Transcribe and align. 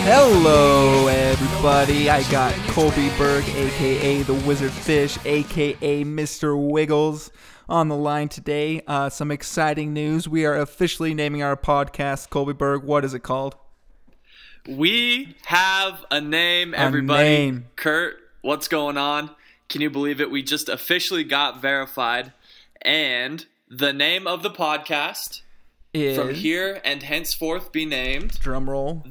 Hello, 0.00 1.06
everybody. 1.06 2.10
I 2.10 2.28
got 2.28 2.52
Colby 2.70 3.08
Berg, 3.16 3.48
aka 3.50 4.22
the 4.22 4.34
Wizard 4.34 4.72
Fish, 4.72 5.16
aka 5.24 6.02
Mr. 6.02 6.68
Wiggles, 6.68 7.30
on 7.68 7.86
the 7.86 7.94
line 7.94 8.28
today. 8.28 8.82
Uh, 8.88 9.10
some 9.10 9.30
exciting 9.30 9.92
news. 9.92 10.28
We 10.28 10.44
are 10.44 10.56
officially 10.56 11.14
naming 11.14 11.40
our 11.40 11.56
podcast 11.56 12.30
Colby 12.30 12.52
Berg. 12.52 12.82
What 12.82 13.04
is 13.04 13.14
it 13.14 13.20
called? 13.20 13.54
We 14.66 15.36
have 15.46 16.04
a 16.10 16.20
name, 16.20 16.74
everybody. 16.74 17.22
name. 17.28 17.66
Kurt, 17.76 18.16
what's 18.40 18.66
going 18.66 18.96
on? 18.96 19.30
Can 19.68 19.82
you 19.82 19.90
believe 19.90 20.20
it? 20.20 20.32
We 20.32 20.42
just 20.42 20.68
officially 20.68 21.22
got 21.22 21.62
verified. 21.62 22.32
And 22.82 23.46
the 23.70 23.92
name 23.92 24.26
of 24.26 24.42
the 24.42 24.50
podcast 24.50 25.42
Is 25.94 26.18
from 26.18 26.34
here 26.34 26.80
and 26.84 27.02
henceforth 27.02 27.72
be 27.72 27.84
named 27.84 28.38
drum 28.40 28.68
roll. 28.68 29.04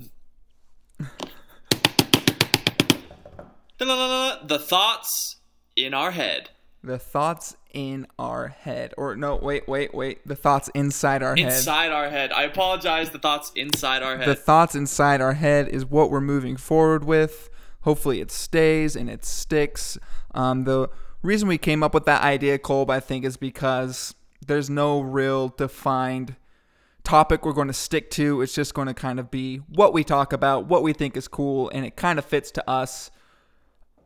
The 3.80 4.60
Thoughts 4.60 5.38
in 5.76 5.94
Our 5.94 6.12
Head. 6.12 6.50
The 6.84 7.00
thoughts 7.00 7.58
in 7.74 8.08
our 8.18 8.48
head, 8.48 8.94
or 8.98 9.16
no, 9.16 9.36
wait, 9.36 9.68
wait, 9.68 9.94
wait. 9.94 10.26
The 10.26 10.36
thoughts 10.36 10.70
inside 10.74 11.22
our 11.22 11.36
head. 11.36 11.46
Inside 11.46 11.92
our 11.92 12.10
head. 12.10 12.32
I 12.32 12.44
apologize. 12.44 13.10
The 13.10 13.20
thoughts 13.20 13.52
inside 13.56 14.04
our 14.04 14.18
head. 14.18 14.28
the 14.28 14.36
thoughts 14.36 14.74
inside 14.74 15.20
our 15.20 15.34
head 15.34 15.68
is 15.68 15.86
what 15.86 16.10
we're 16.10 16.22
moving 16.22 16.56
forward 16.56 17.04
with. 17.04 17.50
Hopefully, 17.82 18.22
it 18.22 18.32
stays 18.32 18.96
and 18.96 19.10
it 19.10 19.26
sticks. 19.26 19.98
Um, 20.34 20.64
the 20.64 20.90
reason 21.22 21.48
we 21.48 21.58
came 21.58 21.84
up 21.84 21.94
with 21.94 22.06
that 22.06 22.22
idea, 22.22 22.58
Kolb, 22.58 22.90
I 22.90 23.00
think, 23.00 23.26
is 23.26 23.38
because 23.38 24.16
there's 24.46 24.70
no 24.70 25.02
real 25.02 25.50
defined 25.50 26.36
topic 27.08 27.46
we're 27.46 27.54
going 27.54 27.70
to 27.70 27.74
stick 27.74 28.12
to. 28.12 28.42
It's 28.42 28.54
just 28.54 28.74
going 28.74 28.90
to 28.90 28.94
kind 28.94 29.18
of 29.18 29.32
be 29.32 29.60
what 29.70 29.94
we 29.94 30.04
talk 30.04 30.34
about, 30.34 30.66
what 30.66 30.84
we 30.84 30.92
think 30.92 31.16
is 31.16 31.30
cool, 31.30 31.70
and 31.70 31.86
it 31.86 31.96
kind 31.96 32.20
of 32.20 32.26
fits 32.26 32.52
to 32.52 32.70
us. 32.70 33.12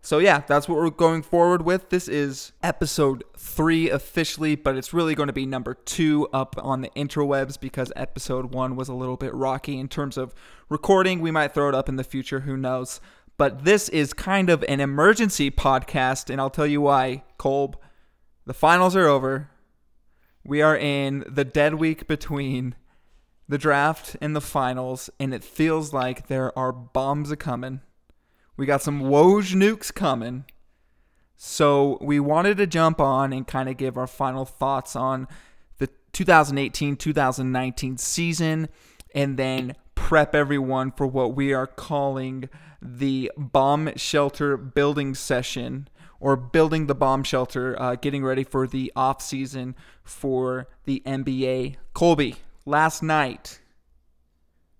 So 0.03 0.19
yeah, 0.19 0.43
that's 0.47 0.69
what 0.69 0.77
we're 0.77 0.91
going 0.91 1.23
forward 1.23 1.63
with. 1.63 1.89
This 1.89 2.07
is 2.07 2.51
episode 2.61 3.23
three 3.35 3.89
officially, 3.89 4.55
but 4.55 4.75
it's 4.75 4.93
really 4.93 5.15
going 5.15 5.27
to 5.27 5.33
be 5.33 5.47
number 5.47 5.73
two 5.73 6.27
up 6.31 6.55
on 6.61 6.81
the 6.81 6.89
interwebs 6.89 7.59
because 7.59 7.91
episode 7.95 8.53
one 8.53 8.75
was 8.75 8.87
a 8.87 8.93
little 8.93 9.17
bit 9.17 9.33
rocky 9.33 9.79
in 9.79 9.87
terms 9.87 10.15
of 10.15 10.35
recording. 10.69 11.21
We 11.21 11.31
might 11.31 11.55
throw 11.55 11.69
it 11.69 11.75
up 11.75 11.89
in 11.89 11.95
the 11.95 12.03
future, 12.03 12.41
who 12.41 12.55
knows? 12.55 13.01
But 13.35 13.65
this 13.65 13.89
is 13.89 14.13
kind 14.13 14.51
of 14.51 14.63
an 14.67 14.79
emergency 14.79 15.49
podcast, 15.49 16.29
and 16.29 16.39
I'll 16.39 16.51
tell 16.51 16.67
you 16.67 16.81
why, 16.81 17.23
Kolb. 17.39 17.77
The 18.45 18.53
finals 18.53 18.95
are 18.95 19.07
over. 19.07 19.49
We 20.43 20.61
are 20.61 20.77
in 20.77 21.23
the 21.27 21.45
dead 21.45 21.75
week 21.75 22.07
between 22.07 22.75
the 23.47 23.57
draft 23.57 24.15
and 24.21 24.35
the 24.35 24.41
finals, 24.41 25.09
and 25.19 25.33
it 25.33 25.43
feels 25.43 25.93
like 25.93 26.27
there 26.27 26.57
are 26.57 26.71
bombs 26.71 27.31
a 27.31 27.35
coming. 27.35 27.81
We 28.57 28.65
got 28.65 28.81
some 28.81 29.01
Woj 29.01 29.55
nukes 29.55 29.93
coming. 29.93 30.45
So 31.35 31.97
we 32.01 32.19
wanted 32.19 32.57
to 32.57 32.67
jump 32.67 33.01
on 33.01 33.33
and 33.33 33.47
kind 33.47 33.67
of 33.67 33.77
give 33.77 33.97
our 33.97 34.07
final 34.07 34.45
thoughts 34.45 34.95
on 34.95 35.27
the 35.79 35.89
2018 36.13 36.95
2019 36.95 37.97
season 37.97 38.69
and 39.15 39.37
then 39.37 39.75
prep 39.95 40.35
everyone 40.35 40.91
for 40.91 41.07
what 41.07 41.35
we 41.35 41.53
are 41.53 41.65
calling 41.65 42.47
the 42.81 43.31
bomb 43.37 43.91
shelter 43.95 44.57
building 44.57 45.15
session 45.15 45.87
or 46.19 46.35
building 46.35 46.85
the 46.85 46.95
bomb 46.95 47.23
shelter, 47.23 47.79
uh, 47.81 47.95
getting 47.95 48.23
ready 48.23 48.43
for 48.43 48.67
the 48.67 48.91
off 48.95 49.21
season 49.21 49.75
for 50.03 50.67
the 50.85 51.01
NBA. 51.05 51.77
Colby, 51.93 52.35
last 52.65 53.01
night, 53.01 53.59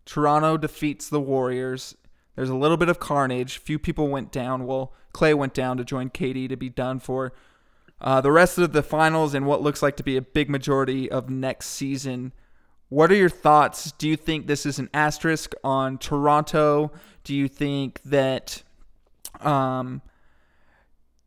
Toronto 0.06 0.58
defeats 0.58 1.09
the 1.09 1.22
Warriors. 1.22 1.96
There's 2.36 2.50
a 2.50 2.56
little 2.56 2.78
bit 2.78 2.90
of 2.90 3.00
carnage. 3.00 3.58
Few 3.58 3.80
people 3.80 4.08
went 4.08 4.31
down. 4.31 4.66
Well, 4.66 4.94
Klay 5.14 5.34
went 5.34 5.53
down 5.53 5.78
to 5.78 5.84
join 5.84 6.09
KD 6.09 6.50
to 6.50 6.56
be 6.56 6.69
done 6.69 7.00
for 7.00 7.34
uh, 8.00 8.22
the 8.22 8.31
rest 8.31 8.58
of 8.58 8.74
the 8.74 8.84
finals 8.84 9.34
and 9.34 9.46
what 9.46 9.62
looks 9.62 9.81
like 9.81 9.97
to 9.97 10.03
be 10.03 10.18
a 10.18 10.22
big 10.22 10.50
majority 10.50 11.12
of 11.12 11.30
next 11.30 11.68
season. 11.68 12.34
What 12.90 13.12
are 13.12 13.16
your 13.16 13.30
thoughts? 13.30 13.92
Do 13.94 14.09
you 14.09 14.16
think 14.16 14.48
this 14.48 14.66
is 14.66 14.80
an 14.80 14.90
asterisk 14.94 15.53
on 15.63 15.98
Toronto? 15.98 16.92
Do 17.24 17.36
you 17.36 17.48
think 17.48 18.02
that 18.03 18.63
um, 19.40 20.02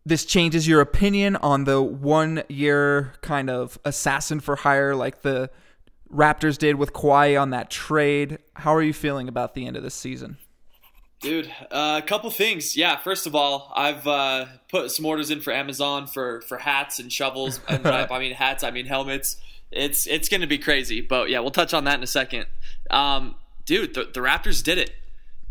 this 0.05 0.25
changes 0.25 0.69
your 0.69 0.81
opinion 0.81 1.37
on 1.37 1.65
the 1.65 1.81
one 1.81 2.43
year 2.49 3.15
kind 3.23 3.49
of 3.49 3.79
assassin 3.85 4.41
for 4.41 4.57
hire 4.57 4.95
like 4.95 5.23
the 5.23 5.51
Raptors 6.13 6.59
did 6.59 6.77
with 6.77 6.93
Kawhi 6.93 7.41
on 7.41 7.51
that 7.51 7.71
trade? 7.71 8.39
How 8.55 8.75
are 8.75 8.83
you 8.83 8.93
feeling 8.93 9.29
about 9.29 9.55
the 9.55 9.67
end 9.67 9.77
of 9.77 9.83
this 9.83 9.95
season? 9.95 10.39
Dude, 11.21 11.51
uh, 11.71 12.01
a 12.03 12.07
couple 12.07 12.31
things. 12.31 12.77
Yeah, 12.77 12.99
first 12.99 13.27
of 13.27 13.35
all, 13.35 13.73
I've 13.75 14.07
uh, 14.07 14.47
put 14.71 14.91
some 14.91 15.07
orders 15.07 15.31
in 15.31 15.41
for 15.41 15.53
Amazon 15.53 16.07
for, 16.07 16.43
for 16.43 16.59
hats 16.59 16.99
and 16.99 17.11
shovels. 17.11 17.61
And 17.67 17.87
I, 17.87 18.19
mean 18.19 18.33
hats, 18.33 18.63
I 18.63 18.71
mean 18.71 18.87
helmets. 18.87 19.39
It's 19.71 20.07
it's 20.07 20.29
going 20.29 20.43
to 20.43 20.47
be 20.47 20.59
crazy, 20.59 21.01
but 21.01 21.31
yeah, 21.31 21.41
we'll 21.41 21.51
touch 21.51 21.75
on 21.75 21.85
that 21.85 21.97
in 21.97 22.03
a 22.03 22.07
second. 22.07 22.47
Um, 22.91 23.35
dude, 23.65 23.95
the, 23.95 24.05
the 24.05 24.21
Raptors 24.21 24.63
did 24.63 24.79
it. 24.79 24.93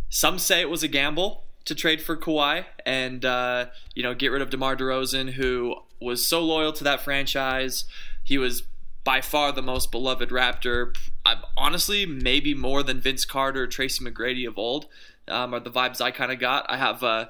Some 0.09 0.39
say 0.39 0.61
it 0.61 0.69
was 0.69 0.83
a 0.83 0.87
gamble 0.87 1.43
to 1.65 1.75
trade 1.75 2.01
for 2.01 2.15
Kawhi 2.15 2.65
and 2.85 3.25
uh, 3.25 3.67
you 3.95 4.03
know 4.03 4.13
get 4.13 4.31
rid 4.31 4.41
of 4.41 4.49
DeMar 4.49 4.77
DeRozan, 4.77 5.31
who 5.31 5.75
was 5.99 6.25
so 6.27 6.41
loyal 6.41 6.71
to 6.73 6.83
that 6.83 7.01
franchise. 7.01 7.85
He 8.23 8.37
was 8.37 8.63
by 9.03 9.21
far 9.21 9.51
the 9.51 9.61
most 9.61 9.91
beloved 9.91 10.29
Raptor. 10.29 10.95
I'm, 11.25 11.39
honestly, 11.57 12.05
maybe 12.05 12.53
more 12.53 12.83
than 12.83 13.01
Vince 13.01 13.25
Carter, 13.25 13.63
or 13.63 13.67
Tracy 13.67 14.03
McGrady 14.03 14.47
of 14.47 14.57
old 14.57 14.87
um, 15.27 15.53
are 15.53 15.59
the 15.59 15.71
vibes 15.71 16.01
I 16.01 16.11
kind 16.11 16.31
of 16.31 16.39
got. 16.39 16.65
I 16.69 16.77
have 16.77 17.03
uh, 17.03 17.25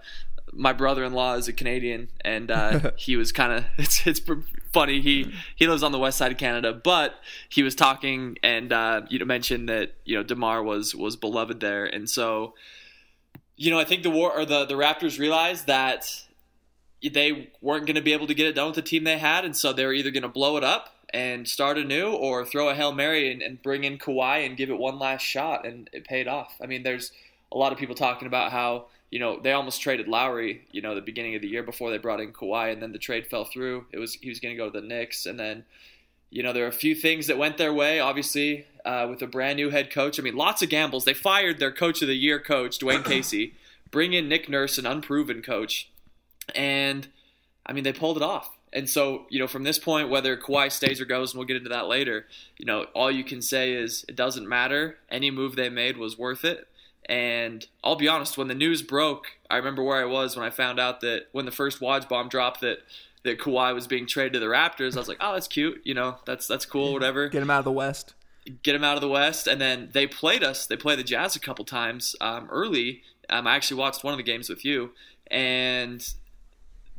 my 0.51 0.73
brother-in-law 0.73 1.35
is 1.35 1.47
a 1.47 1.53
Canadian, 1.53 2.09
and 2.21 2.51
uh, 2.51 2.91
he 2.95 3.15
was 3.15 3.31
kind 3.31 3.53
of 3.53 3.65
it's 3.77 4.05
it's 4.05 4.21
funny. 4.71 5.01
He 5.01 5.33
he 5.55 5.67
lives 5.67 5.83
on 5.83 5.91
the 5.91 5.99
west 5.99 6.17
side 6.17 6.31
of 6.31 6.37
Canada, 6.37 6.73
but 6.73 7.15
he 7.49 7.63
was 7.63 7.75
talking 7.75 8.37
and 8.43 8.71
uh, 8.71 9.01
you 9.09 9.19
know 9.19 9.25
mentioned 9.25 9.69
that 9.69 9.93
you 10.05 10.15
know 10.15 10.23
DeMar 10.23 10.63
was 10.63 10.95
was 10.95 11.15
beloved 11.15 11.59
there, 11.59 11.85
and 11.85 12.09
so 12.09 12.53
you 13.55 13.71
know 13.71 13.79
I 13.79 13.85
think 13.85 14.03
the 14.03 14.09
war 14.09 14.31
or 14.31 14.45
the 14.45 14.65
the 14.65 14.75
Raptors 14.75 15.19
realized 15.19 15.67
that 15.67 16.05
they 17.01 17.51
weren't 17.61 17.85
going 17.85 17.97
to 17.97 18.01
be 18.01 18.13
able 18.13 18.27
to 18.27 18.33
get 18.33 18.47
it 18.47 18.55
done 18.55 18.67
with 18.67 18.75
the 18.75 18.81
team 18.81 19.03
they 19.03 19.17
had, 19.17 19.43
and 19.43 19.57
so 19.57 19.73
they 19.73 19.85
were 19.85 19.93
either 19.93 20.11
going 20.11 20.23
to 20.23 20.29
blow 20.29 20.57
it 20.57 20.63
up 20.63 21.02
and 21.13 21.47
start 21.47 21.77
anew 21.77 22.11
or 22.11 22.43
throw 22.43 22.69
a 22.69 22.75
hail 22.75 22.91
mary 22.91 23.31
and, 23.31 23.41
and 23.41 23.61
bring 23.61 23.83
in 23.83 23.99
Kawhi 23.99 24.45
and 24.45 24.57
give 24.57 24.69
it 24.69 24.79
one 24.79 24.97
last 24.97 25.21
shot, 25.21 25.65
and 25.65 25.89
it 25.93 26.05
paid 26.05 26.27
off. 26.27 26.55
I 26.61 26.65
mean, 26.65 26.83
there's 26.83 27.11
a 27.51 27.57
lot 27.57 27.71
of 27.71 27.77
people 27.77 27.95
talking 27.95 28.27
about 28.27 28.51
how 28.51 28.87
you 29.11 29.19
know 29.19 29.39
they 29.39 29.51
almost 29.51 29.81
traded 29.81 30.07
Lowry, 30.07 30.65
you 30.71 30.81
know, 30.81 30.95
the 30.95 31.01
beginning 31.01 31.35
of 31.35 31.41
the 31.41 31.47
year 31.47 31.61
before 31.61 31.91
they 31.91 31.99
brought 31.99 32.19
in 32.19 32.33
Kawhi, 32.33 32.73
and 32.73 32.81
then 32.81 32.91
the 32.91 32.97
trade 32.97 33.27
fell 33.27 33.45
through. 33.45 33.85
It 33.91 33.99
was 33.99 34.15
he 34.15 34.29
was 34.29 34.39
going 34.39 34.55
to 34.55 34.57
go 34.57 34.69
to 34.69 34.81
the 34.81 34.85
Knicks, 34.85 35.27
and 35.27 35.39
then 35.39 35.65
you 36.31 36.41
know 36.41 36.51
there 36.51 36.65
are 36.65 36.69
a 36.69 36.73
few 36.73 36.95
things 36.95 37.27
that 37.27 37.37
went 37.37 37.57
their 37.57 37.73
way. 37.73 37.99
Obviously, 37.99 38.65
uh, 38.83 39.05
with 39.07 39.21
a 39.21 39.27
brand 39.27 39.57
new 39.57 39.69
head 39.69 39.91
coach, 39.91 40.19
I 40.19 40.23
mean, 40.23 40.35
lots 40.35 40.63
of 40.63 40.69
gambles. 40.69 41.05
They 41.05 41.13
fired 41.13 41.59
their 41.59 41.71
coach 41.71 42.01
of 42.01 42.07
the 42.07 42.15
year 42.15 42.39
coach 42.39 42.79
Dwane 42.79 43.05
Casey, 43.05 43.53
bring 43.91 44.13
in 44.13 44.27
Nick 44.27 44.49
Nurse, 44.49 44.79
an 44.79 44.87
unproven 44.87 45.43
coach, 45.43 45.91
and 46.55 47.07
I 47.67 47.73
mean 47.73 47.83
they 47.83 47.93
pulled 47.93 48.17
it 48.17 48.23
off. 48.23 48.49
And 48.73 48.89
so, 48.89 49.27
you 49.29 49.39
know, 49.39 49.47
from 49.47 49.63
this 49.63 49.77
point, 49.77 50.09
whether 50.09 50.35
Kawhi 50.35 50.71
stays 50.71 50.99
or 50.99 51.05
goes, 51.05 51.31
and 51.31 51.37
we'll 51.37 51.47
get 51.47 51.57
into 51.57 51.69
that 51.69 51.87
later, 51.87 52.25
you 52.57 52.65
know, 52.65 52.87
all 52.95 53.11
you 53.11 53.23
can 53.23 53.41
say 53.41 53.71
is 53.73 54.03
it 54.09 54.15
doesn't 54.15 54.49
matter. 54.49 54.97
Any 55.09 55.29
move 55.29 55.55
they 55.55 55.69
made 55.69 55.95
was 55.95 56.17
worth 56.17 56.43
it. 56.43 56.67
And 57.05 57.65
I'll 57.83 57.95
be 57.95 58.07
honest, 58.07 58.37
when 58.37 58.47
the 58.47 58.55
news 58.55 58.81
broke, 58.81 59.27
I 59.49 59.57
remember 59.57 59.83
where 59.83 60.01
I 60.01 60.05
was 60.05 60.35
when 60.35 60.45
I 60.45 60.49
found 60.49 60.79
out 60.79 61.01
that 61.01 61.27
when 61.33 61.45
the 61.45 61.51
first 61.51 61.81
Woj 61.81 62.09
bomb 62.09 62.29
dropped 62.29 62.61
that 62.61 62.79
that 63.23 63.39
Kawhi 63.39 63.73
was 63.73 63.87
being 63.87 64.05
traded 64.05 64.33
to 64.33 64.39
the 64.39 64.47
Raptors. 64.47 64.95
I 64.95 64.99
was 64.99 65.07
like, 65.07 65.19
oh, 65.21 65.33
that's 65.33 65.47
cute. 65.47 65.81
You 65.83 65.93
know, 65.93 66.17
that's 66.25 66.47
that's 66.47 66.65
cool. 66.65 66.93
Whatever. 66.93 67.29
Get 67.29 67.41
him 67.41 67.49
out 67.49 67.59
of 67.59 67.65
the 67.65 67.71
West. 67.71 68.13
Get 68.63 68.75
him 68.75 68.83
out 68.83 68.95
of 68.95 69.01
the 69.01 69.09
West. 69.09 69.47
And 69.47 69.61
then 69.61 69.89
they 69.93 70.07
played 70.07 70.43
us. 70.43 70.65
They 70.65 70.75
played 70.75 70.99
the 70.99 71.03
Jazz 71.03 71.35
a 71.35 71.39
couple 71.39 71.63
times 71.63 72.15
um, 72.19 72.47
early. 72.51 73.03
Um, 73.29 73.47
I 73.47 73.55
actually 73.55 73.79
watched 73.79 74.03
one 74.03 74.13
of 74.13 74.17
the 74.17 74.23
games 74.23 74.49
with 74.49 74.65
you, 74.65 74.91
and 75.27 76.05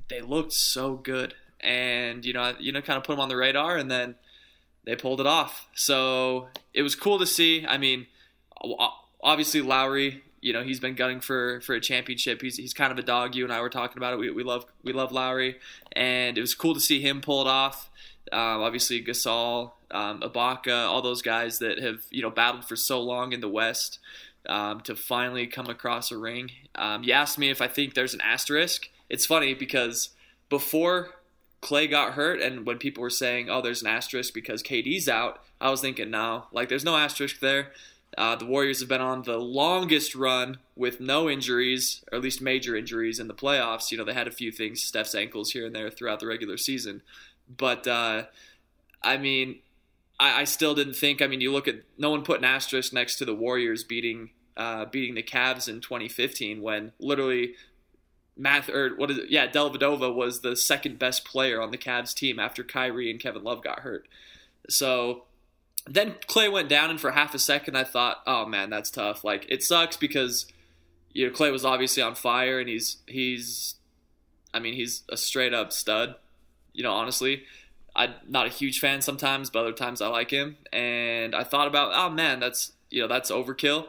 they 0.09 0.23
looked 0.23 0.55
so 0.55 0.95
good. 0.95 1.35
And 1.65 2.25
you 2.25 2.33
know, 2.33 2.55
you 2.61 2.73
know, 2.73 2.83
kind 2.83 2.97
of 2.99 3.05
put 3.05 3.15
them 3.15 3.21
on 3.21 3.29
the 3.29 3.37
radar, 3.37 3.77
and 3.77 3.91
then 3.91 4.15
they 4.85 4.95
pulled 4.95 5.21
it 5.21 5.27
off. 5.27 5.67
So 5.75 6.49
it 6.73 6.83
was 6.83 6.95
cool 6.95 7.19
to 7.19 7.27
see. 7.27 7.67
I 7.67 7.79
mean 7.79 8.07
obviously 9.25 9.63
Lowry, 9.63 10.23
you 10.41 10.53
know, 10.53 10.63
he's 10.63 10.79
been 10.79 10.95
gunning 10.95 11.21
for 11.21 11.61
for 11.63 11.75
a 11.75 11.81
championship. 11.81 12.43
He's 12.43 12.57
he's 12.57 12.75
kind 12.75 12.93
of 12.93 12.99
a 12.99 13.03
dog. 13.03 13.35
You 13.35 13.45
and 13.45 13.53
I 13.53 13.61
were 13.61 13.71
talking 13.71 13.97
about 13.97 14.13
it. 14.13 14.19
We, 14.19 14.31
we 14.31 14.45
love 14.45 14.67
we 14.83 14.93
love 14.93 15.11
Lowry, 15.11 15.57
and 15.93 16.37
it 16.37 16.41
was 16.41 16.55
cool 16.55 16.75
to 16.75 16.81
see 16.81 17.01
him 17.01 17.21
pull 17.21 17.41
it 17.41 17.49
off. 17.49 17.91
Um, 18.33 18.63
obviously 18.63 19.03
Gasol, 19.03 19.73
um, 19.91 20.21
Ibaka, 20.21 20.87
all 20.87 21.03
those 21.03 21.23
guys 21.23 21.59
that 21.59 21.79
have 21.79 22.03
you 22.11 22.23
know 22.23 22.31
battled 22.31 22.67
for 22.67 22.77
so 22.77 23.01
long 23.01 23.33
in 23.33 23.41
the 23.41 23.49
West 23.49 23.99
um, 24.47 24.81
to 24.83 24.95
finally 24.95 25.47
come 25.47 25.67
across 25.67 26.13
a 26.13 26.19
ring. 26.19 26.51
Um, 26.75 27.03
you 27.03 27.13
asked 27.13 27.39
me 27.39 27.51
if 27.51 27.63
I 27.63 27.69
think 27.69 27.95
there's 27.95 28.15
an 28.15 28.21
asterisk. 28.21 28.91
It's 29.09 29.27
funny 29.27 29.55
because 29.55 30.11
before 30.51 31.15
Klay 31.65 31.89
got 31.89 32.13
hurt, 32.13 32.41
and 32.41 32.67
when 32.67 32.79
people 32.79 33.01
were 33.01 33.11
saying, 33.11 33.49
"Oh, 33.49 33.63
there's 33.63 33.83
an 33.83 33.89
asterisk 33.89 34.35
because 34.35 34.63
KD's 34.63 35.09
out," 35.09 35.43
I 35.61 35.71
was 35.71 35.81
thinking, 35.81 36.11
"No, 36.11 36.47
like 36.53 36.69
there's 36.69 36.85
no 36.85 36.97
asterisk 36.97 37.41
there." 37.41 37.73
Uh, 38.17 38.37
the 38.37 38.45
Warriors 38.45 38.81
have 38.81 38.89
been 38.89 39.01
on 39.01 39.23
the 39.23 39.39
longest 39.39 40.15
run 40.15 40.59
with 40.77 41.01
no 41.01 41.29
injuries, 41.29 42.05
or 42.13 42.19
at 42.19 42.23
least 42.23 42.41
major 42.41 42.77
injuries 42.77 43.19
in 43.19 43.29
the 43.29 43.35
playoffs. 43.35 43.91
You 43.91 43.99
know, 43.99 44.05
they 44.05 44.15
had 44.15 44.29
a 44.29 44.33
few 44.33 44.53
things, 44.53 44.83
Steph's 44.83 45.15
ankles 45.15 45.51
here 45.51 45.67
and 45.67 45.75
there 45.75 45.91
throughout 45.91 46.21
the 46.21 46.27
regular 46.27 46.57
season. 46.57 47.03
But, 47.57 47.89
uh, 47.89 48.27
I 49.03 49.17
mean, 49.17 49.61
I, 50.21 50.43
I, 50.43 50.45
still 50.45 50.75
didn't 50.75 50.95
think. 50.95 51.21
I 51.21 51.27
mean, 51.27 51.41
you 51.41 51.53
look 51.53 51.67
at 51.67 51.81
no 51.99 52.11
one 52.11 52.23
put 52.23 52.39
an 52.39 52.45
asterisk 52.45 52.93
next 52.93 53.17
to 53.17 53.25
the 53.25 53.35
Warriors 53.35 53.83
beating 53.83 54.31
uh, 54.57 54.85
beating 54.85 55.17
the 55.17 55.23
Cavs 55.23 55.69
in 55.69 55.81
2015 55.81 56.63
when 56.63 56.93
literally 57.01 57.55
Math 58.37 58.69
or 58.69 58.95
what 58.97 59.11
is 59.11 59.19
it? 59.19 59.31
Yeah, 59.31 59.47
Dellavedova 59.47 60.15
was 60.15 60.41
the 60.41 60.57
second 60.57 60.99
best 60.99 61.25
player 61.25 61.63
on 61.63 61.71
the 61.71 61.79
Cavs 61.79 62.15
team 62.15 62.39
after 62.39 62.65
Kyrie 62.65 63.11
and 63.11 63.21
Kevin 63.21 63.45
Love 63.45 63.63
got 63.63 63.81
hurt. 63.81 64.09
So 64.69 65.25
then 65.87 66.15
Klay 66.27 66.51
went 66.51 66.69
down, 66.69 66.91
and 66.91 67.01
for 67.01 67.13
half 67.13 67.35
a 67.35 67.39
second, 67.39 67.77
I 67.77 67.85
thought, 67.85 68.23
"Oh 68.27 68.47
man, 68.47 68.71
that's 68.71 68.91
tough." 68.91 69.23
Like 69.25 69.47
it 69.49 69.63
sucks 69.63 69.97
because 69.97 70.47
you 71.13 71.27
know 71.27 71.33
Klay 71.33 71.53
was 71.53 71.65
obviously 71.65 72.03
on 72.03 72.15
fire, 72.15 72.59
and 72.59 72.69
he's 72.69 72.97
he's, 73.07 73.77
I 74.53 74.59
mean, 74.59 74.75
he's 74.75 75.03
a 75.09 75.17
straight 75.17 75.55
up 75.55 75.73
stud. 75.73 76.17
You 76.73 76.83
know, 76.83 76.93
honestly, 76.93 77.45
I'm 77.95 78.15
not 78.29 78.47
a 78.47 78.51
huge 78.51 78.81
fan 78.81 79.01
sometimes, 79.03 79.51
but 79.51 79.61
other 79.61 79.73
times 79.73 80.01
I 80.01 80.09
like 80.09 80.31
him. 80.31 80.57
And 80.73 81.35
I 81.35 81.45
thought 81.45 81.69
about, 81.69 81.93
oh 81.95 82.11
man, 82.11 82.41
that's 82.41 82.73
you 82.91 83.01
know 83.03 83.09
that's 83.09 83.31
overkill. 83.31 83.89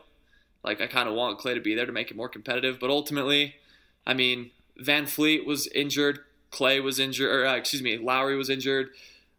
Like 0.64 0.82
I 0.82 0.88
kind 0.88 1.08
of 1.08 1.16
want 1.16 1.40
Klay 1.40 1.56
to 1.56 1.62
be 1.62 1.76
there 1.76 1.86
to 1.86 1.92
make 1.92 2.12
it 2.12 2.18
more 2.18 2.30
competitive, 2.30 2.80
but 2.80 2.90
ultimately 2.90 3.56
I 4.06 4.14
mean, 4.14 4.52
VanVleet 4.82 5.46
was 5.46 5.68
injured, 5.68 6.20
Klay 6.52 6.82
was 6.82 7.00
injured, 7.00 7.32
or 7.32 7.46
uh, 7.46 7.56
excuse 7.56 7.82
me, 7.82 7.98
Lowry 7.98 8.38
was 8.38 8.50
injured. 8.50 8.90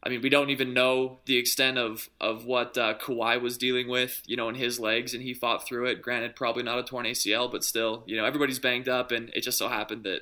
I 0.02 0.08
mean, 0.08 0.20
we 0.20 0.28
don't 0.28 0.50
even 0.50 0.72
know 0.72 1.18
the 1.24 1.36
extent 1.36 1.78
of 1.78 2.08
of 2.20 2.44
what 2.44 2.78
uh, 2.78 2.94
Kawhi 2.98 3.40
was 3.40 3.58
dealing 3.58 3.88
with, 3.88 4.22
you 4.26 4.36
know, 4.36 4.48
in 4.48 4.54
his 4.54 4.78
legs, 4.78 5.14
and 5.14 5.22
he 5.22 5.34
fought 5.34 5.66
through 5.66 5.86
it. 5.86 6.02
Granted, 6.02 6.36
probably 6.36 6.62
not 6.62 6.78
a 6.78 6.84
torn 6.84 7.06
ACL, 7.06 7.50
but 7.50 7.64
still, 7.64 8.04
you 8.06 8.16
know, 8.16 8.24
everybody's 8.24 8.58
banged 8.58 8.88
up, 8.88 9.10
and 9.10 9.30
it 9.30 9.40
just 9.40 9.58
so 9.58 9.68
happened 9.68 10.04
that, 10.04 10.20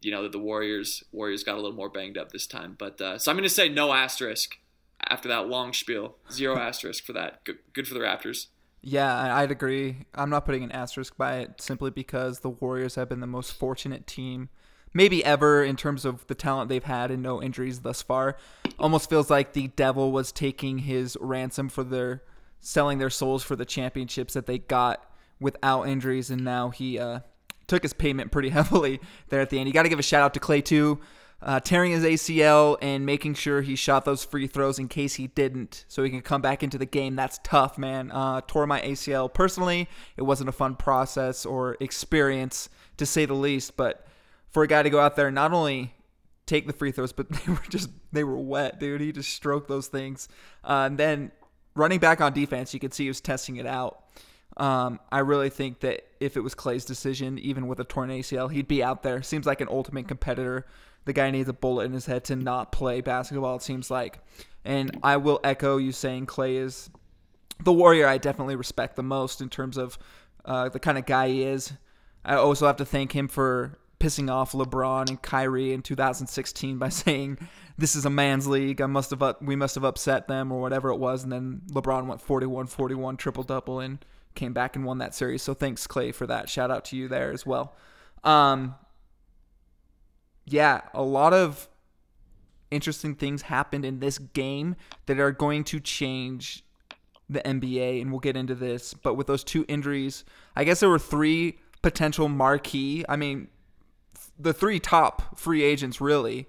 you 0.00 0.10
know, 0.10 0.22
that 0.22 0.32
the 0.32 0.38
Warriors 0.38 1.04
Warriors 1.12 1.44
got 1.44 1.54
a 1.54 1.60
little 1.60 1.76
more 1.76 1.90
banged 1.90 2.16
up 2.16 2.32
this 2.32 2.46
time. 2.46 2.74
But 2.78 3.00
uh, 3.00 3.18
so 3.18 3.30
I'm 3.30 3.36
going 3.36 3.48
to 3.48 3.54
say 3.54 3.68
no 3.68 3.92
asterisk 3.92 4.58
after 5.08 5.28
that 5.28 5.48
long 5.48 5.72
spiel, 5.72 6.16
zero 6.30 6.56
asterisk 6.58 7.04
for 7.04 7.12
that. 7.12 7.44
Good, 7.44 7.58
good 7.72 7.88
for 7.88 7.94
the 7.94 8.00
Raptors. 8.00 8.46
Yeah, 8.82 9.36
I'd 9.36 9.52
agree. 9.52 9.98
I'm 10.14 10.28
not 10.28 10.44
putting 10.44 10.64
an 10.64 10.72
asterisk 10.72 11.16
by 11.16 11.38
it 11.38 11.60
simply 11.60 11.90
because 11.90 12.40
the 12.40 12.50
Warriors 12.50 12.96
have 12.96 13.08
been 13.08 13.20
the 13.20 13.28
most 13.28 13.52
fortunate 13.52 14.08
team, 14.08 14.48
maybe 14.92 15.24
ever, 15.24 15.62
in 15.62 15.76
terms 15.76 16.04
of 16.04 16.26
the 16.26 16.34
talent 16.34 16.68
they've 16.68 16.82
had 16.82 17.12
and 17.12 17.22
no 17.22 17.40
injuries 17.40 17.80
thus 17.80 18.02
far. 18.02 18.36
Almost 18.80 19.08
feels 19.08 19.30
like 19.30 19.52
the 19.52 19.68
devil 19.68 20.10
was 20.10 20.32
taking 20.32 20.78
his 20.78 21.16
ransom 21.20 21.68
for 21.68 21.84
their 21.84 22.22
selling 22.58 22.98
their 22.98 23.10
souls 23.10 23.42
for 23.42 23.56
the 23.56 23.64
championships 23.64 24.34
that 24.34 24.46
they 24.46 24.58
got 24.58 25.08
without 25.40 25.88
injuries, 25.88 26.30
and 26.30 26.44
now 26.44 26.70
he 26.70 26.98
uh, 26.98 27.20
took 27.68 27.82
his 27.84 27.92
payment 27.92 28.32
pretty 28.32 28.48
heavily 28.50 29.00
there 29.28 29.40
at 29.40 29.50
the 29.50 29.60
end. 29.60 29.68
You 29.68 29.72
got 29.72 29.84
to 29.84 29.88
give 29.88 30.00
a 30.00 30.02
shout 30.02 30.22
out 30.22 30.34
to 30.34 30.40
Klay 30.40 30.64
too 30.64 30.98
uh, 31.42 31.58
tearing 31.60 31.92
his 31.92 32.04
ACL 32.04 32.76
and 32.80 33.04
making 33.04 33.34
sure 33.34 33.62
he 33.62 33.74
shot 33.74 34.04
those 34.04 34.24
free 34.24 34.46
throws 34.46 34.78
in 34.78 34.88
case 34.88 35.14
he 35.14 35.26
didn't, 35.26 35.84
so 35.88 36.02
he 36.02 36.10
can 36.10 36.22
come 36.22 36.40
back 36.40 36.62
into 36.62 36.78
the 36.78 36.86
game. 36.86 37.16
That's 37.16 37.40
tough, 37.42 37.76
man. 37.76 38.12
Uh, 38.12 38.42
tore 38.46 38.66
my 38.66 38.80
ACL 38.80 39.32
personally. 39.32 39.88
It 40.16 40.22
wasn't 40.22 40.48
a 40.48 40.52
fun 40.52 40.76
process 40.76 41.44
or 41.44 41.76
experience 41.80 42.68
to 42.96 43.06
say 43.06 43.24
the 43.24 43.34
least. 43.34 43.76
But 43.76 44.06
for 44.48 44.62
a 44.62 44.68
guy 44.68 44.82
to 44.82 44.90
go 44.90 45.00
out 45.00 45.16
there 45.16 45.30
not 45.30 45.52
only 45.52 45.94
take 46.46 46.66
the 46.66 46.72
free 46.72 46.92
throws, 46.92 47.12
but 47.12 47.28
they 47.30 47.52
were 47.52 47.62
just 47.68 47.90
they 48.12 48.24
were 48.24 48.38
wet, 48.38 48.78
dude. 48.78 49.00
He 49.00 49.10
just 49.10 49.34
stroked 49.34 49.68
those 49.68 49.88
things. 49.88 50.28
Uh, 50.62 50.84
and 50.86 50.98
then 50.98 51.32
running 51.74 51.98
back 51.98 52.20
on 52.20 52.32
defense, 52.32 52.72
you 52.72 52.78
could 52.78 52.94
see 52.94 53.04
he 53.04 53.08
was 53.08 53.20
testing 53.20 53.56
it 53.56 53.66
out. 53.66 53.98
Um, 54.58 55.00
I 55.10 55.20
really 55.20 55.48
think 55.48 55.80
that 55.80 56.06
if 56.20 56.36
it 56.36 56.40
was 56.40 56.54
Klay's 56.54 56.84
decision, 56.84 57.38
even 57.38 57.66
with 57.66 57.80
a 57.80 57.84
torn 57.84 58.10
ACL, 58.10 58.52
he'd 58.52 58.68
be 58.68 58.82
out 58.82 59.02
there. 59.02 59.22
Seems 59.22 59.46
like 59.46 59.62
an 59.62 59.68
ultimate 59.70 60.06
competitor 60.06 60.66
the 61.04 61.12
guy 61.12 61.30
needs 61.30 61.48
a 61.48 61.52
bullet 61.52 61.84
in 61.84 61.92
his 61.92 62.06
head 62.06 62.24
to 62.24 62.36
not 62.36 62.72
play 62.72 63.00
basketball, 63.00 63.56
it 63.56 63.62
seems 63.62 63.90
like. 63.90 64.20
And 64.64 64.98
I 65.02 65.16
will 65.16 65.40
echo 65.42 65.76
you 65.76 65.92
saying 65.92 66.26
Klay 66.26 66.54
is 66.56 66.90
the 67.60 67.72
warrior 67.72 68.06
I 68.06 68.18
definitely 68.18 68.56
respect 68.56 68.96
the 68.96 69.02
most 69.02 69.40
in 69.40 69.48
terms 69.48 69.76
of 69.76 69.98
uh, 70.44 70.68
the 70.68 70.80
kind 70.80 70.98
of 70.98 71.06
guy 71.06 71.28
he 71.28 71.42
is. 71.42 71.72
I 72.24 72.34
also 72.34 72.66
have 72.66 72.76
to 72.76 72.84
thank 72.84 73.12
him 73.12 73.28
for 73.28 73.78
pissing 73.98 74.30
off 74.30 74.52
LeBron 74.52 75.08
and 75.08 75.22
Kyrie 75.22 75.72
in 75.72 75.82
2016 75.82 76.78
by 76.78 76.88
saying 76.90 77.38
this 77.78 77.94
is 77.94 78.04
a 78.04 78.10
man's 78.10 78.46
league. 78.46 78.80
I 78.80 78.86
must 78.86 79.10
have 79.10 79.36
we 79.40 79.56
must 79.56 79.74
have 79.74 79.84
upset 79.84 80.28
them 80.28 80.52
or 80.52 80.60
whatever 80.60 80.90
it 80.90 80.96
was, 80.96 81.22
and 81.22 81.32
then 81.32 81.62
LeBron 81.70 82.06
went 82.06 82.24
41-41 82.24 83.18
triple 83.18 83.42
double 83.44 83.80
and 83.80 84.04
came 84.34 84.52
back 84.52 84.76
and 84.76 84.84
won 84.84 84.98
that 84.98 85.14
series. 85.14 85.42
So 85.42 85.54
thanks 85.54 85.86
Klay 85.86 86.14
for 86.14 86.26
that. 86.26 86.48
Shout 86.48 86.70
out 86.70 86.84
to 86.86 86.96
you 86.96 87.08
there 87.08 87.32
as 87.32 87.44
well. 87.46 87.74
Um, 88.24 88.76
yeah, 90.52 90.82
a 90.94 91.02
lot 91.02 91.32
of 91.32 91.68
interesting 92.70 93.14
things 93.14 93.42
happened 93.42 93.84
in 93.84 94.00
this 94.00 94.18
game 94.18 94.76
that 95.06 95.18
are 95.18 95.32
going 95.32 95.64
to 95.64 95.80
change 95.80 96.64
the 97.28 97.40
NBA, 97.40 98.00
and 98.00 98.10
we'll 98.10 98.20
get 98.20 98.36
into 98.36 98.54
this. 98.54 98.94
But 98.94 99.14
with 99.14 99.26
those 99.26 99.44
two 99.44 99.64
injuries, 99.68 100.24
I 100.56 100.64
guess 100.64 100.80
there 100.80 100.88
were 100.88 100.98
three 100.98 101.58
potential 101.82 102.28
marquee. 102.28 103.04
I 103.08 103.16
mean, 103.16 103.48
the 104.38 104.52
three 104.52 104.80
top 104.80 105.38
free 105.38 105.62
agents 105.62 106.00
really, 106.00 106.46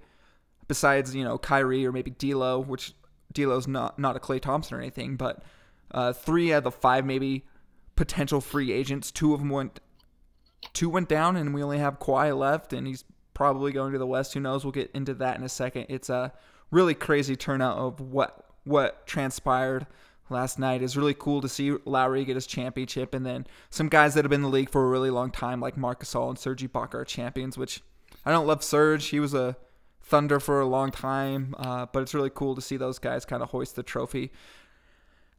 besides 0.67 1.15
you 1.15 1.23
know 1.23 1.38
Kyrie 1.38 1.85
or 1.85 1.91
maybe 1.91 2.11
D'Lo, 2.11 2.59
which 2.59 2.94
D'Lo's 3.33 3.67
not 3.67 4.00
not 4.00 4.15
a 4.15 4.19
Klay 4.19 4.41
Thompson 4.41 4.77
or 4.77 4.81
anything, 4.81 5.15
but 5.15 5.44
uh, 5.91 6.13
three 6.13 6.53
out 6.53 6.59
of 6.59 6.63
the 6.65 6.71
five 6.71 7.05
maybe 7.05 7.45
potential 7.95 8.41
free 8.41 8.71
agents. 8.71 9.11
Two 9.11 9.33
of 9.33 9.39
them 9.39 9.50
went, 9.50 9.79
two 10.73 10.89
went 10.89 11.09
down, 11.09 11.35
and 11.35 11.53
we 11.53 11.63
only 11.63 11.77
have 11.79 12.00
Kawhi 12.00 12.38
left, 12.38 12.73
and 12.73 12.88
he's 12.88 13.03
probably 13.33 13.71
going 13.71 13.94
to 13.94 14.00
the 14.00 14.07
West. 14.07 14.33
Who 14.33 14.39
knows? 14.39 14.63
We'll 14.63 14.71
get 14.71 14.91
into 14.94 15.13
that 15.15 15.38
in 15.38 15.44
a 15.44 15.50
second. 15.50 15.88
It's 15.89 16.09
a 16.09 16.33
really 16.71 16.94
crazy 16.94 17.35
turnout 17.35 17.77
of 17.77 18.01
what 18.01 18.45
what 18.63 19.06
transpired 19.06 19.85
last 20.30 20.57
night. 20.57 20.81
It's 20.81 20.95
really 20.95 21.13
cool 21.13 21.41
to 21.41 21.50
see 21.50 21.75
Lowry 21.85 22.25
get 22.25 22.35
his 22.35 22.47
championship, 22.47 23.13
and 23.13 23.25
then 23.25 23.45
some 23.69 23.89
guys 23.89 24.13
that 24.13 24.24
have 24.24 24.30
been 24.30 24.39
in 24.39 24.44
the 24.44 24.50
league 24.50 24.69
for 24.69 24.85
a 24.85 24.89
really 24.89 25.09
long 25.09 25.31
time, 25.31 25.59
like 25.59 25.77
Marc 25.77 26.03
Gasol 26.03 26.30
and 26.30 26.39
Serge 26.39 26.63
Ibaka, 26.63 26.95
are 26.95 27.06
champions. 27.06 27.57
Which 27.57 27.81
I 28.25 28.31
don't 28.31 28.47
love 28.47 28.63
Serge. 28.63 29.07
He 29.07 29.19
was 29.19 29.33
a 29.33 29.57
Thunder 30.01 30.39
for 30.39 30.60
a 30.60 30.65
long 30.65 30.91
time, 30.91 31.55
uh, 31.57 31.86
but 31.91 32.03
it's 32.03 32.13
really 32.13 32.29
cool 32.29 32.55
to 32.55 32.62
see 32.62 32.75
those 32.75 33.00
guys 33.00 33.24
kind 33.24 33.41
of 33.41 33.51
hoist 33.51 33.75
the 33.75 33.84
trophy. 33.84 34.31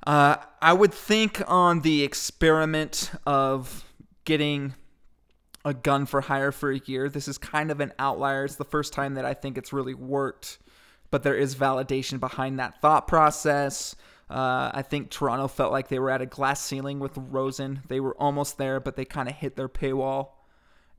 Uh, 0.07 0.37
I 0.61 0.73
would 0.73 0.93
think 0.93 1.43
on 1.47 1.81
the 1.81 2.03
experiment 2.03 3.11
of 3.27 3.85
getting 4.25 4.75
a 5.65 5.75
gun 5.75 6.07
for 6.07 6.21
hire 6.21 6.53
for 6.53 6.71
a 6.71 6.81
year. 6.85 7.09
This 7.09 7.29
is 7.29 7.39
kind 7.39 7.71
of 7.71 7.81
an 7.81 7.93
outlier. 7.99 8.45
It's 8.45 8.57
the 8.57 8.65
first 8.65 8.93
time 8.93 9.15
that 9.15 9.25
I 9.25 9.35
think 9.35 9.57
it's 9.57 9.73
really 9.73 9.95
worked, 9.95 10.59
but 11.11 11.23
there 11.23 11.37
is 11.37 11.55
validation 11.55 12.21
behind 12.21 12.59
that 12.59 12.81
thought 12.81 13.09
process. 13.09 13.97
Uh, 14.29 14.71
I 14.75 14.83
think 14.83 15.11
Toronto 15.11 15.49
felt 15.49 15.73
like 15.73 15.89
they 15.89 15.99
were 15.99 16.11
at 16.11 16.23
a 16.23 16.27
glass 16.27 16.61
ceiling 16.61 16.99
with 16.99 17.13
Rosen. 17.17 17.83
They 17.89 18.01
were 18.01 18.17
almost 18.21 18.59
there, 18.59 18.81
but 18.81 18.97
they 18.97 19.05
kind 19.05 19.29
of 19.29 19.35
hit 19.35 19.57
their 19.57 19.69
paywall 19.69 20.31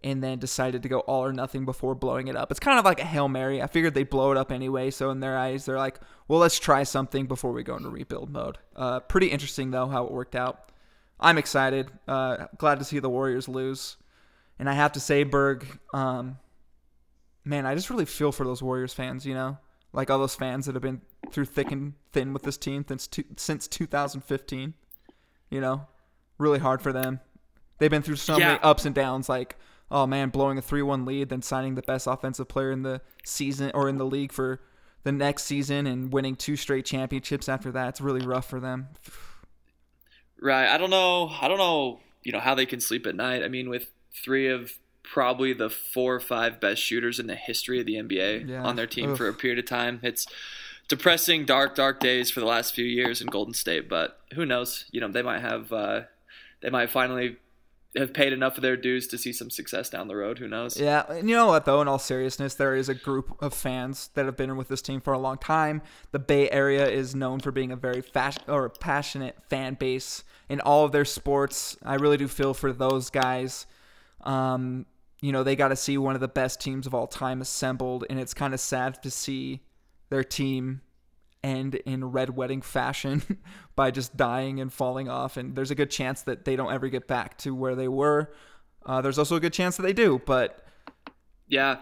and 0.04 0.24
then 0.24 0.38
decided 0.38 0.84
to 0.84 0.90
go 0.90 1.00
all 1.00 1.26
or 1.26 1.34
nothing 1.34 1.66
before 1.66 1.96
blowing 1.96 2.28
it 2.28 2.36
up. 2.36 2.52
It's 2.52 2.60
kind 2.60 2.78
of 2.78 2.86
like 2.86 3.00
a 3.00 3.06
Hail 3.06 3.28
Mary. 3.28 3.62
I 3.62 3.68
figured 3.68 3.96
they'd 3.96 4.10
blow 4.10 4.32
it 4.32 4.38
up 4.38 4.52
anyway, 4.52 4.92
so 4.92 5.10
in 5.10 5.20
their 5.20 5.36
eyes, 5.36 5.66
they're 5.66 5.80
like, 5.80 6.00
well, 6.28 6.40
let's 6.40 6.60
try 6.60 6.84
something 6.84 7.26
before 7.26 7.52
we 7.52 7.64
go 7.64 7.76
into 7.76 7.90
rebuild 7.90 8.30
mode. 8.30 8.60
Uh, 8.76 9.00
pretty 9.00 9.28
interesting, 9.28 9.72
though, 9.72 9.88
how 9.88 10.06
it 10.06 10.12
worked 10.12 10.36
out. 10.36 10.72
I'm 11.20 11.40
excited. 11.40 11.90
Uh, 12.08 12.46
glad 12.58 12.78
to 12.80 12.86
see 12.86 13.00
the 13.00 13.10
Warriors 13.10 13.48
lose. 13.48 13.98
And 14.60 14.70
I 14.70 14.74
have 14.74 14.94
to 14.94 15.00
say, 15.00 15.24
Berg, 15.24 15.66
um, 15.94 16.38
man, 17.44 17.66
I 17.66 17.76
just 17.76 17.90
really 17.90 18.06
feel 18.06 18.32
for 18.32 18.46
those 18.46 18.62
Warriors 18.62 18.94
fans, 18.94 19.26
you 19.26 19.34
know? 19.34 19.58
Like 19.94 20.10
all 20.10 20.20
those 20.20 20.36
fans 20.36 20.66
that 20.66 20.76
have 20.76 20.82
been 20.82 21.02
through 21.32 21.46
thick 21.46 21.72
and 21.72 21.94
thin 22.12 22.34
with 22.34 22.44
this 22.44 22.58
team 22.58 22.86
since, 22.88 23.10
since 23.38 23.68
2015. 23.68 24.74
You 25.50 25.62
know? 25.62 25.88
Really 26.38 26.60
hard 26.60 26.82
for 26.82 26.92
them. 26.92 27.20
They've 27.78 27.92
been 27.92 28.02
through 28.02 28.16
so 28.18 28.38
yeah. 28.38 28.48
many 28.48 28.60
ups 28.62 28.86
and 28.86 28.96
downs, 28.96 29.28
like, 29.28 29.58
oh 29.92 30.08
man, 30.08 30.30
blowing 30.30 30.58
a 30.58 30.62
3 30.62 30.82
1 30.82 31.06
lead, 31.06 31.30
then 31.30 31.42
signing 31.42 31.76
the 31.76 31.82
best 31.82 32.08
offensive 32.08 32.48
player 32.48 32.72
in 32.72 32.84
the 32.84 33.02
season 33.24 33.72
or 33.74 33.90
in 33.90 33.98
the 33.98 34.06
league 34.06 34.32
for 34.32 34.62
the 35.04 35.12
next 35.12 35.44
season 35.44 35.86
and 35.86 36.12
winning 36.12 36.36
two 36.36 36.56
straight 36.56 36.86
championships 36.86 37.48
after 37.48 37.72
that. 37.72 37.90
It's 37.90 38.02
really 38.02 38.26
rough 38.26 38.50
for 38.50 38.60
them. 38.60 38.88
Right. 40.38 40.68
I 40.68 40.78
don't 40.78 40.90
know. 40.90 41.32
I 41.42 41.48
don't 41.48 41.58
know, 41.58 42.02
you 42.24 42.34
know, 42.34 42.42
how 42.42 42.56
they 42.56 42.66
can 42.66 42.82
sleep 42.82 43.08
at 43.08 43.16
night. 43.16 43.42
I 43.42 43.48
mean, 43.48 43.70
with 43.70 43.95
three 44.24 44.48
of 44.48 44.74
probably 45.04 45.54
the 45.54 45.70
four 45.70 46.16
or 46.16 46.20
five 46.20 46.60
best 46.60 46.82
shooters 46.82 47.20
in 47.20 47.28
the 47.28 47.36
history 47.36 47.80
of 47.80 47.86
the 47.86 47.96
NBA 47.96 48.50
yeah. 48.50 48.64
on 48.64 48.76
their 48.76 48.88
team 48.88 49.12
Oof. 49.12 49.18
for 49.18 49.28
a 49.28 49.34
period 49.34 49.60
of 49.60 49.66
time. 49.66 50.00
It's 50.02 50.26
depressing, 50.88 51.46
dark, 51.46 51.76
dark 51.76 52.00
days 52.00 52.32
for 52.32 52.40
the 52.40 52.46
last 52.46 52.74
few 52.74 52.86
years 52.86 53.22
in 53.22 53.28
Golden 53.28 53.54
State, 53.54 53.88
but 53.88 54.20
who 54.34 54.46
knows? 54.46 54.86
You 54.92 55.02
know, 55.02 55.08
they 55.08 55.22
might 55.22 55.42
have, 55.42 55.72
uh, 55.72 56.02
they 56.62 56.70
might 56.70 56.90
finally 56.90 57.38
have 57.96 58.14
paid 58.14 58.34
enough 58.34 58.58
of 58.58 58.62
their 58.62 58.76
dues 58.76 59.08
to 59.08 59.18
see 59.18 59.32
some 59.32 59.50
success 59.50 59.90
down 59.90 60.08
the 60.08 60.16
road. 60.16 60.40
Who 60.40 60.48
knows? 60.48 60.78
Yeah, 60.78 61.06
and 61.10 61.30
you 61.30 61.36
know 61.36 61.48
what 61.48 61.66
though? 61.66 61.82
In 61.82 61.88
all 61.88 62.00
seriousness, 62.00 62.56
there 62.56 62.76
is 62.76 62.90
a 62.90 62.94
group 62.94 63.42
of 63.42 63.54
fans 63.54 64.10
that 64.16 64.26
have 64.26 64.36
been 64.36 64.58
with 64.58 64.68
this 64.68 64.82
team 64.82 65.02
for 65.02 65.14
a 65.14 65.20
long 65.20 65.38
time. 65.38 65.82
The 66.12 66.20
Bay 66.20 66.50
Area 66.50 66.88
is 66.88 67.16
known 67.16 67.40
for 67.40 67.52
being 67.52 67.72
a 67.72 67.78
very 67.78 68.02
fast 68.02 68.40
or 68.48 68.68
passionate 68.70 69.38
fan 69.50 69.76
base 69.76 70.24
in 70.50 70.60
all 70.60 70.84
of 70.84 70.92
their 70.92 71.06
sports. 71.06 71.78
I 71.84 71.96
really 71.96 72.18
do 72.18 72.28
feel 72.28 72.54
for 72.54 72.74
those 72.74 73.10
guys. 73.10 73.66
Um, 74.26 74.86
you 75.22 75.32
know, 75.32 75.44
they 75.44 75.56
got 75.56 75.70
to 75.70 75.76
see 75.76 75.98
one 75.98 76.16
of 76.16 76.22
the 76.22 76.28
best 76.28 76.60
teams 76.60 76.86
of 76.88 76.94
all 76.94 77.08
time 77.08 77.42
assembled, 77.42 78.06
and 78.10 78.20
it's 78.20 78.34
kind 78.34 78.54
of 78.54 78.60
sad 78.60 79.02
to 79.04 79.12
see 79.12 79.62
their 80.10 80.24
team 80.24 80.82
end 81.44 81.76
in 81.76 82.04
red 82.06 82.32
wedding 82.32 82.62
fashion 82.62 83.40
by 83.76 83.92
just 83.92 84.18
dying 84.18 84.60
and 84.60 84.74
falling 84.74 85.08
off. 85.08 85.38
And 85.38 85.56
there's 85.56 85.72
a 85.72 85.76
good 85.76 85.92
chance 85.92 86.24
that 86.24 86.46
they 86.46 86.56
don't 86.56 86.74
ever 86.74 86.90
get 86.90 87.08
back 87.08 87.38
to 87.40 87.54
where 87.54 87.76
they 87.76 87.88
were. 87.88 88.34
Uh, 88.86 89.02
there's 89.02 89.18
also 89.18 89.36
a 89.36 89.40
good 89.40 89.54
chance 89.54 89.78
that 89.78 89.84
they 89.84 89.94
do, 89.94 90.22
but 90.26 90.66
Yeah, 91.48 91.82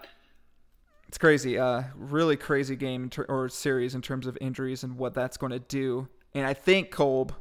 it's 1.07 1.17
crazy. 1.17 1.57
Uh, 1.57 1.83
really 1.95 2.35
crazy 2.35 2.75
game 2.75 3.09
ter- 3.09 3.25
or 3.29 3.47
series 3.47 3.95
in 3.95 4.01
terms 4.01 4.27
of 4.27 4.37
injuries 4.41 4.83
and 4.83 4.97
what 4.97 5.13
that's 5.13 5.37
going 5.37 5.51
to 5.51 5.59
do. 5.59 6.07
And 6.33 6.45
I 6.45 6.53
think 6.53 6.91
Kolb, 6.91 7.33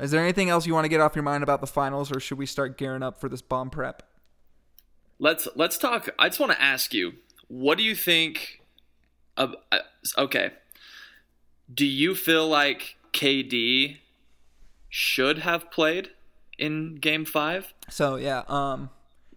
is 0.00 0.10
there 0.10 0.22
anything 0.22 0.48
else 0.48 0.66
you 0.66 0.74
want 0.74 0.86
to 0.86 0.88
get 0.88 1.00
off 1.00 1.14
your 1.14 1.22
mind 1.22 1.42
about 1.42 1.60
the 1.60 1.66
finals, 1.66 2.10
or 2.10 2.18
should 2.18 2.38
we 2.38 2.46
start 2.46 2.78
gearing 2.78 3.02
up 3.02 3.20
for 3.20 3.28
this 3.28 3.42
bomb 3.42 3.70
prep? 3.70 4.02
Let's 5.24 5.48
let's 5.56 5.78
talk. 5.78 6.10
I 6.18 6.28
just 6.28 6.38
want 6.38 6.52
to 6.52 6.62
ask 6.62 6.94
you, 6.94 7.14
what 7.48 7.78
do 7.78 7.84
you 7.84 7.96
think? 7.96 8.60
Of, 9.36 9.56
uh, 9.72 9.78
okay, 10.16 10.52
do 11.72 11.84
you 11.84 12.14
feel 12.14 12.46
like 12.46 12.96
KD 13.12 13.96
should 14.88 15.38
have 15.38 15.72
played 15.72 16.10
in 16.56 16.96
Game 16.96 17.24
Five? 17.24 17.74
So 17.90 18.14
yeah, 18.14 18.44
um, 18.46 18.90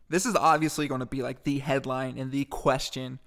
this 0.10 0.28
is 0.28 0.36
obviously 0.36 0.88
going 0.88 1.00
to 1.00 1.08
be 1.08 1.24
like 1.24 1.46
the 1.46 1.60
headline 1.60 2.20
and 2.20 2.32
the 2.32 2.46
question 2.46 3.18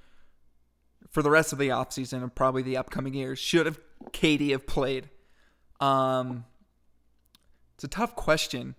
for 1.11 1.23
the 1.23 1.31
rest 1.31 1.53
of 1.53 1.59
the 1.59 1.71
offseason 1.71 2.23
and 2.23 2.33
probably 2.33 2.63
the 2.63 2.77
upcoming 2.77 3.15
years. 3.15 3.41
Should 3.41 3.67
have 3.67 3.81
KD 4.13 4.51
have 4.51 4.67
played? 4.67 5.09
Um, 5.81 6.45
it's 7.75 7.85
a 7.85 7.89
tough 7.89 8.15
question 8.15 8.77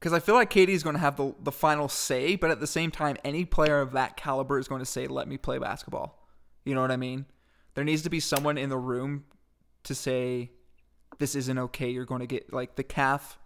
because 0.00 0.14
I 0.14 0.18
feel 0.18 0.34
like 0.34 0.50
KD 0.50 0.70
is 0.70 0.82
going 0.82 0.94
to 0.94 1.00
have 1.00 1.16
the 1.16 1.34
the 1.42 1.52
final 1.52 1.88
say, 1.88 2.34
but 2.34 2.50
at 2.50 2.58
the 2.58 2.66
same 2.66 2.90
time, 2.90 3.16
any 3.22 3.44
player 3.44 3.80
of 3.80 3.92
that 3.92 4.16
caliber 4.16 4.58
is 4.58 4.66
going 4.66 4.80
to 4.80 4.86
say, 4.86 5.06
"Let 5.06 5.28
me 5.28 5.36
play 5.36 5.58
basketball." 5.58 6.26
You 6.64 6.74
know 6.74 6.80
what 6.80 6.90
I 6.90 6.96
mean? 6.96 7.26
There 7.74 7.84
needs 7.84 8.02
to 8.02 8.10
be 8.10 8.20
someone 8.20 8.58
in 8.58 8.70
the 8.70 8.78
room 8.78 9.24
to 9.84 9.94
say, 9.94 10.50
"This 11.18 11.34
isn't 11.34 11.58
okay. 11.58 11.90
You're 11.90 12.06
going 12.06 12.20
to 12.20 12.26
get 12.26 12.52
like 12.52 12.76
the 12.76 12.82
calf 12.82 13.38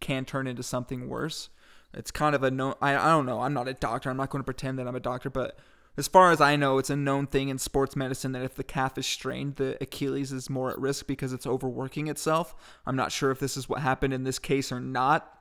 can 0.00 0.24
turn 0.24 0.46
into 0.46 0.62
something 0.62 1.08
worse." 1.08 1.48
It's 1.94 2.10
kind 2.10 2.34
of 2.34 2.42
a 2.42 2.50
no. 2.50 2.76
I 2.82 2.96
I 2.96 3.08
don't 3.10 3.26
know. 3.26 3.40
I'm 3.40 3.54
not 3.54 3.68
a 3.68 3.74
doctor. 3.74 4.10
I'm 4.10 4.16
not 4.16 4.30
going 4.30 4.40
to 4.40 4.44
pretend 4.44 4.78
that 4.78 4.88
I'm 4.88 4.96
a 4.96 5.00
doctor, 5.00 5.30
but 5.30 5.58
as 5.96 6.08
far 6.08 6.30
as 6.30 6.40
I 6.40 6.56
know, 6.56 6.78
it's 6.78 6.90
a 6.90 6.96
known 6.96 7.26
thing 7.26 7.48
in 7.48 7.58
sports 7.58 7.96
medicine 7.96 8.32
that 8.32 8.42
if 8.42 8.54
the 8.54 8.64
calf 8.64 8.96
is 8.96 9.06
strained, 9.06 9.56
the 9.56 9.76
Achilles 9.80 10.32
is 10.32 10.48
more 10.48 10.70
at 10.70 10.78
risk 10.78 11.06
because 11.06 11.32
it's 11.32 11.46
overworking 11.46 12.08
itself. 12.08 12.54
I'm 12.86 12.96
not 12.96 13.12
sure 13.12 13.30
if 13.30 13.40
this 13.40 13.56
is 13.56 13.68
what 13.68 13.80
happened 13.80 14.14
in 14.14 14.24
this 14.24 14.38
case 14.38 14.70
or 14.70 14.80
not, 14.80 15.39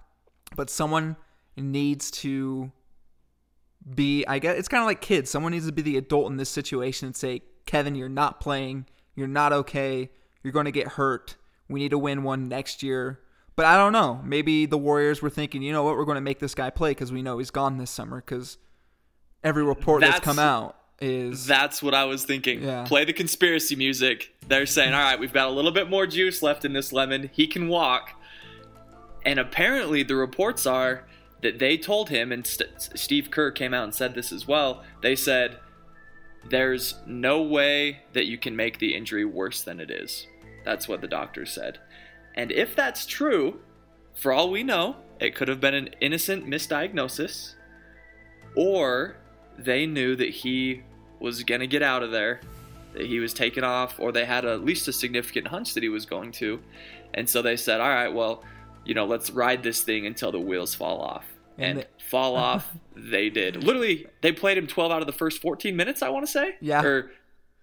but 0.55 0.69
someone 0.69 1.15
needs 1.57 2.11
to 2.11 2.71
be 3.95 4.25
I 4.27 4.39
guess 4.39 4.57
it's 4.57 4.67
kind 4.67 4.81
of 4.81 4.87
like 4.87 5.01
kids. 5.01 5.29
Someone 5.29 5.51
needs 5.51 5.65
to 5.65 5.71
be 5.71 5.81
the 5.81 5.97
adult 5.97 6.29
in 6.29 6.37
this 6.37 6.49
situation 6.49 7.07
and 7.07 7.15
say, 7.15 7.41
"Kevin, 7.65 7.95
you're 7.95 8.09
not 8.09 8.39
playing. 8.39 8.85
You're 9.15 9.27
not 9.27 9.53
okay. 9.53 10.09
You're 10.43 10.53
going 10.53 10.65
to 10.65 10.71
get 10.71 10.89
hurt. 10.89 11.35
We 11.67 11.79
need 11.79 11.89
to 11.89 11.97
win 11.97 12.23
one 12.23 12.47
next 12.47 12.83
year." 12.83 13.19
But 13.55 13.65
I 13.65 13.77
don't 13.77 13.91
know. 13.91 14.21
Maybe 14.23 14.65
the 14.65 14.77
Warriors 14.77 15.21
were 15.21 15.29
thinking, 15.29 15.61
"You 15.61 15.71
know 15.71 15.83
what? 15.83 15.97
We're 15.97 16.05
going 16.05 16.15
to 16.15 16.21
make 16.21 16.39
this 16.39 16.55
guy 16.55 16.69
play 16.69 16.91
because 16.91 17.11
we 17.11 17.21
know 17.21 17.37
he's 17.39 17.51
gone 17.51 17.77
this 17.77 17.91
summer 17.91 18.21
cuz 18.21 18.57
every 19.43 19.63
report 19.63 20.01
that's, 20.01 20.15
That's- 20.15 20.25
come 20.25 20.39
out 20.39 20.75
is 21.01 21.45
That's 21.45 21.81
what 21.81 21.93
I 21.93 22.05
was 22.05 22.25
thinking. 22.25 22.61
Yeah. 22.61 22.83
Play 22.83 23.05
the 23.05 23.13
conspiracy 23.13 23.75
music. 23.75 24.35
They're 24.47 24.65
saying, 24.65 24.93
all 24.93 25.01
right, 25.01 25.17
we've 25.19 25.31
got 25.33 25.47
a 25.47 25.51
little 25.51 25.71
bit 25.71 25.89
more 25.89 26.05
juice 26.05 26.43
left 26.43 26.65
in 26.65 26.73
this 26.73 26.91
lemon. 26.91 27.29
He 27.33 27.47
can 27.47 27.69
walk. 27.69 28.18
And 29.25 29.39
apparently, 29.39 30.03
the 30.03 30.15
reports 30.15 30.65
are 30.65 31.05
that 31.41 31.59
they 31.59 31.77
told 31.77 32.09
him, 32.09 32.31
and 32.31 32.45
St- 32.45 32.89
Steve 32.95 33.31
Kerr 33.31 33.51
came 33.51 33.73
out 33.73 33.83
and 33.85 33.95
said 33.95 34.13
this 34.13 34.31
as 34.31 34.47
well. 34.47 34.83
They 35.01 35.15
said, 35.15 35.59
there's 36.49 36.95
no 37.05 37.41
way 37.41 38.01
that 38.13 38.27
you 38.27 38.37
can 38.37 38.55
make 38.55 38.79
the 38.79 38.95
injury 38.95 39.25
worse 39.25 39.61
than 39.61 39.79
it 39.79 39.91
is. 39.91 40.27
That's 40.63 40.87
what 40.87 41.01
the 41.01 41.07
doctor 41.07 41.45
said. 41.45 41.79
And 42.35 42.51
if 42.51 42.75
that's 42.75 43.05
true, 43.05 43.59
for 44.15 44.31
all 44.31 44.49
we 44.49 44.63
know, 44.63 44.95
it 45.19 45.35
could 45.35 45.47
have 45.49 45.59
been 45.59 45.73
an 45.73 45.89
innocent 45.99 46.45
misdiagnosis, 46.47 47.55
or 48.55 49.17
they 49.57 49.85
knew 49.85 50.15
that 50.15 50.29
he 50.29 50.83
was 51.19 51.43
going 51.43 51.61
to 51.61 51.67
get 51.67 51.81
out 51.81 52.03
of 52.03 52.11
there, 52.11 52.39
that 52.93 53.05
he 53.05 53.19
was 53.19 53.33
taken 53.33 53.63
off, 53.63 53.99
or 53.99 54.11
they 54.11 54.25
had 54.25 54.45
at 54.45 54.63
least 54.63 54.87
a 54.87 54.93
significant 54.93 55.47
hunch 55.47 55.73
that 55.73 55.83
he 55.83 55.89
was 55.89 56.05
going 56.05 56.31
to. 56.33 56.61
And 57.13 57.29
so 57.29 57.41
they 57.41 57.57
said, 57.57 57.81
all 57.81 57.89
right, 57.89 58.13
well, 58.13 58.43
you 58.89 58.95
know, 58.95 59.05
let's 59.05 59.29
ride 59.29 59.61
this 59.63 59.81
thing 59.83 60.05
until 60.05 60.31
the 60.31 60.39
wheels 60.39 60.73
fall 60.75 60.99
off. 61.01 61.25
And 61.57 61.65
And, 61.65 61.79
they- 61.79 62.03
fall 62.09 62.35
off, 62.47 62.69
they 62.95 63.29
did. 63.29 63.63
Literally, 63.63 64.07
they 64.21 64.31
played 64.31 64.57
him 64.57 64.65
12 64.67 64.91
out 64.91 65.01
of 65.01 65.07
the 65.07 65.13
first 65.13 65.41
14 65.41 65.75
minutes, 65.75 66.01
I 66.01 66.09
want 66.09 66.25
to 66.25 66.31
say. 66.31 66.55
Yeah. 66.59 66.81
Or 66.83 67.11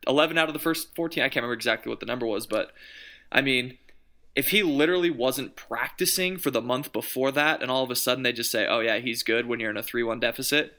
11 0.06 0.38
out 0.38 0.48
of 0.48 0.52
the 0.54 0.60
first 0.60 0.94
14. 0.94 1.22
I 1.22 1.28
can't 1.28 1.36
remember 1.42 1.54
exactly 1.54 1.90
what 1.90 2.00
the 2.00 2.06
number 2.06 2.26
was, 2.26 2.46
but 2.46 2.70
I 3.32 3.40
mean, 3.40 3.78
if 4.36 4.50
he 4.50 4.62
literally 4.62 5.10
wasn't 5.10 5.56
practicing 5.56 6.36
for 6.38 6.50
the 6.50 6.60
month 6.62 6.92
before 6.92 7.32
that, 7.32 7.60
and 7.62 7.70
all 7.70 7.82
of 7.82 7.90
a 7.90 7.96
sudden 7.96 8.22
they 8.22 8.32
just 8.32 8.50
say, 8.52 8.66
oh, 8.66 8.80
yeah, 8.80 8.98
he's 8.98 9.22
good 9.22 9.46
when 9.46 9.58
you're 9.60 9.70
in 9.70 9.76
a 9.76 9.82
3 9.82 10.02
1 10.04 10.20
deficit, 10.20 10.74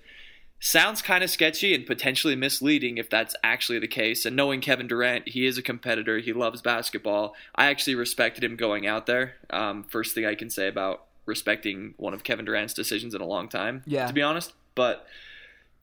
sounds 0.60 1.02
kind 1.02 1.24
of 1.24 1.30
sketchy 1.30 1.74
and 1.76 1.86
potentially 1.86 2.36
misleading 2.36 2.98
if 2.98 3.10
that's 3.10 3.36
actually 3.44 3.80
the 3.80 3.88
case. 3.88 4.26
And 4.26 4.36
knowing 4.36 4.60
Kevin 4.62 4.88
Durant, 4.88 5.28
he 5.30 5.46
is 5.46 5.58
a 5.58 5.62
competitor, 5.62 6.18
he 6.20 6.34
loves 6.34 6.62
basketball. 6.62 7.36
I 7.56 7.68
actually 7.68 7.96
respected 7.96 8.44
him 8.44 8.56
going 8.56 8.88
out 8.88 9.06
there. 9.06 9.36
Um, 9.52 9.84
first 9.84 10.16
thing 10.16 10.26
I 10.26 10.36
can 10.36 10.50
say 10.50 10.68
about 10.68 11.04
respecting 11.26 11.94
one 11.98 12.14
of 12.14 12.24
Kevin 12.24 12.46
Durant's 12.46 12.74
decisions 12.74 13.14
in 13.14 13.22
a 13.22 13.26
long 13.26 13.48
time, 13.50 13.84
Yeah. 13.86 14.08
to 14.08 14.14
be 14.14 14.22
honest. 14.22 14.54
But 14.76 15.06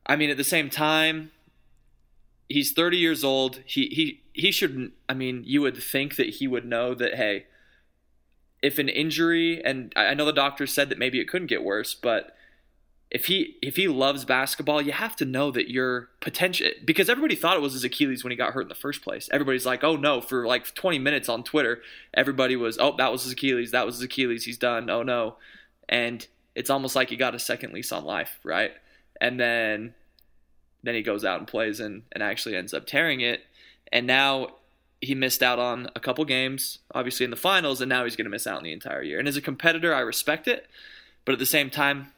I 0.06 0.16
mean, 0.16 0.30
at 0.30 0.36
the 0.36 0.44
same 0.44 0.70
time, 0.70 1.30
he's 2.48 2.72
30 2.72 2.96
years 2.98 3.22
old. 3.24 3.60
He 3.64 3.86
he 3.88 4.20
he 4.32 4.50
shouldn't. 4.50 4.92
I 5.08 5.14
mean, 5.14 5.42
you 5.46 5.60
would 5.62 5.76
think 5.76 6.16
that 6.16 6.28
he 6.28 6.46
would 6.48 6.64
know 6.64 6.94
that. 6.94 7.14
Hey, 7.14 7.46
if 8.62 8.78
an 8.78 8.88
injury, 8.88 9.64
and 9.64 9.92
I 9.96 10.06
I 10.06 10.14
know 10.14 10.24
the 10.26 10.32
doctor 10.32 10.66
said 10.66 10.88
that 10.90 10.98
maybe 10.98 11.20
it 11.20 11.28
couldn't 11.28 11.46
get 11.48 11.62
worse, 11.62 11.94
but 11.94 12.33
if 13.10 13.26
he 13.26 13.56
if 13.62 13.76
he 13.76 13.86
loves 13.86 14.24
basketball, 14.24 14.82
you 14.82 14.92
have 14.92 15.14
to 15.16 15.24
know 15.24 15.50
that 15.52 15.70
you're 15.70 16.08
potential 16.20 16.68
because 16.84 17.08
everybody 17.08 17.36
thought 17.36 17.56
it 17.56 17.62
was 17.62 17.74
his 17.74 17.84
Achilles 17.84 18.24
when 18.24 18.30
he 18.30 18.36
got 18.36 18.52
hurt 18.52 18.62
in 18.62 18.68
the 18.68 18.74
first 18.74 19.02
place. 19.02 19.28
Everybody's 19.32 19.66
like, 19.66 19.84
"Oh 19.84 19.96
no!" 19.96 20.20
For 20.20 20.46
like 20.46 20.74
20 20.74 20.98
minutes 20.98 21.28
on 21.28 21.44
Twitter, 21.44 21.80
everybody 22.12 22.56
was, 22.56 22.78
"Oh, 22.78 22.96
that 22.96 23.12
was 23.12 23.22
his 23.22 23.32
Achilles. 23.32 23.70
That 23.70 23.86
was 23.86 23.96
his 23.96 24.04
Achilles. 24.04 24.44
He's 24.44 24.58
done. 24.58 24.90
Oh 24.90 25.02
no!" 25.02 25.36
And 25.88 26.26
it's 26.54 26.70
almost 26.70 26.96
like 26.96 27.10
he 27.10 27.16
got 27.16 27.34
a 27.34 27.38
second 27.38 27.72
lease 27.72 27.92
on 27.92 28.04
life, 28.04 28.38
right? 28.42 28.72
And 29.20 29.38
then 29.38 29.94
then 30.82 30.94
he 30.94 31.02
goes 31.02 31.24
out 31.24 31.38
and 31.38 31.48
plays 31.48 31.80
and, 31.80 32.02
and 32.12 32.22
actually 32.22 32.56
ends 32.56 32.74
up 32.74 32.86
tearing 32.86 33.20
it. 33.20 33.42
And 33.90 34.06
now 34.06 34.56
he 35.00 35.14
missed 35.14 35.42
out 35.42 35.58
on 35.58 35.88
a 35.96 36.00
couple 36.00 36.24
games, 36.24 36.78
obviously 36.94 37.24
in 37.24 37.30
the 37.30 37.36
finals, 37.36 37.80
and 37.80 37.88
now 37.88 38.04
he's 38.04 38.16
going 38.16 38.26
to 38.26 38.30
miss 38.30 38.46
out 38.46 38.58
on 38.58 38.64
the 38.64 38.72
entire 38.72 39.02
year. 39.02 39.18
And 39.18 39.26
as 39.26 39.36
a 39.36 39.40
competitor, 39.40 39.94
I 39.94 40.00
respect 40.00 40.46
it, 40.46 40.66
but 41.24 41.32
at 41.32 41.38
the 41.38 41.46
same 41.46 41.70
time, 41.70 42.12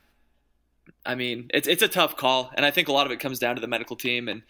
I 1.04 1.14
mean, 1.14 1.50
it's 1.52 1.68
it's 1.68 1.82
a 1.82 1.88
tough 1.88 2.16
call, 2.16 2.50
and 2.54 2.66
I 2.66 2.70
think 2.70 2.88
a 2.88 2.92
lot 2.92 3.06
of 3.06 3.12
it 3.12 3.20
comes 3.20 3.38
down 3.38 3.54
to 3.54 3.60
the 3.60 3.66
medical 3.66 3.96
team. 3.96 4.28
And 4.28 4.42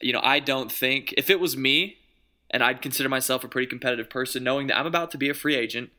you 0.00 0.12
know, 0.12 0.20
I 0.22 0.40
don't 0.40 0.70
think 0.70 1.14
if 1.16 1.30
it 1.30 1.40
was 1.40 1.56
me, 1.56 1.98
and 2.50 2.62
I'd 2.62 2.82
consider 2.82 3.08
myself 3.08 3.44
a 3.44 3.48
pretty 3.48 3.66
competitive 3.66 4.10
person, 4.10 4.42
knowing 4.44 4.66
that 4.68 4.78
I'm 4.78 4.86
about 4.86 5.10
to 5.12 5.18
be 5.18 5.28
a 5.28 5.34
free 5.34 5.54
agent, 5.54 5.90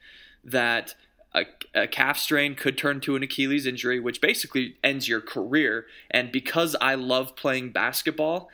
that 0.43 0.95
a, 1.33 1.45
a 1.73 1.87
calf 1.87 2.17
strain 2.17 2.55
could 2.55 2.77
turn 2.77 2.99
to 3.01 3.15
an 3.15 3.23
Achilles 3.23 3.65
injury, 3.65 3.99
which 3.99 4.21
basically 4.21 4.75
ends 4.83 5.07
your 5.07 5.21
career. 5.21 5.85
And 6.09 6.31
because 6.31 6.75
I 6.81 6.95
love 6.95 7.35
playing 7.35 7.71
basketball, 7.71 8.49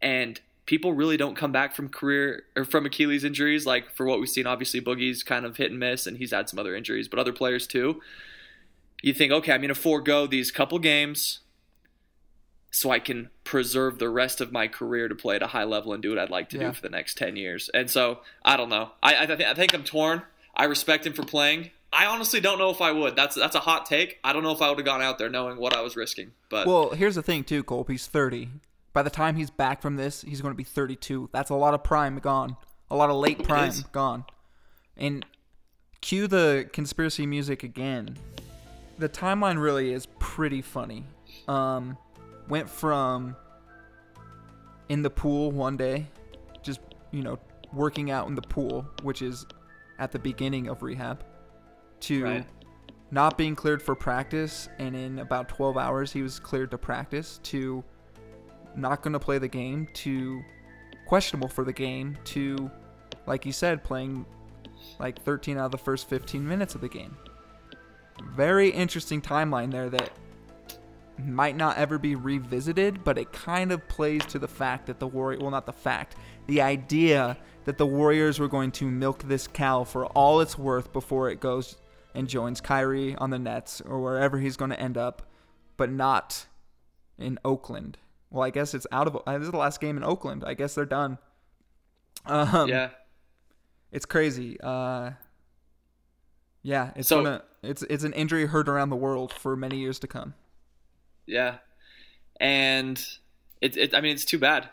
and 0.00 0.40
people 0.64 0.92
really 0.92 1.16
don't 1.16 1.36
come 1.36 1.52
back 1.52 1.74
from 1.74 1.88
career 1.88 2.44
or 2.56 2.64
from 2.64 2.86
Achilles 2.86 3.24
injuries, 3.24 3.66
like 3.66 3.94
for 3.94 4.06
what 4.06 4.18
we've 4.18 4.28
seen, 4.28 4.46
obviously 4.46 4.80
Boogie's 4.80 5.22
kind 5.22 5.44
of 5.44 5.56
hit 5.56 5.70
and 5.70 5.80
miss, 5.80 6.06
and 6.06 6.18
he's 6.18 6.32
had 6.32 6.48
some 6.48 6.58
other 6.58 6.74
injuries, 6.74 7.08
but 7.08 7.18
other 7.18 7.32
players 7.32 7.66
too. 7.66 8.00
You 9.02 9.12
think, 9.14 9.32
okay, 9.32 9.52
I'm 9.52 9.60
going 9.60 9.68
to 9.68 9.74
forego 9.74 10.26
these 10.26 10.50
couple 10.50 10.78
games 10.78 11.40
so 12.70 12.90
I 12.90 12.98
can 12.98 13.30
preserve 13.44 13.98
the 13.98 14.08
rest 14.08 14.40
of 14.40 14.52
my 14.52 14.68
career 14.68 15.08
to 15.08 15.14
play 15.14 15.36
at 15.36 15.42
a 15.42 15.46
high 15.48 15.64
level 15.64 15.92
and 15.92 16.02
do 16.02 16.10
what 16.10 16.18
I'd 16.18 16.30
like 16.30 16.48
to 16.50 16.58
Yeah. 16.58 16.68
do 16.68 16.72
for 16.74 16.82
the 16.82 16.90
next 16.90 17.16
10 17.16 17.36
years. 17.36 17.70
And 17.72 17.90
so, 17.90 18.20
I 18.44 18.56
don't 18.56 18.68
know. 18.68 18.90
I, 19.02 19.22
I, 19.22 19.26
th- 19.26 19.40
I 19.40 19.54
think 19.54 19.72
I'm 19.74 19.84
torn. 19.84 20.22
I 20.54 20.64
respect 20.64 21.06
him 21.06 21.12
for 21.12 21.22
playing. 21.24 21.70
I 21.92 22.06
honestly 22.06 22.40
don't 22.40 22.58
know 22.58 22.70
if 22.70 22.80
I 22.82 22.90
would. 22.92 23.14
That's 23.16 23.36
that's 23.36 23.54
a 23.54 23.60
hot 23.60 23.86
take. 23.86 24.18
I 24.24 24.32
don't 24.32 24.42
know 24.42 24.50
if 24.50 24.60
I 24.60 24.68
would 24.68 24.78
have 24.78 24.84
gone 24.84 25.00
out 25.00 25.18
there 25.18 25.30
knowing 25.30 25.56
what 25.56 25.74
I 25.74 25.80
was 25.80 25.96
risking. 25.96 26.32
But 26.50 26.66
Well, 26.66 26.90
here's 26.90 27.14
the 27.14 27.22
thing 27.22 27.44
too, 27.44 27.62
Colp. 27.62 27.88
He's 27.90 28.06
30. 28.06 28.48
By 28.92 29.02
the 29.02 29.08
time 29.10 29.36
he's 29.36 29.50
back 29.50 29.80
from 29.80 29.96
this, 29.96 30.22
he's 30.22 30.40
going 30.42 30.52
to 30.52 30.56
be 30.56 30.64
32. 30.64 31.30
That's 31.32 31.48
a 31.48 31.54
lot 31.54 31.74
of 31.74 31.84
prime 31.84 32.18
gone. 32.18 32.56
A 32.90 32.96
lot 32.96 33.08
of 33.08 33.16
late 33.16 33.42
prime 33.44 33.72
gone. 33.92 34.24
And 34.96 35.24
cue 36.00 36.26
the 36.26 36.68
conspiracy 36.72 37.24
music 37.26 37.62
again. 37.62 38.18
The 38.98 39.08
timeline 39.08 39.60
really 39.60 39.92
is 39.92 40.06
pretty 40.18 40.62
funny. 40.62 41.04
Um, 41.48 41.96
went 42.48 42.68
from 42.68 43.36
in 44.88 45.02
the 45.02 45.10
pool 45.10 45.50
one 45.52 45.76
day, 45.76 46.06
just 46.62 46.80
you 47.10 47.22
know 47.22 47.38
working 47.72 48.10
out 48.10 48.28
in 48.28 48.34
the 48.34 48.42
pool, 48.42 48.86
which 49.02 49.22
is 49.22 49.46
at 49.98 50.12
the 50.12 50.18
beginning 50.18 50.68
of 50.68 50.82
rehab, 50.82 51.24
to 52.00 52.24
Right. 52.24 52.46
not 53.10 53.36
being 53.36 53.54
cleared 53.56 53.82
for 53.82 53.94
practice, 53.94 54.68
and 54.78 54.94
in 54.94 55.18
about 55.18 55.48
12 55.48 55.76
hours 55.76 56.12
he 56.12 56.22
was 56.22 56.38
cleared 56.38 56.70
to 56.70 56.78
practice. 56.78 57.40
To 57.44 57.82
not 58.76 59.02
going 59.02 59.14
to 59.14 59.18
play 59.20 59.38
the 59.38 59.48
game. 59.48 59.88
To 59.94 60.42
questionable 61.06 61.48
for 61.48 61.64
the 61.64 61.72
game. 61.72 62.16
To 62.24 62.70
like 63.26 63.44
you 63.44 63.52
said, 63.52 63.82
playing 63.82 64.24
like 65.00 65.20
13 65.24 65.58
out 65.58 65.66
of 65.66 65.70
the 65.72 65.78
first 65.78 66.08
15 66.08 66.46
minutes 66.46 66.74
of 66.74 66.80
the 66.80 66.88
game. 66.88 67.16
Very 68.34 68.70
interesting 68.70 69.20
timeline 69.20 69.70
there 69.70 69.88
that 69.90 70.10
might 71.18 71.56
not 71.56 71.76
ever 71.78 71.98
be 71.98 72.14
revisited, 72.14 73.02
but 73.04 73.18
it 73.18 73.32
kind 73.32 73.72
of 73.72 73.86
plays 73.88 74.24
to 74.26 74.38
the 74.38 74.48
fact 74.48 74.86
that 74.86 74.98
the 74.98 75.06
Warrior, 75.06 75.38
well, 75.40 75.50
not 75.50 75.66
the 75.66 75.72
fact, 75.72 76.16
the 76.46 76.60
idea 76.60 77.36
that 77.64 77.78
the 77.78 77.86
Warriors 77.86 78.38
were 78.38 78.48
going 78.48 78.70
to 78.72 78.86
milk 78.86 79.22
this 79.24 79.46
cow 79.46 79.84
for 79.84 80.06
all 80.06 80.40
it's 80.40 80.58
worth 80.58 80.92
before 80.92 81.30
it 81.30 81.40
goes 81.40 81.76
and 82.14 82.28
joins 82.28 82.60
Kyrie 82.60 83.14
on 83.16 83.30
the 83.30 83.38
Nets 83.38 83.80
or 83.80 84.00
wherever 84.00 84.38
he's 84.38 84.56
going 84.56 84.70
to 84.70 84.80
end 84.80 84.96
up, 84.96 85.22
but 85.76 85.90
not 85.90 86.46
in 87.18 87.38
Oakland. 87.44 87.98
Well, 88.30 88.42
I 88.42 88.50
guess 88.50 88.74
it's 88.74 88.86
out 88.92 89.06
of. 89.06 89.16
uh, 89.26 89.38
This 89.38 89.46
is 89.46 89.52
the 89.52 89.56
last 89.58 89.80
game 89.80 89.96
in 89.96 90.04
Oakland. 90.04 90.44
I 90.46 90.54
guess 90.54 90.74
they're 90.74 90.84
done. 90.84 91.18
Um, 92.26 92.68
yeah. 92.68 92.90
it's 93.92 94.04
crazy. 94.06 94.58
Uh, 94.60 95.12
yeah, 96.66 96.90
it's 96.96 97.08
So- 97.08 97.22
gonna 97.22 97.42
it's 97.62 97.82
it's 97.84 98.02
an 98.04 98.12
injury 98.12 98.46
heard 98.46 98.68
around 98.68 98.90
the 98.90 98.96
world 98.96 99.32
for 99.32 99.54
many 99.56 99.78
years 99.78 99.98
to 100.00 100.06
come. 100.08 100.34
Yeah, 101.26 101.58
and 102.40 102.98
it, 103.60 103.76
it 103.76 103.94
I 103.94 104.00
mean, 104.00 104.12
it's 104.12 104.24
too 104.24 104.38
bad. 104.38 104.68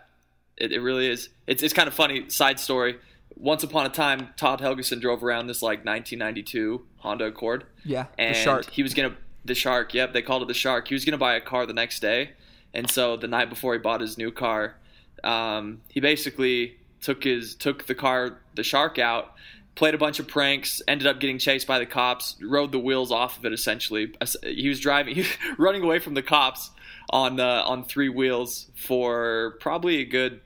It, 0.58 0.72
it 0.72 0.80
really 0.82 1.08
is. 1.08 1.30
It's 1.48 1.64
it's 1.64 1.74
kind 1.74 1.88
of 1.88 1.94
funny. 1.94 2.30
Side 2.30 2.60
story. 2.60 2.98
Once 3.36 3.64
upon 3.64 3.86
a 3.86 3.90
time, 3.90 4.30
Todd 4.38 4.60
Helgeson 4.60 5.02
drove 5.02 5.24
around 5.24 5.48
this 5.48 5.62
like 5.64 5.84
1992 5.86 6.86
Honda 6.98 7.26
Accord, 7.26 7.66
Yeah, 7.84 8.06
and 8.20 8.36
the 8.36 8.40
shark. 8.40 8.70
he 8.70 8.84
was 8.84 8.94
gonna 8.94 9.16
the 9.46 9.56
Shark. 9.56 9.94
Yep, 9.94 10.14
they 10.14 10.22
called 10.22 10.42
it 10.44 10.48
the 10.48 10.54
Shark. 10.54 10.88
He 10.88 10.94
was 10.94 11.04
gonna 11.06 11.18
buy 11.18 11.36
a 11.36 11.42
car 11.42 11.66
the 11.66 11.74
next 11.74 12.00
day, 12.00 12.32
and 12.74 12.90
so 12.90 13.18
the 13.18 13.28
night 13.28 13.50
before 13.50 13.74
he 13.74 13.80
bought 13.80 14.02
his 14.02 14.18
new 14.18 14.32
car, 14.32 14.76
um, 15.24 15.82
he 15.90 16.00
basically 16.00 16.78
took 17.02 17.24
his 17.24 17.56
took 17.56 17.86
the 17.88 17.96
car 17.96 18.40
the 18.56 18.64
Shark 18.64 19.00
out. 19.00 19.34
Played 19.76 19.96
a 19.96 19.98
bunch 19.98 20.20
of 20.20 20.28
pranks, 20.28 20.82
ended 20.88 21.08
up 21.08 21.20
getting 21.20 21.40
chased 21.40 21.66
by 21.66 21.80
the 21.80 21.86
cops, 21.88 22.36
rode 22.42 22.72
the 22.72 22.78
wheels 22.78 23.12
off 23.12 23.40
of 23.40 23.46
it 23.46 23.54
essentially. 23.54 24.14
He 24.44 24.70
was 24.70 24.80
driving, 24.80 25.16
he 25.16 25.22
was 25.22 25.30
running 25.58 25.82
away 25.84 25.98
from 26.00 26.14
the 26.14 26.22
cops 26.22 26.70
on 27.10 27.40
uh, 27.40 27.64
on 27.66 27.84
three 27.84 28.10
wheels 28.10 28.68
for 28.76 29.58
probably 29.60 30.00
a 30.02 30.06
good, 30.06 30.42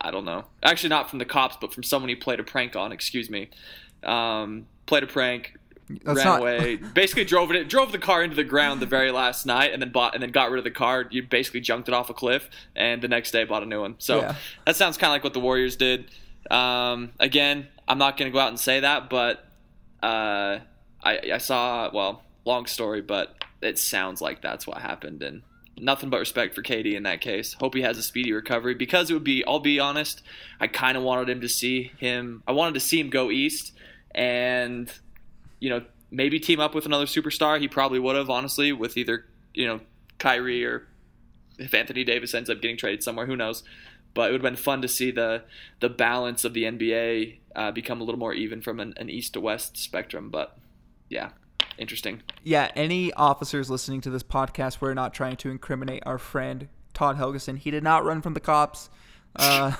I 0.00 0.10
don't 0.10 0.26
know, 0.26 0.44
actually 0.62 0.90
not 0.90 1.08
from 1.08 1.18
the 1.18 1.24
cops, 1.24 1.56
but 1.60 1.72
from 1.72 1.82
someone 1.82 2.08
he 2.10 2.14
played 2.14 2.40
a 2.40 2.44
prank 2.44 2.76
on. 2.76 2.92
Excuse 2.92 3.30
me, 3.30 3.48
um, 4.04 4.66
played 4.84 5.02
a 5.02 5.06
prank, 5.06 5.54
That's 6.04 6.18
ran 6.18 6.26
not- 6.26 6.40
away. 6.40 6.76
Basically, 6.94 7.24
drove 7.24 7.50
it 7.52 7.68
drove 7.70 7.90
the 7.90 7.98
car 7.98 8.22
into 8.22 8.36
the 8.36 8.44
ground 8.44 8.80
the 8.80 8.86
very 8.86 9.10
last 9.10 9.46
night, 9.46 9.72
and 9.72 9.80
then 9.80 9.92
bought 9.92 10.12
and 10.12 10.22
then 10.22 10.30
got 10.30 10.50
rid 10.50 10.58
of 10.58 10.64
the 10.64 10.70
car. 10.70 11.06
You 11.10 11.22
basically 11.22 11.60
junked 11.60 11.88
it 11.88 11.94
off 11.94 12.10
a 12.10 12.14
cliff, 12.14 12.50
and 12.76 13.00
the 13.00 13.08
next 13.08 13.30
day 13.30 13.44
bought 13.44 13.62
a 13.62 13.66
new 13.66 13.80
one. 13.80 13.94
So 13.98 14.20
Yeah. 14.20 14.34
that 14.66 14.76
sounds 14.76 14.98
kind 14.98 15.10
of 15.10 15.14
like 15.14 15.24
what 15.24 15.32
the 15.32 15.40
Warriors 15.40 15.74
did. 15.76 16.10
Um, 16.50 17.12
again, 17.18 17.68
I'm 17.86 17.98
not 17.98 18.16
going 18.16 18.30
to 18.30 18.32
go 18.32 18.38
out 18.38 18.48
and 18.48 18.60
say 18.60 18.80
that, 18.80 19.10
but 19.10 19.44
uh, 20.02 20.58
I, 21.02 21.20
I 21.34 21.38
saw 21.38 21.90
well, 21.92 22.22
long 22.44 22.66
story, 22.66 23.02
but 23.02 23.34
it 23.60 23.78
sounds 23.78 24.20
like 24.20 24.42
that's 24.42 24.66
what 24.66 24.78
happened, 24.78 25.22
and 25.22 25.42
nothing 25.76 26.10
but 26.10 26.18
respect 26.18 26.54
for 26.54 26.62
KD 26.62 26.94
in 26.94 27.04
that 27.04 27.20
case. 27.20 27.54
Hope 27.54 27.74
he 27.74 27.82
has 27.82 27.98
a 27.98 28.02
speedy 28.02 28.32
recovery 28.32 28.74
because 28.74 29.10
it 29.10 29.14
would 29.14 29.24
be. 29.24 29.44
I'll 29.44 29.60
be 29.60 29.80
honest, 29.80 30.22
I 30.60 30.66
kind 30.66 30.96
of 30.96 31.02
wanted 31.02 31.28
him 31.28 31.40
to 31.40 31.48
see 31.48 31.92
him. 31.98 32.42
I 32.46 32.52
wanted 32.52 32.74
to 32.74 32.80
see 32.80 33.00
him 33.00 33.10
go 33.10 33.30
east, 33.30 33.72
and 34.14 34.90
you 35.60 35.70
know 35.70 35.84
maybe 36.10 36.40
team 36.40 36.60
up 36.60 36.74
with 36.74 36.86
another 36.86 37.06
superstar. 37.06 37.60
He 37.60 37.68
probably 37.68 37.98
would 37.98 38.16
have 38.16 38.30
honestly 38.30 38.72
with 38.72 38.96
either 38.96 39.24
you 39.54 39.66
know 39.66 39.80
Kyrie 40.18 40.64
or 40.64 40.86
if 41.58 41.74
Anthony 41.74 42.04
Davis 42.04 42.34
ends 42.34 42.48
up 42.48 42.60
getting 42.60 42.76
traded 42.76 43.02
somewhere, 43.02 43.26
who 43.26 43.36
knows? 43.36 43.64
But 44.14 44.28
it 44.28 44.32
would 44.32 44.42
have 44.42 44.52
been 44.52 44.56
fun 44.62 44.82
to 44.82 44.88
see 44.88 45.10
the 45.10 45.42
the 45.80 45.88
balance 45.88 46.44
of 46.44 46.54
the 46.54 46.64
NBA 46.64 47.38
uh, 47.54 47.70
become 47.72 48.00
a 48.00 48.04
little 48.04 48.18
more 48.18 48.32
even 48.34 48.60
from 48.60 48.80
an, 48.80 48.94
an 48.96 49.08
east 49.10 49.34
to 49.34 49.40
west 49.40 49.76
spectrum. 49.76 50.30
But 50.30 50.56
yeah, 51.08 51.30
interesting. 51.76 52.22
yeah, 52.42 52.70
any 52.74 53.12
officers 53.12 53.70
listening 53.70 54.00
to 54.02 54.10
this 54.10 54.22
podcast, 54.22 54.80
we're 54.80 54.94
not 54.94 55.14
trying 55.14 55.36
to 55.36 55.50
incriminate 55.50 56.02
our 56.06 56.18
friend 56.18 56.68
Todd 56.94 57.16
Helgeson. 57.16 57.58
He 57.58 57.70
did 57.70 57.82
not 57.84 58.04
run 58.04 58.22
from 58.22 58.34
the 58.34 58.40
cops. 58.40 58.90
Uh, 59.36 59.70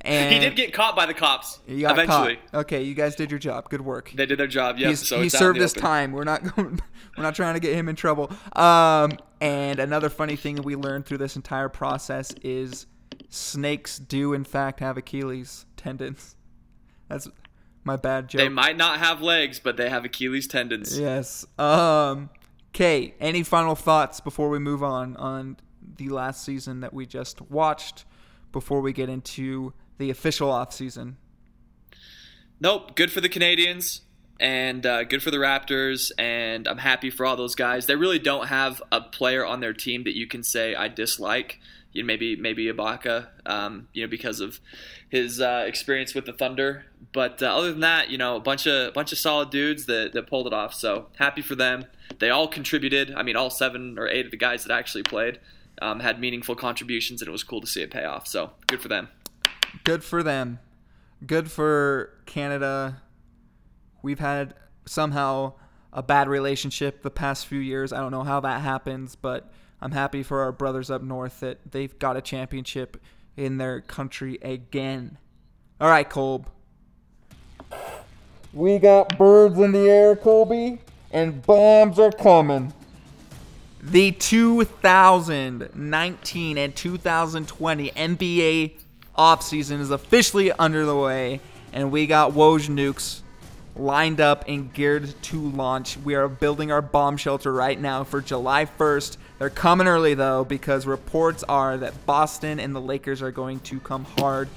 and 0.00 0.32
He 0.32 0.38
did 0.38 0.56
get 0.56 0.72
caught 0.72 0.96
by 0.96 1.04
the 1.04 1.12
cops 1.12 1.58
eventually. 1.66 2.36
caught. 2.36 2.60
Okay, 2.60 2.82
you 2.84 2.94
guys 2.94 3.14
did 3.16 3.30
your 3.30 3.40
job. 3.40 3.68
Good 3.68 3.82
work. 3.82 4.12
They 4.14 4.24
did 4.24 4.38
their 4.38 4.46
job. 4.46 4.78
Yep. 4.78 4.88
He's, 4.88 5.06
so 5.06 5.20
he 5.20 5.26
it's 5.26 5.34
out 5.34 5.38
in 5.38 5.42
served 5.46 5.60
his 5.60 5.72
open. 5.72 5.82
time. 5.82 6.12
We're 6.12 6.24
not 6.24 6.42
going. 6.56 6.80
We're 7.16 7.22
not 7.24 7.34
trying 7.34 7.54
to 7.54 7.60
get 7.60 7.74
him 7.74 7.88
in 7.88 7.96
trouble. 7.96 8.32
Um, 8.54 9.18
and 9.40 9.78
another 9.78 10.08
funny 10.08 10.36
thing 10.36 10.56
we 10.62 10.76
learned 10.76 11.04
through 11.04 11.18
this 11.18 11.36
entire 11.36 11.68
process 11.68 12.32
is 12.42 12.86
snakes 13.28 13.98
do 13.98 14.32
in 14.32 14.44
fact 14.44 14.80
have 14.80 14.96
Achilles 14.96 15.66
tendons. 15.76 16.36
That's 17.08 17.28
my 17.84 17.96
bad 17.96 18.28
joke. 18.28 18.38
They 18.38 18.48
might 18.48 18.76
not 18.76 18.98
have 18.98 19.20
legs, 19.20 19.58
but 19.58 19.76
they 19.76 19.88
have 19.88 20.04
Achilles 20.04 20.46
tendons. 20.46 20.98
Yes. 20.98 21.46
Um. 21.58 22.30
Kate, 22.72 23.14
any 23.20 23.42
final 23.42 23.74
thoughts 23.74 24.20
before 24.20 24.48
we 24.48 24.58
move 24.58 24.82
on 24.82 25.14
on 25.18 25.58
the 25.96 26.08
last 26.08 26.42
season 26.42 26.80
that 26.80 26.94
we 26.94 27.04
just 27.04 27.42
watched? 27.42 28.06
Before 28.50 28.80
we 28.80 28.92
get 28.92 29.08
into 29.08 29.72
the 29.98 30.10
official 30.10 30.50
off 30.50 30.72
season. 30.72 31.16
Nope. 32.60 32.94
Good 32.94 33.10
for 33.10 33.20
the 33.20 33.28
Canadians 33.28 34.02
and 34.38 34.84
uh, 34.84 35.04
good 35.04 35.22
for 35.22 35.30
the 35.30 35.38
Raptors. 35.38 36.12
And 36.18 36.68
I'm 36.68 36.78
happy 36.78 37.08
for 37.08 37.24
all 37.24 37.36
those 37.36 37.54
guys. 37.54 37.86
They 37.86 37.96
really 37.96 38.18
don't 38.18 38.48
have 38.48 38.82
a 38.92 39.00
player 39.00 39.44
on 39.46 39.60
their 39.60 39.72
team 39.72 40.04
that 40.04 40.16
you 40.16 40.26
can 40.26 40.42
say 40.42 40.74
I 40.74 40.88
dislike. 40.88 41.60
You 41.92 42.02
know, 42.02 42.06
maybe 42.06 42.36
maybe 42.36 42.66
Ibaka, 42.66 43.28
um, 43.46 43.88
you 43.92 44.02
know, 44.02 44.10
because 44.10 44.40
of 44.40 44.60
his 45.08 45.40
uh, 45.40 45.64
experience 45.66 46.14
with 46.14 46.26
the 46.26 46.32
Thunder. 46.32 46.86
But 47.12 47.42
uh, 47.42 47.56
other 47.56 47.70
than 47.70 47.80
that, 47.80 48.10
you 48.10 48.18
know, 48.18 48.36
a 48.36 48.40
bunch 48.40 48.66
of 48.66 48.94
bunch 48.94 49.12
of 49.12 49.18
solid 49.18 49.50
dudes 49.50 49.86
that, 49.86 50.12
that 50.14 50.26
pulled 50.26 50.46
it 50.46 50.52
off. 50.52 50.74
So 50.74 51.06
happy 51.18 51.42
for 51.42 51.54
them. 51.54 51.86
They 52.18 52.30
all 52.30 52.48
contributed. 52.48 53.14
I 53.14 53.22
mean, 53.22 53.36
all 53.36 53.50
seven 53.50 53.98
or 53.98 54.08
eight 54.08 54.24
of 54.24 54.30
the 54.30 54.36
guys 54.36 54.64
that 54.64 54.72
actually 54.72 55.02
played 55.02 55.38
um, 55.80 56.00
had 56.00 56.20
meaningful 56.20 56.54
contributions, 56.54 57.20
and 57.20 57.28
it 57.28 57.32
was 57.32 57.44
cool 57.44 57.60
to 57.60 57.66
see 57.66 57.82
it 57.82 57.90
pay 57.90 58.04
off. 58.04 58.26
So 58.26 58.52
good 58.66 58.80
for 58.80 58.88
them. 58.88 59.08
good 59.84 60.04
for 60.04 60.22
them. 60.22 60.58
Good 61.26 61.50
for 61.50 62.14
Canada. 62.26 63.02
We've 64.02 64.18
had 64.18 64.54
somehow 64.86 65.54
a 65.92 66.02
bad 66.02 66.28
relationship 66.28 67.02
the 67.02 67.10
past 67.10 67.46
few 67.46 67.58
years. 67.60 67.92
I 67.92 67.98
don't 68.00 68.10
know 68.10 68.24
how 68.24 68.40
that 68.40 68.60
happens, 68.62 69.14
but 69.14 69.52
I'm 69.82 69.90
happy 69.90 70.22
for 70.22 70.40
our 70.42 70.52
brothers 70.52 70.90
up 70.90 71.02
north 71.02 71.40
that 71.40 71.72
they've 71.72 71.98
got 71.98 72.16
a 72.16 72.20
championship 72.20 73.02
in 73.36 73.58
their 73.58 73.80
country 73.80 74.38
again. 74.40 75.18
All 75.80 75.88
right, 75.88 76.08
Kolb. 76.08 76.48
We 78.52 78.78
got 78.78 79.18
birds 79.18 79.58
in 79.58 79.72
the 79.72 79.90
air, 79.90 80.14
Colby, 80.14 80.78
and 81.10 81.44
bombs 81.44 81.98
are 81.98 82.12
coming. 82.12 82.72
The 83.82 84.12
2019 84.12 86.58
and 86.58 86.76
2020 86.76 87.90
NBA 87.90 88.78
offseason 89.18 89.80
is 89.80 89.90
officially 89.90 90.52
under 90.52 90.86
the 90.86 90.94
way, 90.94 91.40
and 91.72 91.90
we 91.90 92.06
got 92.06 92.34
Woj 92.34 92.68
nukes 92.68 93.22
lined 93.74 94.20
up 94.20 94.44
and 94.46 94.72
geared 94.72 95.12
to 95.22 95.40
launch. 95.40 95.96
We 95.96 96.14
are 96.14 96.28
building 96.28 96.70
our 96.70 96.82
bomb 96.82 97.16
shelter 97.16 97.52
right 97.52 97.80
now 97.80 98.04
for 98.04 98.20
July 98.20 98.66
1st. 98.66 99.16
They're 99.38 99.50
coming 99.50 99.86
early 99.86 100.14
though 100.14 100.44
because 100.44 100.86
reports 100.86 101.42
are 101.48 101.76
that 101.78 102.06
Boston 102.06 102.60
and 102.60 102.74
the 102.74 102.80
Lakers 102.80 103.22
are 103.22 103.32
going 103.32 103.60
to 103.60 103.80
come 103.80 104.04
hard 104.04 104.48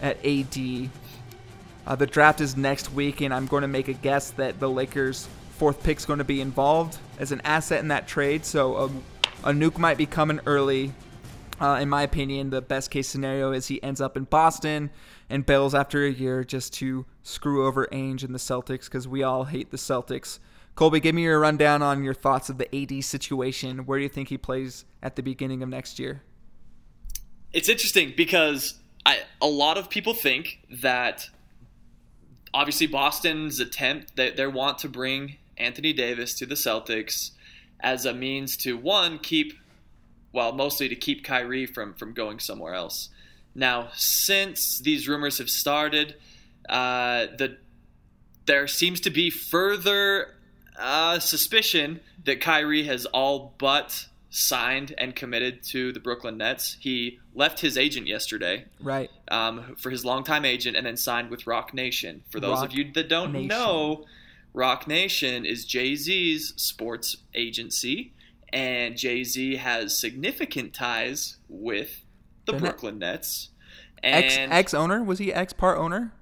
at 0.00 0.24
AD. 0.24 0.90
Uh, 1.86 1.94
the 1.96 2.06
draft 2.06 2.40
is 2.40 2.56
next 2.56 2.92
week, 2.92 3.20
and 3.20 3.32
I'm 3.32 3.46
going 3.46 3.62
to 3.62 3.68
make 3.68 3.88
a 3.88 3.92
guess 3.92 4.30
that 4.32 4.58
the 4.58 4.68
Lakers' 4.68 5.28
fourth 5.58 5.82
pick 5.82 5.98
is 5.98 6.06
going 6.06 6.18
to 6.18 6.24
be 6.24 6.40
involved 6.40 6.98
as 7.18 7.30
an 7.30 7.40
asset 7.44 7.80
in 7.80 7.88
that 7.88 8.08
trade. 8.08 8.44
So 8.44 8.76
a, 8.76 8.84
a 9.50 9.52
nuke 9.52 9.78
might 9.78 9.98
be 9.98 10.06
coming 10.06 10.40
early. 10.46 10.92
Uh, 11.60 11.78
in 11.80 11.88
my 11.88 12.02
opinion, 12.02 12.50
the 12.50 12.62
best 12.62 12.90
case 12.90 13.06
scenario 13.06 13.52
is 13.52 13.68
he 13.68 13.82
ends 13.82 14.00
up 14.00 14.16
in 14.16 14.24
Boston 14.24 14.90
and 15.30 15.46
bails 15.46 15.74
after 15.74 16.04
a 16.04 16.10
year 16.10 16.42
just 16.42 16.72
to 16.74 17.06
screw 17.22 17.66
over 17.66 17.86
Ainge 17.92 18.24
and 18.24 18.34
the 18.34 18.38
Celtics 18.38 18.86
because 18.86 19.06
we 19.06 19.22
all 19.22 19.44
hate 19.44 19.70
the 19.70 19.76
Celtics. 19.76 20.38
Colby, 20.74 21.00
give 21.00 21.14
me 21.14 21.22
your 21.22 21.38
rundown 21.38 21.82
on 21.82 22.02
your 22.02 22.14
thoughts 22.14 22.48
of 22.48 22.58
the 22.58 22.74
AD 22.74 23.04
situation. 23.04 23.86
Where 23.86 23.98
do 23.98 24.02
you 24.02 24.08
think 24.08 24.28
he 24.28 24.38
plays 24.38 24.84
at 25.02 25.14
the 25.16 25.22
beginning 25.22 25.62
of 25.62 25.68
next 25.68 25.98
year? 25.98 26.22
it's 27.54 27.68
interesting 27.68 28.12
because 28.14 28.74
I, 29.06 29.20
a 29.40 29.46
lot 29.46 29.78
of 29.78 29.88
people 29.88 30.12
think 30.12 30.58
that 30.82 31.30
obviously 32.52 32.88
Boston's 32.88 33.60
attempt 33.60 34.16
they, 34.16 34.30
they 34.30 34.46
want 34.46 34.78
to 34.78 34.88
bring 34.88 35.36
Anthony 35.56 35.92
Davis 35.92 36.34
to 36.34 36.46
the 36.46 36.56
Celtics 36.56 37.30
as 37.80 38.04
a 38.04 38.12
means 38.12 38.56
to 38.58 38.76
one 38.76 39.18
keep, 39.18 39.54
well, 40.32 40.52
mostly 40.52 40.88
to 40.88 40.96
keep 40.96 41.24
Kyrie 41.24 41.64
from 41.64 41.94
from 41.94 42.12
going 42.12 42.40
somewhere 42.40 42.74
else. 42.74 43.08
Now, 43.54 43.90
since 43.94 44.80
these 44.80 45.06
rumors 45.06 45.38
have 45.38 45.48
started, 45.48 46.16
uh, 46.68 47.26
the 47.38 47.58
there 48.46 48.66
seems 48.66 49.00
to 49.02 49.10
be 49.10 49.30
further 49.30 50.33
uh, 50.78 51.18
suspicion 51.18 52.00
that 52.24 52.40
Kyrie 52.40 52.84
has 52.84 53.06
all 53.06 53.54
but 53.58 54.06
signed 54.30 54.92
and 54.98 55.14
committed 55.14 55.62
to 55.62 55.92
the 55.92 56.00
Brooklyn 56.00 56.36
Nets. 56.38 56.76
He 56.80 57.20
left 57.34 57.60
his 57.60 57.78
agent 57.78 58.06
yesterday 58.08 58.64
Right. 58.80 59.08
um, 59.28 59.76
for 59.78 59.90
his 59.90 60.04
longtime 60.04 60.44
agent 60.44 60.76
and 60.76 60.84
then 60.84 60.96
signed 60.96 61.30
with 61.30 61.46
Roc 61.46 61.72
Nation. 61.72 62.22
For 62.30 62.40
those 62.40 62.56
Roc 62.58 62.64
of 62.66 62.72
you 62.72 62.90
that 62.94 63.08
don't 63.08 63.32
Nation. 63.32 63.48
know, 63.48 64.04
Roc 64.52 64.88
Nation 64.88 65.44
is 65.46 65.64
Jay 65.64 65.94
Z's 65.94 66.52
sports 66.56 67.16
agency, 67.34 68.12
and 68.52 68.96
Jay 68.96 69.22
Z 69.22 69.56
has 69.56 69.96
significant 69.98 70.74
ties 70.74 71.36
with 71.48 72.04
the 72.46 72.52
The 72.52 72.58
Net- 72.58 72.60
Brooklyn 72.62 72.98
Nets. 72.98 73.50
Ex 74.02 74.36
And 74.36 74.52
ex 74.52 74.74
owner 74.74 75.02
was 75.02 75.18
he 75.18 75.32
ex 75.32 75.52
part 75.52 75.78
owner? 75.78 76.12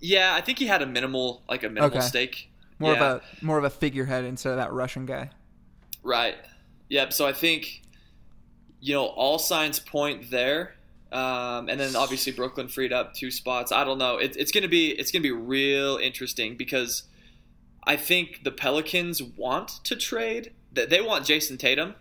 yeah, 0.00 0.34
I 0.34 0.40
think 0.40 0.58
he 0.58 0.66
had 0.66 0.80
a 0.82 0.86
minimal, 0.86 1.42
like 1.48 1.62
a 1.64 1.68
minimal 1.68 1.98
Okay. 1.98 2.06
stake. 2.06 2.49
More 2.80 2.94
Yeah. 2.94 3.12
of 3.12 3.22
a 3.40 3.44
more 3.44 3.58
of 3.58 3.64
a 3.64 3.70
figurehead 3.70 4.24
instead 4.24 4.50
of 4.50 4.56
that 4.56 4.72
Russian 4.72 5.06
guy. 5.06 5.30
Right. 6.02 6.36
Yep. 6.88 7.12
So 7.12 7.26
I 7.26 7.32
think, 7.32 7.82
you 8.80 8.94
know, 8.94 9.04
all 9.04 9.38
signs 9.38 9.78
point 9.78 10.30
there. 10.30 10.74
Um, 11.12 11.68
and 11.68 11.78
then 11.78 11.94
obviously 11.96 12.32
Brooklyn 12.32 12.68
freed 12.68 12.92
up 12.92 13.14
two 13.14 13.30
spots. 13.30 13.70
I 13.72 13.84
don't 13.84 13.98
know. 13.98 14.16
It, 14.16 14.36
it's 14.36 14.50
gonna 14.52 14.68
be 14.68 14.90
it's 14.90 15.10
gonna 15.12 15.22
be 15.22 15.30
real 15.32 15.96
interesting 15.98 16.56
because 16.56 17.02
I 17.84 17.96
think 17.96 18.42
the 18.44 18.50
Pelicans 18.52 19.22
want 19.22 19.68
to 19.84 19.94
trade. 19.96 20.52
That 20.72 20.88
they 20.88 21.00
want 21.00 21.26
Jayson 21.26 21.58
Tatum 21.58 21.96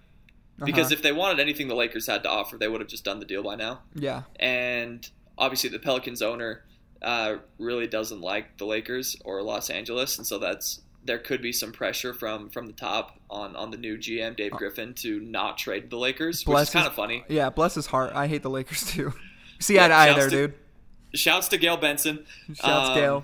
because 0.63 0.87
Uh-huh. 0.87 0.93
if 0.93 1.01
they 1.01 1.11
wanted 1.11 1.39
anything 1.39 1.67
the 1.67 1.75
Lakers 1.75 2.05
had 2.05 2.21
to 2.23 2.29
offer, 2.29 2.55
they 2.57 2.67
would 2.67 2.81
have 2.81 2.89
just 2.89 3.03
done 3.03 3.19
the 3.19 3.25
deal 3.25 3.41
by 3.43 3.55
now. 3.55 3.81
yeah, 3.95 4.23
And 4.39 5.09
obviously 5.37 5.69
the 5.71 5.79
Pelicans 5.79 6.21
owner 6.21 6.63
uh, 7.01 7.35
really 7.57 7.87
doesn't 7.87 8.21
like 8.21 8.57
the 8.57 8.65
Lakers 8.65 9.15
or 9.25 9.41
Los 9.41 9.69
Angeles, 9.69 10.17
and 10.17 10.25
so 10.27 10.37
that's 10.39 10.81
there 11.05 11.17
could 11.17 11.41
be 11.41 11.51
some 11.53 11.71
pressure 11.71 12.13
from 12.13 12.49
from 12.49 12.67
the 12.67 12.73
top 12.73 13.17
on 13.29 13.55
on 13.55 13.71
the 13.71 13.77
new 13.77 13.97
GM 13.97 14.35
Dave 14.35 14.51
Griffin 14.51 14.93
to 14.95 15.19
not 15.21 15.57
trade 15.57 15.89
the 15.89 15.97
Lakers, 15.97 16.41
which 16.45 16.53
Bless 16.53 16.67
is 16.67 16.73
kind 16.73 16.87
of 16.87 16.93
funny. 16.93 17.23
yeah. 17.29 17.49
Bless 17.49 17.75
his 17.75 17.85
heart. 17.85 18.11
I 18.13 18.27
hate 18.27 18.43
the 18.43 18.49
Lakers 18.49 18.83
too. 18.85 19.13
See 19.59 19.79
eye 19.79 19.87
to 19.87 19.93
eye 19.93 20.13
there, 20.13 20.29
to- 20.29 20.35
dude. 20.47 20.53
Shouts 21.13 21.47
to 21.49 21.57
Gail 21.57 21.75
Benson. 21.77 22.25
Shouts 22.53 22.89
Um, 22.89 22.95
Gail. 22.95 23.23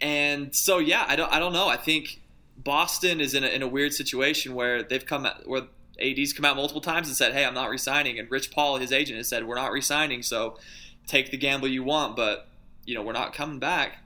And 0.00 0.54
so 0.54 0.78
yeah, 0.78 1.04
I 1.06 1.16
don't 1.16 1.32
I 1.32 1.38
don't 1.38 1.52
know. 1.52 1.68
I 1.68 1.76
think 1.76 2.20
Boston 2.56 3.20
is 3.20 3.34
in 3.34 3.44
a, 3.44 3.46
in 3.48 3.62
a 3.62 3.68
weird 3.68 3.94
situation 3.94 4.54
where 4.54 4.82
they've 4.82 5.04
come 5.06 5.26
out, 5.26 5.46
where 5.48 5.62
AD's 6.00 6.32
come 6.32 6.44
out 6.44 6.56
multiple 6.56 6.80
times 6.80 7.06
and 7.08 7.16
said, 7.16 7.32
"Hey, 7.32 7.44
I'm 7.44 7.54
not 7.54 7.70
resigning," 7.70 8.18
and 8.18 8.30
Rich 8.30 8.50
Paul, 8.50 8.78
his 8.78 8.90
agent, 8.92 9.16
has 9.18 9.28
said, 9.28 9.46
"We're 9.46 9.54
not 9.54 9.70
resigning, 9.72 10.22
so 10.22 10.58
take 11.06 11.30
the 11.30 11.36
gamble 11.36 11.68
you 11.68 11.82
want, 11.84 12.16
but 12.16 12.48
you 12.84 12.94
know 12.94 13.02
we're 13.02 13.12
not 13.12 13.32
coming 13.32 13.58
back." 13.58 13.98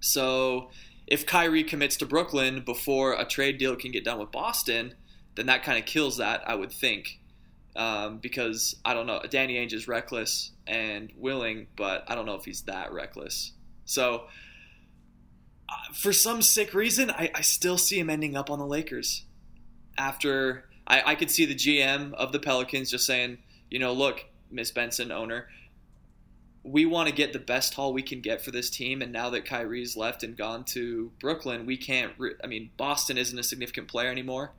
So 0.00 0.70
if 1.06 1.26
Kyrie 1.26 1.64
commits 1.64 1.96
to 1.98 2.06
Brooklyn 2.06 2.62
before 2.62 3.12
a 3.12 3.24
trade 3.24 3.58
deal 3.58 3.76
can 3.76 3.92
get 3.92 4.04
done 4.04 4.18
with 4.18 4.32
Boston, 4.32 4.94
then 5.34 5.46
that 5.46 5.62
kind 5.62 5.78
of 5.78 5.84
kills 5.84 6.18
that, 6.18 6.48
I 6.48 6.54
would 6.54 6.72
think. 6.72 7.18
Um, 7.74 8.18
because 8.18 8.76
I 8.84 8.92
don't 8.92 9.06
know, 9.06 9.22
Danny 9.30 9.54
Ainge 9.54 9.72
is 9.72 9.88
reckless 9.88 10.50
and 10.66 11.10
willing, 11.16 11.68
but 11.76 12.04
I 12.08 12.14
don't 12.14 12.26
know 12.26 12.34
if 12.34 12.44
he's 12.44 12.62
that 12.62 12.92
reckless. 12.92 13.52
So 13.84 14.24
uh, 15.68 15.92
for 15.94 16.12
some 16.12 16.42
sick 16.42 16.74
reason, 16.74 17.10
I, 17.10 17.30
I 17.34 17.40
still 17.40 17.78
see 17.78 17.98
him 17.98 18.10
ending 18.10 18.36
up 18.36 18.50
on 18.50 18.58
the 18.58 18.66
Lakers. 18.66 19.24
After 19.96 20.64
I, 20.86 21.12
I 21.12 21.14
could 21.14 21.30
see 21.30 21.46
the 21.46 21.54
GM 21.54 22.12
of 22.14 22.32
the 22.32 22.38
Pelicans 22.38 22.90
just 22.90 23.06
saying, 23.06 23.38
you 23.70 23.78
know, 23.78 23.92
look, 23.92 24.24
Miss 24.50 24.70
Benson, 24.70 25.10
owner, 25.10 25.48
we 26.64 26.86
want 26.86 27.08
to 27.08 27.14
get 27.14 27.32
the 27.32 27.38
best 27.38 27.74
haul 27.74 27.92
we 27.92 28.02
can 28.02 28.20
get 28.20 28.40
for 28.42 28.50
this 28.50 28.70
team. 28.70 29.02
And 29.02 29.12
now 29.12 29.30
that 29.30 29.44
Kyrie's 29.44 29.96
left 29.96 30.22
and 30.22 30.36
gone 30.36 30.64
to 30.66 31.10
Brooklyn, 31.20 31.66
we 31.66 31.76
can't. 31.76 32.12
Re- 32.18 32.34
I 32.42 32.46
mean, 32.46 32.70
Boston 32.76 33.18
isn't 33.18 33.38
a 33.38 33.42
significant 33.42 33.88
player 33.88 34.10
anymore. 34.10 34.52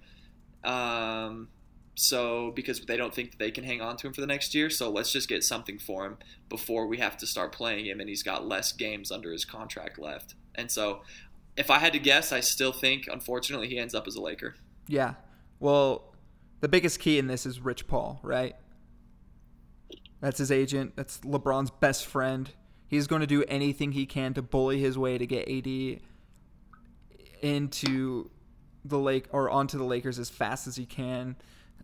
Um, 0.63 1.49
so 1.95 2.51
because 2.51 2.79
they 2.81 2.97
don't 2.97 3.13
think 3.13 3.31
that 3.31 3.39
they 3.39 3.51
can 3.51 3.63
hang 3.63 3.81
on 3.81 3.97
to 3.97 4.07
him 4.07 4.13
for 4.13 4.21
the 4.21 4.27
next 4.27 4.55
year, 4.55 4.69
so 4.69 4.89
let's 4.89 5.11
just 5.11 5.29
get 5.29 5.43
something 5.43 5.77
for 5.77 6.05
him 6.05 6.17
before 6.49 6.87
we 6.87 6.97
have 6.97 7.17
to 7.17 7.27
start 7.27 7.51
playing 7.51 7.85
him, 7.85 7.99
and 7.99 8.09
he's 8.09 8.23
got 8.23 8.47
less 8.47 8.71
games 8.71 9.11
under 9.11 9.31
his 9.31 9.45
contract 9.45 9.99
left. 9.99 10.35
And 10.55 10.71
so, 10.71 11.01
if 11.55 11.69
I 11.69 11.79
had 11.79 11.93
to 11.93 11.99
guess, 11.99 12.31
I 12.31 12.39
still 12.39 12.71
think, 12.71 13.07
unfortunately, 13.11 13.69
he 13.69 13.77
ends 13.77 13.93
up 13.93 14.07
as 14.07 14.15
a 14.15 14.21
Laker. 14.21 14.55
Yeah. 14.87 15.13
Well, 15.59 16.15
the 16.61 16.67
biggest 16.67 16.99
key 16.99 17.19
in 17.19 17.27
this 17.27 17.45
is 17.45 17.59
Rich 17.59 17.87
Paul, 17.87 18.19
right? 18.23 18.55
That's 20.23 20.37
his 20.37 20.51
agent. 20.51 20.95
That's 20.95 21.19
LeBron's 21.19 21.69
best 21.69 22.05
friend. 22.05 22.49
He's 22.87 23.07
going 23.07 23.19
to 23.19 23.27
do 23.27 23.43
anything 23.49 23.91
he 23.91 24.05
can 24.05 24.33
to 24.35 24.41
bully 24.41 24.79
his 24.79 24.97
way 24.97 25.17
to 25.17 25.27
get 25.27 25.49
AD 25.49 25.99
into 27.41 28.29
the 28.85 28.97
lake 28.97 29.25
or 29.33 29.49
onto 29.49 29.77
the 29.77 29.83
Lakers 29.83 30.19
as 30.19 30.29
fast 30.29 30.65
as 30.65 30.77
he 30.77 30.85
can. 30.85 31.35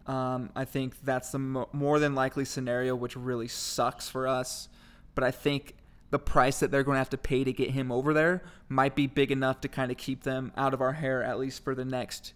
Um, 0.08 0.52
I 0.56 0.64
think 0.64 1.04
that's 1.04 1.32
the 1.34 1.40
mo- 1.40 1.68
more 1.74 2.00
than 2.00 2.16
likely 2.16 2.46
scenario, 2.46 2.96
which 2.96 3.18
really 3.18 3.50
sucks 3.50 4.08
for 4.08 4.26
us. 4.26 4.70
But 5.16 5.26
I 5.26 5.32
think 5.32 5.76
the 6.10 6.18
price 6.18 6.62
that 6.62 6.72
they're 6.72 6.84
going 6.84 6.96
to 6.96 7.00
have 7.00 7.10
to 7.10 7.18
pay 7.18 7.44
to 7.44 7.52
get 7.52 7.72
him 7.72 7.92
over 7.92 8.14
there 8.14 8.42
might 8.70 8.96
be 8.96 9.06
big 9.06 9.34
enough 9.34 9.60
to 9.62 9.68
kind 9.68 9.92
of 9.92 9.98
keep 9.98 10.24
them 10.24 10.54
out 10.56 10.74
of 10.74 10.80
our 10.80 10.94
hair 10.94 11.22
at 11.24 11.40
least 11.40 11.62
for 11.62 11.76
the 11.76 11.84
next, 11.84 12.32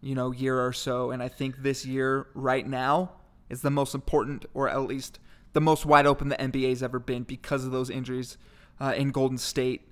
you 0.00 0.16
know, 0.16 0.32
year 0.32 0.58
or 0.58 0.72
so. 0.72 1.12
And 1.12 1.22
I 1.22 1.28
think 1.28 1.58
this 1.58 1.86
year 1.86 2.26
right 2.34 2.66
now 2.66 3.12
is 3.48 3.62
the 3.62 3.70
most 3.70 3.94
important, 3.94 4.46
or 4.52 4.68
at 4.68 4.82
least 4.82 5.20
the 5.54 5.60
most 5.60 5.86
wide 5.86 6.06
open 6.06 6.28
the 6.28 6.36
NBA's 6.36 6.82
ever 6.82 6.98
been 6.98 7.22
because 7.22 7.64
of 7.64 7.72
those 7.72 7.88
injuries 7.88 8.36
uh, 8.80 8.92
in 8.96 9.10
Golden 9.10 9.38
State. 9.38 9.88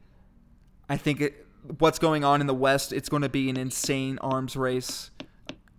I 0.89 0.97
think 0.97 1.21
it, 1.21 1.47
what's 1.79 1.99
going 1.99 2.25
on 2.25 2.41
in 2.41 2.47
the 2.47 2.55
West, 2.55 2.93
it's 2.93 3.09
going 3.09 3.23
to 3.23 3.29
be 3.29 3.49
an 3.49 3.57
insane 3.57 4.19
arms 4.21 4.57
race. 4.57 5.11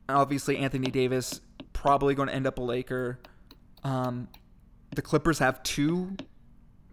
Obviously, 0.10 0.58
Anthony 0.58 0.90
Davis 0.90 1.42
probably 1.74 2.16
going 2.16 2.30
to 2.30 2.34
end 2.34 2.48
up 2.48 2.58
a 2.58 2.62
Laker. 2.62 3.20
Um, 3.84 4.30
the 4.96 5.02
Clippers 5.02 5.40
have 5.40 5.62
two 5.64 6.16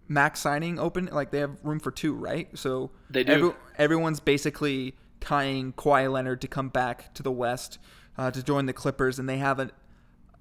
max 0.07 0.41
signing 0.41 0.77
open, 0.77 1.09
like 1.11 1.31
they 1.31 1.39
have 1.39 1.57
room 1.63 1.79
for 1.79 1.91
two, 1.91 2.13
right? 2.13 2.49
So 2.57 2.91
They 3.09 3.23
do. 3.23 3.55
everyone's 3.77 4.19
basically 4.19 4.95
tying 5.21 5.71
Kawhi 5.73 6.11
Leonard 6.11 6.41
to 6.41 6.47
come 6.47 6.67
back 6.69 7.13
to 7.13 7.23
the 7.23 7.31
West 7.31 7.79
uh, 8.17 8.31
to 8.31 8.43
join 8.43 8.65
the 8.65 8.73
Clippers, 8.73 9.17
and 9.19 9.29
they 9.29 9.37
have 9.37 9.59
an 9.59 9.71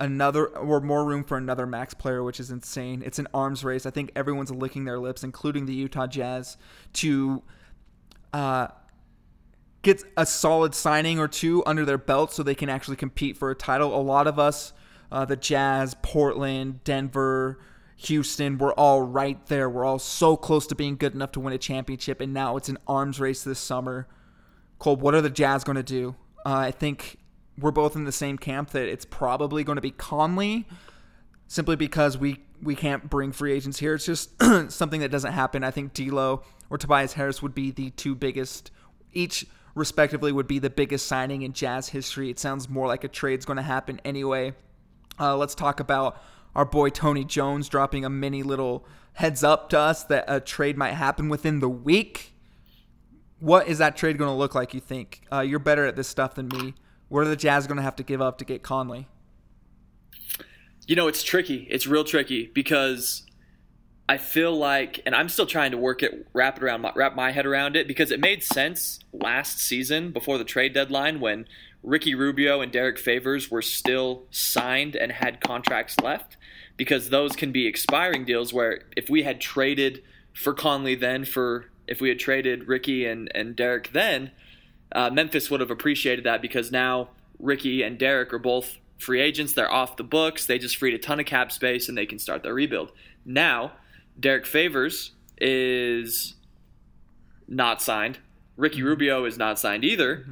another 0.00 0.46
or 0.46 0.80
more 0.80 1.04
room 1.04 1.22
for 1.22 1.36
another 1.36 1.66
max 1.66 1.94
player, 1.94 2.24
which 2.24 2.40
is 2.40 2.50
insane. 2.50 3.02
It's 3.04 3.18
an 3.18 3.28
arms 3.32 3.62
race. 3.62 3.86
I 3.86 3.90
think 3.90 4.10
everyone's 4.16 4.50
licking 4.50 4.84
their 4.84 4.98
lips, 4.98 5.22
including 5.22 5.66
the 5.66 5.74
Utah 5.74 6.06
Jazz, 6.06 6.56
to 6.94 7.42
uh, 8.32 8.68
get 9.82 10.02
a 10.16 10.26
solid 10.26 10.74
signing 10.74 11.18
or 11.18 11.28
two 11.28 11.62
under 11.66 11.84
their 11.84 11.98
belt 11.98 12.32
so 12.32 12.42
they 12.42 12.54
can 12.54 12.68
actually 12.68 12.96
compete 12.96 13.36
for 13.36 13.50
a 13.50 13.54
title. 13.54 13.94
A 13.94 14.00
lot 14.00 14.26
of 14.26 14.38
us, 14.38 14.72
uh, 15.12 15.24
the 15.24 15.36
Jazz, 15.36 15.94
Portland, 16.02 16.82
Denver, 16.82 17.60
Houston, 17.96 18.56
we're 18.56 18.72
all 18.72 19.02
right 19.02 19.44
there. 19.46 19.68
We're 19.68 19.84
all 19.84 19.98
so 19.98 20.36
close 20.36 20.66
to 20.68 20.74
being 20.74 20.96
good 20.96 21.14
enough 21.14 21.32
to 21.32 21.40
win 21.40 21.52
a 21.52 21.58
championship, 21.58 22.22
and 22.22 22.32
now 22.32 22.56
it's 22.56 22.70
an 22.70 22.78
arms 22.86 23.20
race 23.20 23.44
this 23.44 23.58
summer. 23.58 24.08
Cole, 24.78 24.96
what 24.96 25.14
are 25.14 25.20
the 25.20 25.28
Jazz 25.28 25.62
going 25.62 25.76
to 25.76 25.82
do? 25.82 26.16
Uh, 26.46 26.54
I 26.54 26.70
think 26.70 27.18
we're 27.58 27.70
both 27.70 27.96
in 27.96 28.04
the 28.04 28.12
same 28.12 28.38
camp 28.38 28.70
that 28.70 28.88
it's 28.88 29.04
probably 29.04 29.64
going 29.64 29.76
to 29.76 29.82
be 29.82 29.90
Conley, 29.90 30.66
simply 31.46 31.76
because 31.76 32.16
we 32.16 32.40
we 32.62 32.74
can't 32.74 33.08
bring 33.08 33.32
free 33.32 33.52
agents 33.52 33.78
here. 33.78 33.94
It's 33.94 34.04
just 34.04 34.30
something 34.68 35.00
that 35.00 35.10
doesn't 35.10 35.32
happen. 35.32 35.64
I 35.64 35.70
think 35.70 35.94
D'Lo 35.94 36.42
or 36.68 36.78
Tobias 36.78 37.14
Harris 37.14 37.42
would 37.42 37.54
be 37.54 37.70
the 37.70 37.90
two 37.90 38.14
biggest, 38.14 38.70
each 39.12 39.46
respectively 39.74 40.32
would 40.32 40.46
be 40.46 40.58
the 40.58 40.70
biggest 40.70 41.06
signing 41.06 41.42
in 41.42 41.52
Jazz 41.52 41.88
history. 41.88 42.30
It 42.30 42.38
sounds 42.38 42.68
more 42.68 42.86
like 42.86 43.04
a 43.04 43.08
trade's 43.08 43.46
going 43.46 43.56
to 43.56 43.62
happen 43.62 44.00
anyway. 44.04 44.54
Uh, 45.18 45.36
let's 45.36 45.54
talk 45.54 45.80
about 45.80 46.20
our 46.54 46.64
boy 46.64 46.90
Tony 46.90 47.24
Jones 47.24 47.68
dropping 47.68 48.04
a 48.04 48.10
mini 48.10 48.42
little 48.42 48.84
heads 49.14 49.44
up 49.44 49.68
to 49.70 49.78
us 49.78 50.04
that 50.04 50.24
a 50.28 50.40
trade 50.40 50.76
might 50.76 50.94
happen 50.94 51.28
within 51.28 51.60
the 51.60 51.68
week. 51.68 52.32
What 53.38 53.68
is 53.68 53.78
that 53.78 53.96
trade 53.96 54.18
going 54.18 54.30
to 54.30 54.34
look 54.34 54.54
like? 54.54 54.74
You 54.74 54.80
think 54.80 55.22
uh, 55.32 55.40
you're 55.40 55.58
better 55.58 55.86
at 55.86 55.96
this 55.96 56.08
stuff 56.08 56.34
than 56.34 56.48
me? 56.48 56.74
What 57.10 57.26
are 57.26 57.28
the 57.28 57.36
Jazz 57.36 57.66
going 57.66 57.76
to 57.76 57.82
have 57.82 57.96
to 57.96 58.04
give 58.04 58.22
up 58.22 58.38
to 58.38 58.44
get 58.44 58.62
Conley? 58.62 59.08
You 60.86 60.94
know, 60.94 61.08
it's 61.08 61.24
tricky. 61.24 61.66
It's 61.68 61.86
real 61.86 62.04
tricky 62.04 62.50
because 62.54 63.26
I 64.08 64.16
feel 64.16 64.56
like, 64.56 65.00
and 65.04 65.14
I'm 65.14 65.28
still 65.28 65.44
trying 65.44 65.72
to 65.72 65.76
work 65.76 66.04
it, 66.04 66.28
wrap 66.32 66.56
it 66.56 66.62
around, 66.62 66.86
wrap 66.94 67.16
my 67.16 67.32
head 67.32 67.46
around 67.46 67.74
it 67.74 67.88
because 67.88 68.12
it 68.12 68.20
made 68.20 68.44
sense 68.44 69.00
last 69.12 69.58
season 69.58 70.12
before 70.12 70.38
the 70.38 70.44
trade 70.44 70.72
deadline 70.72 71.18
when 71.18 71.46
Ricky 71.82 72.14
Rubio 72.14 72.60
and 72.60 72.70
Derek 72.70 72.96
Favors 72.96 73.50
were 73.50 73.62
still 73.62 74.26
signed 74.30 74.94
and 74.94 75.10
had 75.10 75.40
contracts 75.40 75.98
left 75.98 76.36
because 76.76 77.10
those 77.10 77.32
can 77.32 77.50
be 77.50 77.66
expiring 77.66 78.24
deals 78.24 78.52
where 78.52 78.84
if 78.96 79.10
we 79.10 79.24
had 79.24 79.40
traded 79.40 80.00
for 80.32 80.54
Conley 80.54 80.94
then 80.94 81.24
for 81.24 81.66
if 81.88 82.00
we 82.00 82.08
had 82.08 82.20
traded 82.20 82.68
Ricky 82.68 83.04
and, 83.04 83.28
and 83.34 83.56
Derek 83.56 83.92
then, 83.92 84.30
uh, 84.92 85.10
Memphis 85.10 85.50
would 85.50 85.60
have 85.60 85.70
appreciated 85.70 86.24
that 86.24 86.42
because 86.42 86.70
now 86.72 87.10
Ricky 87.38 87.82
and 87.82 87.98
Derek 87.98 88.32
are 88.32 88.38
both 88.38 88.78
free 88.98 89.20
agents. 89.20 89.52
They're 89.52 89.72
off 89.72 89.96
the 89.96 90.04
books. 90.04 90.46
They 90.46 90.58
just 90.58 90.76
freed 90.76 90.94
a 90.94 90.98
ton 90.98 91.20
of 91.20 91.26
cap 91.26 91.52
space 91.52 91.88
and 91.88 91.96
they 91.96 92.06
can 92.06 92.18
start 92.18 92.42
their 92.42 92.54
rebuild. 92.54 92.92
Now, 93.24 93.72
Derek 94.18 94.46
Favors 94.46 95.12
is 95.38 96.34
not 97.48 97.80
signed. 97.80 98.18
Ricky 98.56 98.82
Rubio 98.82 99.24
is 99.24 99.38
not 99.38 99.58
signed 99.58 99.84
either. 99.84 100.26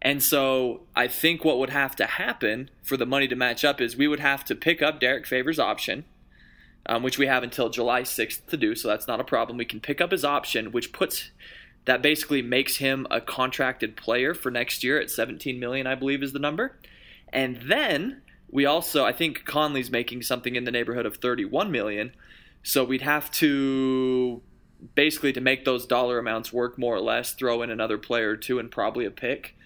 And 0.00 0.22
so 0.22 0.82
I 0.94 1.08
think 1.08 1.44
what 1.44 1.58
would 1.58 1.70
have 1.70 1.96
to 1.96 2.04
happen 2.04 2.70
for 2.82 2.96
the 2.96 3.06
money 3.06 3.26
to 3.28 3.36
match 3.36 3.64
up 3.64 3.80
is 3.80 3.96
we 3.96 4.08
would 4.08 4.20
have 4.20 4.44
to 4.46 4.54
pick 4.54 4.82
up 4.82 5.00
Derek 5.00 5.26
Favors' 5.26 5.58
option, 5.58 6.04
um, 6.86 7.02
which 7.02 7.18
we 7.18 7.26
have 7.26 7.42
until 7.42 7.70
July 7.70 8.02
6th 8.02 8.46
to 8.46 8.56
do. 8.56 8.74
So 8.74 8.88
that's 8.88 9.06
not 9.06 9.20
a 9.20 9.24
problem. 9.24 9.56
We 9.56 9.64
can 9.64 9.80
pick 9.80 10.00
up 10.00 10.10
his 10.10 10.24
option, 10.24 10.72
which 10.72 10.92
puts 10.92 11.30
that 11.84 12.02
basically 12.02 12.42
makes 12.42 12.76
him 12.76 13.06
a 13.10 13.20
contracted 13.20 13.96
player 13.96 14.34
for 14.34 14.50
next 14.50 14.82
year 14.82 14.98
at 14.98 15.10
17 15.10 15.58
million, 15.60 15.86
I 15.86 15.94
believe 15.94 16.22
is 16.22 16.32
the 16.32 16.38
number. 16.38 16.76
And 17.32 17.56
then 17.62 18.22
we 18.50 18.64
also, 18.64 19.04
I 19.04 19.12
think 19.12 19.44
Conley's 19.44 19.90
making 19.90 20.22
something 20.22 20.56
in 20.56 20.64
the 20.64 20.70
neighborhood 20.70 21.06
of 21.06 21.16
31 21.16 21.70
million. 21.70 22.12
So 22.62 22.84
we'd 22.84 23.02
have 23.02 23.30
to 23.32 24.40
basically 24.94 25.32
to 25.32 25.40
make 25.40 25.64
those 25.64 25.86
dollar 25.86 26.18
amounts 26.18 26.52
work 26.52 26.78
more 26.78 26.94
or 26.94 27.00
less, 27.00 27.32
throw 27.32 27.62
in 27.62 27.70
another 27.70 27.98
player 27.98 28.30
or 28.30 28.36
two 28.36 28.58
and 28.58 28.70
probably 28.70 29.04
a 29.04 29.10
pick. 29.10 29.56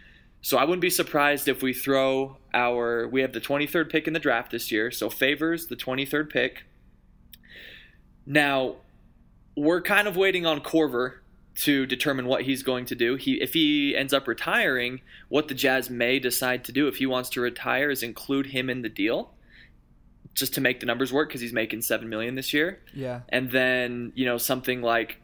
So 0.40 0.57
I 0.57 0.64
wouldn't 0.64 0.81
be 0.81 0.90
surprised 0.90 1.48
if 1.48 1.62
we 1.62 1.72
throw 1.72 2.37
our 2.54 3.09
we 3.09 3.20
have 3.22 3.33
the 3.33 3.40
23rd 3.40 3.90
pick 3.90 4.07
in 4.07 4.12
the 4.12 4.20
draft 4.20 4.52
this 4.52 4.70
year. 4.70 4.90
So 4.90 5.11
favors 5.11 5.66
the 5.66 5.76
23rd 5.76 6.31
pick. 6.31 6.64
Now, 8.24 8.76
we're 9.57 9.83
kind 9.83 10.07
of 10.07 10.16
waiting 10.16 10.46
on 10.46 10.61
Korver 10.61 11.14
to 11.62 11.87
determine 11.87 12.27
what 12.27 12.42
he's 12.42 12.62
going 12.62 12.85
to 12.87 12.94
do. 12.94 13.16
He 13.16 13.40
if 13.42 13.53
he 13.53 13.97
ends 13.97 14.12
up 14.12 14.29
retiring, 14.29 15.01
what 15.29 15.49
the 15.49 15.55
Jazz 15.55 15.90
may 15.90 16.18
decide 16.18 16.64
to 16.64 16.73
do 16.73 16.87
if 16.88 16.97
he 16.97 17.07
wants 17.07 17.29
to 17.31 17.40
retire 17.40 17.90
is 17.90 18.03
include 18.03 18.47
him 18.47 18.71
in 18.71 18.83
the 18.83 18.88
deal 18.88 19.33
just 20.35 20.55
to 20.55 20.61
make 20.61 20.79
the 20.79 20.87
numbers 20.87 21.12
work 21.12 21.29
because 21.29 21.40
he's 21.40 21.53
making 21.53 21.83
7 21.83 22.09
million 22.09 22.37
this 22.37 22.53
year 22.55 22.81
Yeah. 22.94 23.23
and 23.31 23.51
then 23.51 24.12
you 24.14 24.25
know 24.25 24.38
something 24.38 24.83
like 24.83 25.21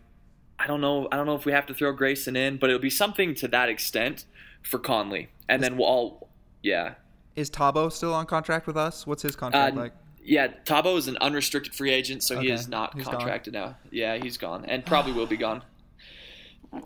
I 0.58 0.66
don't 0.66 0.80
know 0.80 1.06
I 1.12 1.16
don't 1.16 1.26
know 1.26 1.36
if 1.36 1.44
we 1.44 1.52
have 1.52 1.66
to 1.66 1.74
throw 1.74 1.92
Grayson 1.92 2.34
in, 2.36 2.56
but 2.56 2.68
it'll 2.70 2.80
be 2.82 2.90
something 2.90 3.34
to 3.36 3.48
that 3.48 3.68
extent 3.68 4.24
for 4.62 4.78
Conley, 4.78 5.28
and 5.48 5.62
then 5.62 5.76
we'll 5.76 5.86
all 5.86 6.28
yeah 6.62 6.94
Is 7.36 7.48
Thabo 7.50 7.92
still 7.92 8.12
on 8.14 8.26
contract 8.26 8.66
with 8.66 8.76
us? 8.76 9.06
What's 9.06 9.22
his 9.22 9.36
contract 9.36 9.76
Uh, 9.76 9.80
like? 9.80 9.92
yeah. 10.24 10.48
Thabo 10.64 10.96
is 10.98 11.06
an 11.06 11.16
unrestricted 11.20 11.74
free 11.76 11.90
agent, 11.92 12.22
so 12.24 12.40
he 12.40 12.50
is 12.50 12.66
not 12.66 12.94
he's 12.94 13.04
gone. 13.04 13.14
contracted 13.14 13.52
now. 13.52 13.76
Yeah, 13.92 14.16
he's 14.16 14.36
gone, 14.36 14.64
and 14.64 14.84
probably 14.92 15.12
will 15.12 15.26
be 15.26 15.36
gone 15.36 15.62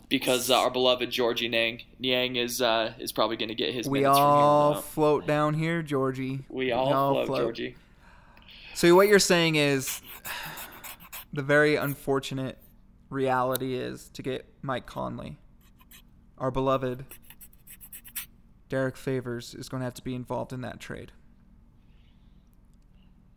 because 0.09 0.51
uh, 0.51 0.59
our 0.59 0.71
beloved 0.71 1.11
Georgie 1.11 1.49
Nang 1.49 1.81
Niang 1.99 2.37
is 2.37 2.61
uh, 2.63 2.93
is 2.99 3.13
probably 3.13 3.37
going 3.37 3.49
to 3.49 3.55
get 3.55 3.75
his 3.75 3.89
We 3.89 4.01
minutes 4.01 4.19
from 4.19 4.27
here 4.27 4.35
all 4.35 4.75
float 4.75 5.27
down 5.27 5.55
here, 5.55 5.83
Georgie. 5.83 6.41
We 6.49 6.73
all 6.73 7.25
float, 7.27 7.39
Georgie. 7.39 7.77
So 8.75 8.95
what 8.95 9.09
you're 9.09 9.19
saying 9.19 9.57
is 9.57 10.01
the 11.33 11.43
very 11.43 11.77
unfortunate 11.77 12.59
reality 13.11 13.75
is 13.75 14.09
to 14.11 14.23
get 14.23 14.47
Mike 14.63 14.87
Conley, 14.87 15.37
our 16.39 16.51
beloved 16.51 17.05
Derek 18.69 18.97
Favors 18.97 19.55
is 19.55 19.69
going 19.69 19.81
to 19.81 19.85
have 19.85 19.95
to 19.95 20.05
be 20.05 20.15
involved 20.15 20.53
in 20.53 20.61
that 20.61 20.79
trade. 20.79 21.13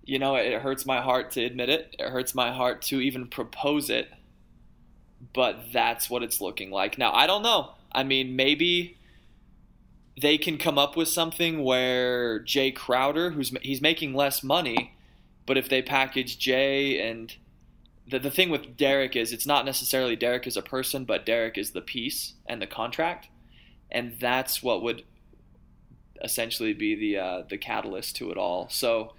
you 0.03 0.19
know, 0.19 0.35
it 0.35 0.61
hurts 0.61 0.85
my 0.85 0.99
heart 0.99 1.31
to 1.31 1.43
admit 1.43 1.69
it. 1.69 1.95
It 1.97 2.09
hurts 2.09 2.35
my 2.35 2.51
heart 2.51 2.81
to 2.83 2.99
even 2.99 3.27
propose 3.27 3.89
it. 3.89 4.09
But 5.33 5.71
that's 5.71 6.09
what 6.09 6.23
it's 6.23 6.41
looking 6.41 6.71
like. 6.71 6.97
Now, 6.97 7.13
I 7.13 7.27
don't 7.27 7.43
know. 7.43 7.71
I 7.91 8.03
mean, 8.03 8.35
maybe 8.35 8.97
they 10.19 10.37
can 10.37 10.57
come 10.57 10.77
up 10.77 10.95
with 10.95 11.07
something 11.07 11.63
where 11.63 12.39
Jae 12.41 12.75
Crowder, 12.75 13.31
who's 13.31 13.53
he's 13.61 13.81
making 13.81 14.13
less 14.13 14.43
money, 14.43 14.95
but 15.45 15.57
if 15.57 15.69
they 15.69 15.81
package 15.81 16.37
Jae 16.37 17.01
and 17.01 17.35
the 18.07 18.19
the 18.19 18.31
thing 18.31 18.49
with 18.49 18.77
Derek 18.77 19.15
is 19.15 19.31
it's 19.31 19.45
not 19.45 19.65
necessarily 19.65 20.15
Derek 20.15 20.47
as 20.47 20.57
a 20.57 20.61
person, 20.61 21.05
but 21.05 21.25
Derek 21.25 21.57
is 21.57 21.71
the 21.71 21.81
piece 21.81 22.33
and 22.45 22.61
the 22.61 22.67
contract, 22.67 23.29
and 23.89 24.15
that's 24.19 24.61
what 24.61 24.81
would 24.83 25.03
essentially 26.23 26.73
be 26.73 26.95
the 26.95 27.17
uh, 27.17 27.43
the 27.49 27.57
catalyst 27.57 28.15
to 28.17 28.31
it 28.31 28.37
all. 28.37 28.69
So. 28.69 29.13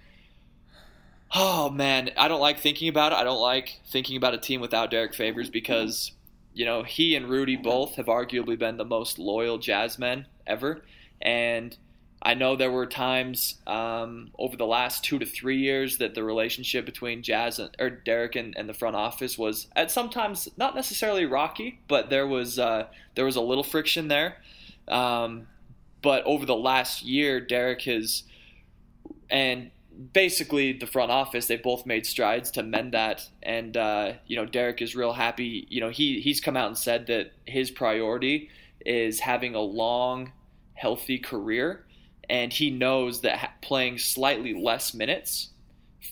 Oh 1.35 1.69
man, 1.69 2.11
I 2.15 2.27
don't 2.27 2.41
like 2.41 2.59
thinking 2.59 2.89
about 2.89 3.11
it. 3.11 3.17
I 3.17 3.23
don't 3.23 3.41
like 3.41 3.81
thinking 3.87 4.17
about 4.17 4.35
a 4.35 4.37
team 4.37 4.61
without 4.61 4.91
Derek 4.91 5.15
Favors 5.15 5.49
because, 5.49 6.11
you 6.53 6.63
know, 6.63 6.83
he 6.83 7.15
and 7.15 7.27
Rudy 7.27 7.55
both 7.55 7.95
have 7.95 8.05
arguably 8.05 8.57
been 8.57 8.77
the 8.77 8.85
most 8.85 9.17
loyal 9.17 9.57
Jazz 9.57 9.97
men 9.97 10.27
ever. 10.45 10.83
And 11.19 11.75
I 12.21 12.35
know 12.35 12.55
there 12.55 12.69
were 12.69 12.85
times 12.85 13.55
um, 13.65 14.29
over 14.37 14.55
the 14.55 14.67
last 14.67 15.03
two 15.03 15.17
to 15.17 15.25
three 15.25 15.57
years 15.57 15.97
that 15.97 16.13
the 16.13 16.23
relationship 16.23 16.85
between 16.85 17.23
Jazz 17.23 17.57
and, 17.57 17.75
or 17.79 17.89
Derek 17.89 18.35
and, 18.35 18.55
and 18.55 18.69
the 18.69 18.73
front 18.73 18.95
office 18.95 19.35
was 19.35 19.67
at 19.75 19.89
sometimes 19.89 20.47
not 20.55 20.75
necessarily 20.75 21.25
rocky, 21.25 21.79
but 21.87 22.11
there 22.11 22.27
was 22.27 22.59
uh, 22.59 22.85
there 23.15 23.25
was 23.25 23.35
a 23.35 23.41
little 23.41 23.63
friction 23.63 24.07
there. 24.07 24.37
Um, 24.87 25.47
but 26.03 26.23
over 26.25 26.45
the 26.45 26.55
last 26.55 27.01
year, 27.01 27.41
Derek 27.41 27.81
has 27.83 28.23
and 29.29 29.71
basically 30.13 30.73
the 30.73 30.87
front 30.87 31.11
office 31.11 31.47
they 31.47 31.57
both 31.57 31.85
made 31.85 32.05
strides 32.05 32.51
to 32.51 32.63
mend 32.63 32.93
that. 32.93 33.27
And 33.41 33.75
uh, 33.75 34.13
you 34.27 34.35
know 34.35 34.45
Derek 34.45 34.81
is 34.81 34.95
real 34.95 35.13
happy. 35.13 35.67
You 35.69 35.81
know 35.81 35.89
he 35.89 36.19
he's 36.19 36.41
come 36.41 36.57
out 36.57 36.67
and 36.67 36.77
said 36.77 37.07
that 37.07 37.31
his 37.45 37.71
priority 37.71 38.49
is 38.85 39.19
having 39.19 39.55
a 39.55 39.61
long 39.61 40.31
healthy 40.73 41.19
career. 41.19 41.85
And 42.29 42.53
he 42.53 42.71
knows 42.71 43.21
that 43.21 43.61
playing 43.61 43.97
slightly 43.97 44.53
less 44.53 44.93
minutes 44.93 45.49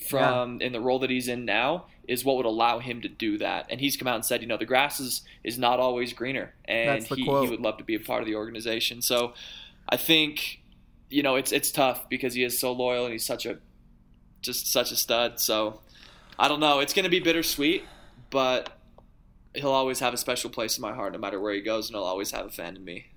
from 0.08 0.62
in 0.62 0.74
the 0.74 0.80
role 0.80 1.00
that 1.00 1.10
he's 1.10 1.28
in 1.28 1.46
now 1.46 1.86
is 2.08 2.26
what 2.26 2.36
would 2.36 2.46
allow 2.46 2.80
him 2.80 3.02
to 3.02 3.08
do 3.08 3.38
that. 3.38 3.68
And 3.70 3.80
he's 3.80 3.96
come 3.96 4.08
out 4.08 4.16
and 4.16 4.26
said 4.26 4.42
you 4.42 4.48
know 4.48 4.58
the 4.58 4.66
grass 4.66 5.00
is 5.00 5.22
is 5.44 5.58
not 5.58 5.80
always 5.80 6.14
greener. 6.14 6.54
And 6.66 7.04
he, 7.04 7.24
he 7.24 7.30
would 7.30 7.62
love 7.62 7.78
to 7.78 7.84
be 7.84 7.96
a 7.96 8.00
part 8.00 8.22
of 8.22 8.28
the 8.28 8.36
organization. 8.36 9.02
So 9.02 9.34
I 9.88 9.98
think 9.98 10.62
you 11.10 11.24
know 11.24 11.36
it's 11.36 11.52
it's 11.52 11.72
tough 11.72 12.10
because 12.10 12.34
he 12.34 12.44
is 12.44 12.60
so 12.60 12.72
loyal 12.72 13.06
and 13.06 13.14
he's 13.14 13.26
such 13.26 13.46
a 13.46 13.58
just 14.42 14.72
such 14.72 14.92
a 14.92 14.96
stud. 14.96 15.40
So 15.40 15.82
I 16.38 16.48
don't 16.48 16.60
know. 16.60 16.80
It's 16.80 16.94
going 16.94 17.04
to 17.04 17.10
be 17.10 17.20
bittersweet, 17.20 17.84
but 18.30 18.78
he'll 19.54 19.72
always 19.72 20.00
have 20.00 20.14
a 20.14 20.18
special 20.18 20.50
place 20.50 20.78
in 20.78 20.82
my 20.82 20.94
heart 20.94 21.14
no 21.14 21.20
matter 21.20 21.40
where 21.40 21.54
he 21.54 21.62
goes, 21.62 21.90
and 21.90 21.96
he'll 21.96 22.06
always 22.06 22.32
have 22.32 22.46
a 22.46 22.50
fan 22.50 22.76
in 22.76 22.84
me. 22.84 23.08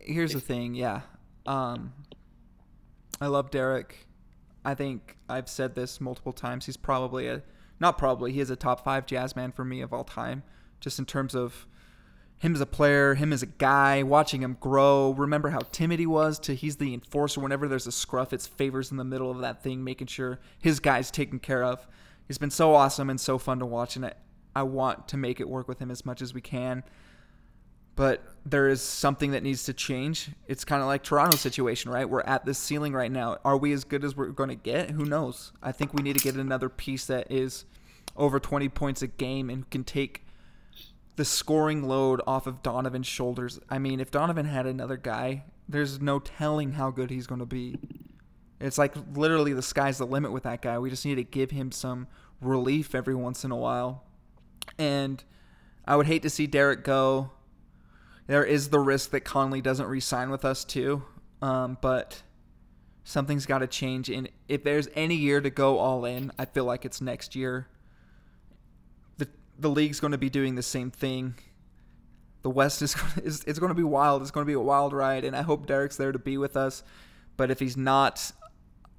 Here's 0.00 0.32
the 0.32 0.40
thing, 0.40 0.74
yeah. 0.74 1.02
Um, 1.46 1.92
I 3.20 3.26
love 3.26 3.50
Derek. 3.50 4.06
I 4.64 4.74
think 4.74 5.16
I've 5.28 5.48
said 5.48 5.74
this 5.74 6.00
multiple 6.00 6.32
times. 6.32 6.66
He's 6.66 6.76
probably 6.76 7.26
a, 7.28 7.42
not 7.80 7.98
probably, 7.98 8.32
he 8.32 8.40
is 8.40 8.50
a 8.50 8.56
top 8.56 8.84
five 8.84 9.04
jazz 9.04 9.36
man 9.36 9.52
for 9.52 9.64
me 9.64 9.80
of 9.80 9.92
all 9.92 10.04
time, 10.04 10.42
just 10.80 10.98
in 10.98 11.04
terms 11.04 11.34
of 11.34 11.66
him 12.44 12.54
as 12.54 12.60
a 12.60 12.66
player, 12.66 13.14
him 13.14 13.32
as 13.32 13.42
a 13.42 13.46
guy, 13.46 14.02
watching 14.02 14.42
him 14.42 14.56
grow. 14.60 15.12
Remember 15.12 15.50
how 15.50 15.60
timid 15.72 15.98
he 15.98 16.06
was 16.06 16.38
to 16.40 16.54
he's 16.54 16.76
the 16.76 16.94
enforcer 16.94 17.40
whenever 17.40 17.66
there's 17.68 17.86
a 17.86 17.92
scruff, 17.92 18.32
it's 18.32 18.46
favors 18.46 18.90
in 18.90 18.96
the 18.96 19.04
middle 19.04 19.30
of 19.30 19.40
that 19.40 19.62
thing, 19.62 19.82
making 19.82 20.08
sure 20.08 20.38
his 20.60 20.80
guy's 20.80 21.10
taken 21.10 21.38
care 21.38 21.64
of. 21.64 21.86
He's 22.28 22.38
been 22.38 22.50
so 22.50 22.74
awesome 22.74 23.10
and 23.10 23.20
so 23.20 23.38
fun 23.38 23.58
to 23.58 23.66
watch, 23.66 23.96
and 23.96 24.06
I, 24.06 24.12
I 24.54 24.62
want 24.62 25.08
to 25.08 25.16
make 25.16 25.40
it 25.40 25.48
work 25.48 25.68
with 25.68 25.78
him 25.78 25.90
as 25.90 26.04
much 26.04 26.22
as 26.22 26.34
we 26.34 26.40
can 26.40 26.84
but 27.96 28.22
there 28.44 28.68
is 28.68 28.82
something 28.82 29.30
that 29.32 29.42
needs 29.42 29.64
to 29.64 29.72
change. 29.72 30.30
It's 30.48 30.64
kind 30.64 30.82
of 30.82 30.88
like 30.88 31.02
Toronto's 31.02 31.40
situation, 31.40 31.90
right? 31.90 32.08
We're 32.08 32.22
at 32.22 32.44
this 32.44 32.58
ceiling 32.58 32.92
right 32.92 33.10
now. 33.10 33.38
Are 33.44 33.56
we 33.56 33.72
as 33.72 33.84
good 33.84 34.04
as 34.04 34.16
we're 34.16 34.28
going 34.28 34.48
to 34.48 34.54
get? 34.56 34.90
Who 34.90 35.04
knows? 35.04 35.52
I 35.62 35.72
think 35.72 35.94
we 35.94 36.02
need 36.02 36.18
to 36.18 36.24
get 36.24 36.34
another 36.34 36.68
piece 36.68 37.06
that 37.06 37.30
is 37.30 37.64
over 38.16 38.40
20 38.40 38.68
points 38.70 39.02
a 39.02 39.06
game 39.06 39.48
and 39.48 39.68
can 39.70 39.84
take 39.84 40.23
the 41.16 41.24
scoring 41.24 41.86
load 41.86 42.20
off 42.26 42.46
of 42.46 42.62
Donovan's 42.62 43.06
shoulders. 43.06 43.60
I 43.68 43.78
mean, 43.78 44.00
if 44.00 44.10
Donovan 44.10 44.46
had 44.46 44.66
another 44.66 44.96
guy, 44.96 45.44
there's 45.68 46.00
no 46.00 46.18
telling 46.18 46.72
how 46.72 46.90
good 46.90 47.10
he's 47.10 47.26
going 47.26 47.38
to 47.40 47.46
be. 47.46 47.78
It's 48.60 48.78
like 48.78 48.94
literally 49.14 49.52
the 49.52 49.62
sky's 49.62 49.98
the 49.98 50.06
limit 50.06 50.32
with 50.32 50.44
that 50.44 50.62
guy. 50.62 50.78
We 50.78 50.90
just 50.90 51.04
need 51.04 51.16
to 51.16 51.24
give 51.24 51.50
him 51.50 51.72
some 51.72 52.08
relief 52.40 52.94
every 52.94 53.14
once 53.14 53.44
in 53.44 53.50
a 53.50 53.56
while. 53.56 54.04
And 54.78 55.22
I 55.86 55.96
would 55.96 56.06
hate 56.06 56.22
to 56.22 56.30
see 56.30 56.46
Derek 56.46 56.84
go 56.84 57.30
there 58.26 58.44
is 58.44 58.70
the 58.70 58.78
risk 58.78 59.10
that 59.10 59.20
Conley 59.20 59.60
doesn't 59.60 59.86
re-sign 59.86 60.30
with 60.30 60.44
us 60.44 60.64
too. 60.64 61.02
Um, 61.42 61.76
but 61.80 62.22
something's 63.04 63.46
got 63.46 63.58
to 63.58 63.66
change. 63.66 64.08
And 64.08 64.30
if 64.48 64.64
there's 64.64 64.88
any 64.94 65.14
year 65.14 65.40
to 65.40 65.50
go 65.50 65.78
all 65.78 66.04
in, 66.04 66.32
I 66.38 66.46
feel 66.46 66.64
like 66.64 66.84
it's 66.84 67.00
next 67.00 67.36
year. 67.36 67.68
The 69.58 69.70
league's 69.70 70.00
going 70.00 70.12
to 70.12 70.18
be 70.18 70.30
doing 70.30 70.54
the 70.54 70.62
same 70.62 70.90
thing. 70.90 71.34
The 72.42 72.50
West 72.50 72.82
is 72.82 72.96
is 73.22 73.44
it's 73.44 73.58
going 73.58 73.70
to 73.70 73.74
be 73.74 73.82
wild. 73.82 74.22
It's 74.22 74.30
going 74.30 74.44
to 74.44 74.50
be 74.50 74.54
a 74.54 74.60
wild 74.60 74.92
ride, 74.92 75.24
and 75.24 75.36
I 75.36 75.42
hope 75.42 75.66
Derek's 75.66 75.96
there 75.96 76.12
to 76.12 76.18
be 76.18 76.36
with 76.38 76.56
us. 76.56 76.82
But 77.36 77.50
if 77.50 77.58
he's 77.58 77.76
not, 77.76 78.32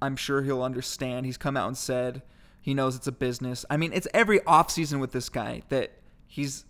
I'm 0.02 0.16
sure 0.16 0.42
he'll 0.42 0.62
understand. 0.62 1.26
He's 1.26 1.38
come 1.38 1.56
out 1.56 1.68
and 1.68 1.76
said 1.76 2.22
he 2.60 2.74
knows 2.74 2.96
it's 2.96 3.06
a 3.06 3.12
business. 3.12 3.64
I 3.70 3.76
mean, 3.76 3.92
it's 3.92 4.08
every 4.12 4.40
offseason 4.40 5.00
with 5.00 5.12
this 5.12 5.28
guy 5.28 5.62
that 5.68 5.92
he's 6.26 6.64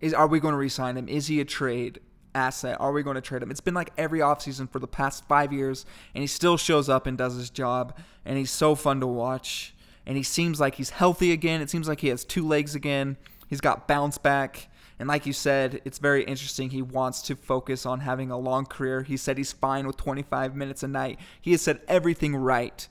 is 0.00 0.12
are 0.12 0.26
we 0.26 0.40
going 0.40 0.52
to 0.52 0.58
re-sign 0.58 0.96
him? 0.96 1.08
Is 1.08 1.26
he 1.26 1.40
a 1.40 1.44
trade? 1.44 2.00
asset? 2.36 2.76
Are 2.78 2.92
we 2.92 3.02
going 3.02 3.14
to 3.14 3.20
trade 3.20 3.42
him? 3.42 3.50
It's 3.50 3.60
been 3.60 3.74
like 3.74 3.90
every 3.96 4.20
offseason 4.20 4.70
for 4.70 4.78
the 4.78 4.86
past 4.86 5.26
five 5.26 5.52
years, 5.52 5.86
and 6.14 6.22
he 6.22 6.28
still 6.28 6.56
shows 6.56 6.88
up 6.88 7.06
and 7.06 7.18
does 7.18 7.34
his 7.34 7.50
job, 7.50 7.96
and 8.24 8.38
he's 8.38 8.50
so 8.50 8.74
fun 8.74 9.00
to 9.00 9.06
watch. 9.06 9.74
And 10.06 10.16
he 10.16 10.22
seems 10.22 10.60
like 10.60 10.76
he's 10.76 10.90
healthy 10.90 11.32
again. 11.32 11.60
It 11.60 11.70
seems 11.70 11.88
like 11.88 12.00
he 12.00 12.08
has 12.08 12.24
two 12.24 12.46
legs 12.46 12.74
again. 12.74 13.16
He's 13.48 13.60
got 13.60 13.88
bounce 13.88 14.18
back. 14.18 14.68
And 14.98 15.08
like 15.08 15.26
you 15.26 15.32
said, 15.32 15.82
it's 15.84 15.98
very 15.98 16.24
interesting. 16.24 16.70
He 16.70 16.80
wants 16.80 17.20
to 17.22 17.36
focus 17.36 17.84
on 17.84 18.00
having 18.00 18.30
a 18.30 18.38
long 18.38 18.64
career. 18.64 19.02
He 19.02 19.16
said 19.16 19.36
he's 19.36 19.52
fine 19.52 19.86
with 19.86 19.96
25 19.96 20.56
minutes 20.56 20.82
a 20.82 20.88
night. 20.88 21.18
He 21.40 21.50
has 21.50 21.60
said 21.60 21.80
everything 21.88 22.34
right 22.34 22.88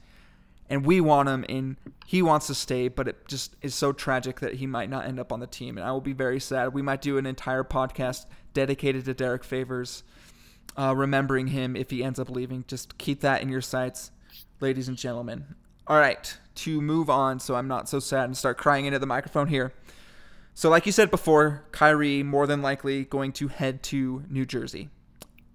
and 0.69 0.85
we 0.85 0.99
want 0.99 1.29
him 1.29 1.45
and 1.47 1.77
he 2.05 2.21
wants 2.21 2.47
to 2.47 2.55
stay 2.55 2.87
but 2.87 3.07
it 3.07 3.27
just 3.27 3.55
is 3.61 3.75
so 3.75 3.91
tragic 3.91 4.39
that 4.39 4.55
he 4.55 4.67
might 4.67 4.89
not 4.89 5.05
end 5.05 5.19
up 5.19 5.31
on 5.31 5.39
the 5.39 5.47
team 5.47 5.77
and 5.77 5.85
i 5.85 5.91
will 5.91 6.01
be 6.01 6.13
very 6.13 6.39
sad 6.39 6.73
we 6.73 6.81
might 6.81 7.01
do 7.01 7.17
an 7.17 7.25
entire 7.25 7.63
podcast 7.63 8.25
dedicated 8.53 9.05
to 9.05 9.13
Derrick 9.13 9.43
Favors 9.43 10.03
uh, 10.77 10.93
remembering 10.95 11.47
him 11.47 11.75
if 11.75 11.89
he 11.89 12.03
ends 12.03 12.19
up 12.19 12.29
leaving 12.29 12.63
just 12.67 12.97
keep 12.97 13.21
that 13.21 13.41
in 13.41 13.49
your 13.49 13.61
sights 13.61 14.11
ladies 14.59 14.87
and 14.87 14.97
gentlemen 14.97 15.55
all 15.87 15.97
right 15.97 16.37
to 16.55 16.81
move 16.81 17.09
on 17.09 17.39
so 17.39 17.55
i'm 17.55 17.67
not 17.67 17.87
so 17.89 17.99
sad 17.99 18.25
and 18.25 18.37
start 18.37 18.57
crying 18.57 18.85
into 18.85 18.99
the 18.99 19.05
microphone 19.05 19.47
here 19.47 19.73
so 20.53 20.69
like 20.69 20.85
you 20.85 20.91
said 20.91 21.11
before 21.11 21.65
kyrie 21.71 22.23
more 22.23 22.47
than 22.47 22.61
likely 22.61 23.05
going 23.05 23.31
to 23.31 23.47
head 23.47 23.83
to 23.83 24.23
new 24.29 24.45
jersey 24.45 24.89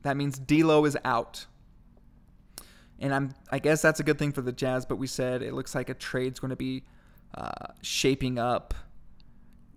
that 0.02 0.16
means 0.16 0.38
D'Lo 0.38 0.84
is 0.84 0.96
out 1.04 1.46
and 3.00 3.14
I'm 3.14 3.34
I 3.50 3.58
guess 3.58 3.82
that's 3.82 4.00
a 4.00 4.02
good 4.02 4.18
thing 4.18 4.32
for 4.32 4.42
the 4.42 4.52
Jazz. 4.52 4.86
But 4.86 4.96
we 4.96 5.06
said 5.06 5.42
it 5.42 5.54
looks 5.54 5.74
like 5.74 5.88
a 5.88 5.94
trade's 5.94 6.38
going 6.38 6.50
to 6.50 6.56
be 6.56 6.84
uh, 7.34 7.72
shaping 7.82 8.38
up. 8.38 8.74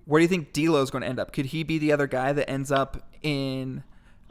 Where 0.06 0.20
do 0.20 0.24
you 0.24 0.28
think 0.28 0.52
D'Lo 0.52 0.82
is 0.82 0.92
going 0.92 1.04
to 1.04 1.08
end 1.08 1.20
up? 1.20 1.32
Could 1.32 1.48
he 1.48 1.64
be 1.64 1.78
the 1.78 1.94
other 1.94 2.08
guy 2.08 2.34
that 2.34 2.50
ends 2.50 2.72
up 2.72 3.10
in 3.22 3.84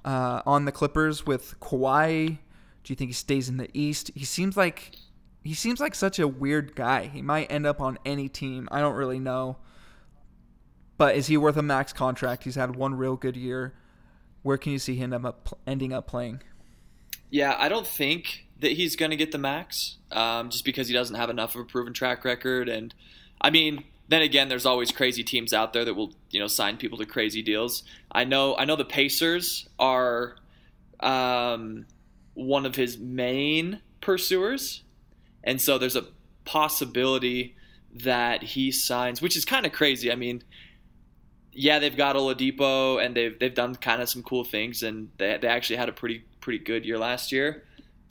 uh, 0.04 0.42
on 0.44 0.66
the 0.66 0.72
Clippers 0.72 1.26
with 1.26 1.58
Kawhi? 1.60 2.38
Do 2.84 2.92
you 2.92 2.96
think 2.96 3.08
he 3.08 3.14
stays 3.14 3.48
in 3.48 3.56
the 3.56 3.70
East? 3.72 4.10
He 4.14 4.24
seems 4.24 4.56
like 4.56 4.96
he 5.44 5.54
seems 5.54 5.80
like 5.80 5.94
such 5.94 6.18
a 6.18 6.28
weird 6.28 6.74
guy. 6.74 7.06
He 7.06 7.22
might 7.22 7.50
end 7.50 7.66
up 7.66 7.80
on 7.80 7.98
any 8.04 8.28
team. 8.28 8.68
I 8.70 8.80
don't 8.80 8.94
really 8.94 9.18
know. 9.18 9.56
But 10.98 11.16
is 11.16 11.26
he 11.26 11.36
worth 11.36 11.56
a 11.56 11.62
max 11.62 11.92
contract? 11.92 12.44
He's 12.44 12.54
had 12.54 12.76
one 12.76 12.94
real 12.94 13.16
good 13.16 13.36
year. 13.36 13.74
Where 14.42 14.56
can 14.56 14.72
you 14.72 14.78
see 14.78 14.96
him 14.96 15.12
up 15.12 15.58
ending 15.66 15.92
up 15.92 16.06
playing? 16.06 16.42
Yeah, 17.30 17.56
I 17.58 17.68
don't 17.68 17.86
think 17.86 18.46
that 18.60 18.72
he's 18.72 18.94
going 18.94 19.10
to 19.10 19.16
get 19.16 19.32
the 19.32 19.38
max, 19.38 19.96
um, 20.10 20.50
just 20.50 20.64
because 20.64 20.88
he 20.88 20.94
doesn't 20.94 21.16
have 21.16 21.30
enough 21.30 21.54
of 21.54 21.62
a 21.62 21.64
proven 21.64 21.92
track 21.92 22.24
record. 22.24 22.68
And 22.68 22.94
I 23.40 23.50
mean, 23.50 23.84
then 24.08 24.22
again, 24.22 24.48
there's 24.48 24.66
always 24.66 24.92
crazy 24.92 25.24
teams 25.24 25.52
out 25.52 25.72
there 25.72 25.84
that 25.84 25.94
will 25.94 26.12
you 26.30 26.38
know 26.38 26.46
sign 26.46 26.76
people 26.76 26.98
to 26.98 27.06
crazy 27.06 27.42
deals. 27.42 27.82
I 28.10 28.24
know 28.24 28.56
I 28.56 28.64
know 28.64 28.76
the 28.76 28.84
Pacers 28.84 29.68
are 29.78 30.36
um, 31.00 31.86
one 32.34 32.66
of 32.66 32.76
his 32.76 32.98
main 32.98 33.80
pursuers, 34.00 34.82
and 35.44 35.60
so 35.60 35.78
there's 35.78 35.96
a 35.96 36.06
possibility 36.44 37.56
that 37.94 38.42
he 38.42 38.70
signs, 38.70 39.20
which 39.20 39.36
is 39.36 39.44
kind 39.44 39.66
of 39.66 39.72
crazy. 39.72 40.10
I 40.10 40.14
mean, 40.14 40.42
yeah, 41.52 41.78
they've 41.78 41.96
got 41.96 42.16
Oladipo 42.16 43.04
and 43.04 43.14
they've 43.14 43.38
they've 43.38 43.54
done 43.54 43.74
kind 43.76 44.02
of 44.02 44.08
some 44.08 44.22
cool 44.22 44.44
things, 44.44 44.82
and 44.82 45.10
they 45.18 45.38
they 45.40 45.48
actually 45.48 45.76
had 45.76 45.88
a 45.88 45.92
pretty 45.92 46.24
pretty 46.40 46.58
good 46.58 46.84
year 46.84 46.98
last 46.98 47.30
year 47.30 47.62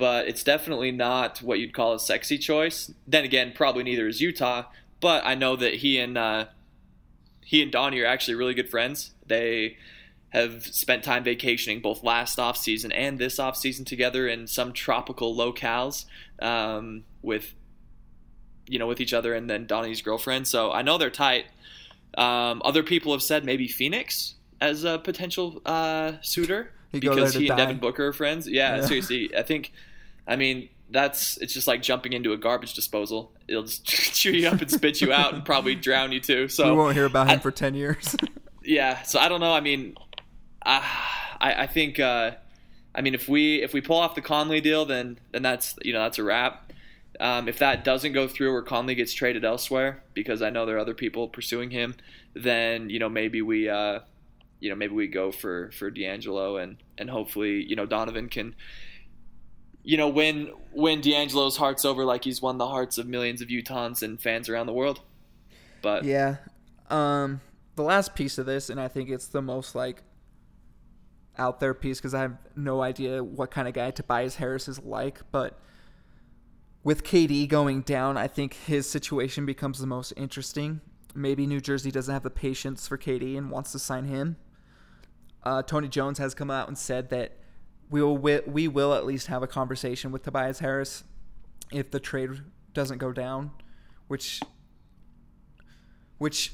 but 0.01 0.27
it's 0.27 0.43
definitely 0.43 0.91
not 0.91 1.37
what 1.43 1.59
you'd 1.59 1.75
call 1.75 1.93
a 1.93 1.99
sexy 1.99 2.39
choice. 2.39 2.91
Then 3.05 3.23
again, 3.23 3.53
probably 3.53 3.83
neither 3.83 4.07
is 4.07 4.19
Utah. 4.19 4.63
But 4.99 5.23
I 5.27 5.35
know 5.35 5.55
that 5.55 5.75
he 5.75 5.99
and 5.99 6.17
uh, 6.17 6.45
he 7.41 7.61
and 7.61 7.71
Donnie 7.71 7.99
are 7.99 8.07
actually 8.07 8.33
really 8.33 8.55
good 8.55 8.67
friends. 8.67 9.11
They 9.27 9.77
have 10.29 10.65
spent 10.65 11.03
time 11.03 11.23
vacationing 11.23 11.81
both 11.81 12.03
last 12.03 12.39
off 12.39 12.57
season 12.57 12.91
and 12.91 13.19
this 13.19 13.37
off 13.37 13.55
season 13.55 13.85
together 13.85 14.27
in 14.27 14.47
some 14.47 14.73
tropical 14.73 15.35
locales 15.35 16.05
um, 16.41 17.03
with 17.21 17.53
you 18.67 18.79
know 18.79 18.87
with 18.87 19.01
each 19.01 19.13
other 19.13 19.33
and 19.33 19.49
then 19.49 19.65
Donnie's 19.65 20.01
girlfriend. 20.01 20.47
So 20.47 20.71
I 20.71 20.81
know 20.81 20.97
they're 20.97 21.09
tight. 21.09 21.45
Um, 22.17 22.61
other 22.65 22.83
people 22.83 23.13
have 23.13 23.23
said 23.23 23.45
maybe 23.45 23.67
Phoenix 23.67 24.35
as 24.59 24.83
a 24.83 24.99
potential 24.99 25.61
uh, 25.65 26.13
suitor 26.21 26.71
because 26.91 27.33
he 27.33 27.47
and 27.47 27.57
Devin 27.57 27.77
Booker 27.77 28.07
are 28.07 28.13
friends. 28.13 28.47
Yeah, 28.47 28.77
yeah, 28.77 28.85
seriously, 28.85 29.35
I 29.35 29.43
think 29.43 29.71
I 30.27 30.35
mean, 30.35 30.69
that's 30.89 31.37
it's 31.37 31.53
just 31.53 31.67
like 31.67 31.81
jumping 31.81 32.13
into 32.13 32.33
a 32.33 32.37
garbage 32.37 32.73
disposal. 32.73 33.31
It'll 33.47 33.63
just 33.63 33.85
chew 33.85 34.31
you 34.31 34.47
up 34.47 34.61
and 34.61 34.69
spit 34.69 35.01
you 35.01 35.11
out 35.11 35.33
and 35.33 35.43
probably 35.43 35.75
drown 35.75 36.11
you 36.11 36.19
too. 36.19 36.47
So 36.47 36.71
we 36.71 36.77
won't 36.77 36.95
hear 36.95 37.05
about 37.05 37.27
him 37.27 37.39
I, 37.39 37.41
for 37.41 37.51
ten 37.51 37.75
years. 37.75 38.15
yeah, 38.63 39.01
so 39.03 39.19
I 39.19 39.29
don't 39.29 39.39
know. 39.39 39.53
I 39.53 39.61
mean, 39.61 39.95
uh, 40.65 40.81
I 41.39 41.63
I 41.63 41.67
think 41.67 41.99
uh, 41.99 42.31
I 42.93 43.01
mean 43.01 43.15
if 43.15 43.27
we 43.27 43.61
if 43.61 43.73
we 43.73 43.81
pull 43.81 43.97
off 43.97 44.15
the 44.15 44.21
Conley 44.21 44.61
deal, 44.61 44.85
then 44.85 45.19
then 45.31 45.41
that's 45.41 45.75
you 45.81 45.93
know 45.93 46.03
that's 46.03 46.19
a 46.19 46.23
wrap. 46.23 46.70
Um, 47.21 47.47
if 47.47 47.59
that 47.59 47.83
doesn't 47.83 48.13
go 48.13 48.27
through 48.27 48.51
or 48.51 48.63
Conley 48.63 48.95
gets 48.95 49.13
traded 49.13 49.45
elsewhere, 49.45 50.03
because 50.13 50.41
I 50.41 50.49
know 50.49 50.65
there 50.65 50.75
are 50.75 50.79
other 50.79 50.95
people 50.95 51.29
pursuing 51.29 51.71
him, 51.71 51.95
then 52.33 52.89
you 52.89 52.99
know 52.99 53.09
maybe 53.09 53.41
we 53.41 53.69
uh, 53.69 53.99
you 54.59 54.69
know 54.69 54.75
maybe 54.75 54.93
we 54.93 55.07
go 55.07 55.31
for 55.31 55.71
for 55.71 55.89
D'Angelo 55.89 56.57
and 56.57 56.77
and 56.97 57.09
hopefully 57.09 57.63
you 57.63 57.75
know 57.75 57.85
Donovan 57.85 58.27
can 58.27 58.55
you 59.83 59.97
know, 59.97 60.09
win 60.09 60.51
win 60.71 61.01
D'Angelo's 61.01 61.57
hearts 61.57 61.85
over 61.85 62.05
like 62.05 62.23
he's 62.23 62.41
won 62.41 62.57
the 62.57 62.67
hearts 62.67 62.97
of 62.97 63.07
millions 63.07 63.41
of 63.41 63.47
Utahns 63.47 64.03
and 64.03 64.21
fans 64.21 64.49
around 64.49 64.67
the 64.67 64.73
world. 64.73 65.01
But 65.81 66.03
yeah, 66.03 66.37
um, 66.89 67.41
the 67.75 67.83
last 67.83 68.15
piece 68.15 68.37
of 68.37 68.45
this, 68.45 68.69
and 68.69 68.79
I 68.79 68.87
think 68.87 69.09
it's 69.09 69.27
the 69.27 69.41
most 69.41 69.73
like 69.73 70.03
out 71.37 71.59
there 71.59 71.73
piece 71.73 71.97
because 71.97 72.13
I 72.13 72.21
have 72.21 72.37
no 72.55 72.81
idea 72.81 73.23
what 73.23 73.49
kind 73.49 73.67
of 73.67 73.73
guy 73.73 73.91
Tobias 73.91 74.35
Harris 74.35 74.67
is 74.67 74.79
like, 74.79 75.19
but 75.31 75.59
with 76.83 77.03
KD 77.03 77.47
going 77.47 77.81
down, 77.81 78.17
I 78.17 78.27
think 78.27 78.53
his 78.53 78.89
situation 78.89 79.45
becomes 79.45 79.79
the 79.79 79.87
most 79.87 80.13
interesting. 80.17 80.81
Maybe 81.13 81.45
New 81.45 81.61
Jersey 81.61 81.91
doesn't 81.91 82.13
have 82.13 82.23
the 82.23 82.29
patience 82.29 82.87
for 82.87 82.97
KD 82.97 83.37
and 83.37 83.51
wants 83.51 83.71
to 83.73 83.79
sign 83.79 84.05
him. 84.05 84.37
Uh, 85.43 85.61
Tony 85.61 85.87
Jones 85.87 86.17
has 86.17 86.33
come 86.33 86.49
out 86.49 86.67
and 86.67 86.77
said 86.77 87.09
that 87.09 87.37
we 87.89 88.01
will 88.01 88.17
we 88.17 88.67
will 88.67 88.93
at 88.93 89.05
least 89.05 89.27
have 89.27 89.43
a 89.43 89.47
conversation 89.47 90.11
with 90.11 90.23
Tobias 90.23 90.59
Harris 90.59 91.03
if 91.71 91.91
the 91.91 91.99
trade 91.99 92.41
doesn't 92.73 92.99
go 92.99 93.11
down, 93.11 93.51
which 94.07 94.41
which 96.17 96.53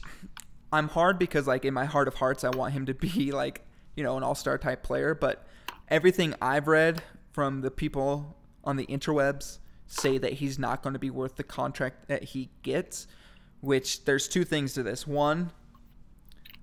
I'm 0.72 0.90
hard 0.90 1.20
because 1.20 1.48
like 1.48 1.64
in 1.64 1.74
my 1.74 1.86
heart 1.86 2.08
of 2.08 2.16
hearts 2.16 2.44
I 2.44 2.50
want 2.50 2.74
him 2.74 2.86
to 2.88 2.94
be 2.94 3.32
like, 3.34 3.66
you 3.96 4.04
know, 4.04 4.18
an 4.18 4.24
all-star 4.24 4.58
type 4.58 4.84
player, 4.84 5.14
but 5.14 5.46
everything 5.90 6.34
I've 6.42 6.68
read 6.68 7.04
from 7.32 7.62
the 7.62 7.72
people 7.72 8.38
on 8.64 8.78
the 8.78 8.86
interwebs 8.88 9.60
say 9.88 10.18
that 10.18 10.34
he's 10.34 10.60
not 10.60 10.84
going 10.84 10.94
to 10.94 11.00
be 11.00 11.10
worth 11.10 11.36
the 11.36 11.44
contract 11.44 12.08
that 12.08 12.24
he 12.24 12.50
gets, 12.62 13.08
which 13.62 14.06
there's 14.06 14.28
two 14.28 14.44
things 14.44 14.74
to 14.74 14.84
this. 14.84 15.08
One, 15.08 15.52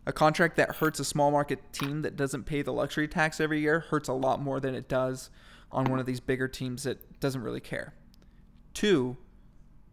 a 0.07 0.13
contract 0.13 0.57
that 0.57 0.77
hurts 0.77 1.01
a 1.01 1.05
small 1.05 1.31
market 1.31 1.73
team 1.73 2.03
that 2.03 2.17
doesn't 2.17 2.45
pay 2.45 2.63
the 2.63 2.73
luxury 2.73 3.09
tax 3.09 3.41
every 3.41 3.61
year 3.61 3.81
hurts 3.81 4.09
a 4.09 4.13
lot 4.13 4.41
more 4.41 4.61
than 4.61 4.75
it 4.75 4.89
does 4.89 5.31
on 5.73 5.87
one 5.87 5.99
of 5.99 6.07
these 6.07 6.21
bigger 6.21 6.47
teams 6.47 6.85
that 6.85 7.21
doesn't 7.21 7.43
really 7.43 7.61
care. 7.61 7.95
Two, 8.75 9.17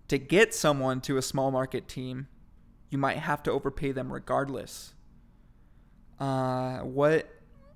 to 0.09 0.17
get 0.17 0.53
someone 0.53 0.99
to 1.01 1.17
a 1.17 1.21
small 1.21 1.51
market 1.51 1.87
team, 1.87 2.27
you 2.89 2.97
might 2.97 3.17
have 3.17 3.41
to 3.43 3.51
overpay 3.51 3.93
them 3.93 4.11
regardless. 4.11 4.93
Uh, 6.19 6.79
what? 6.79 7.33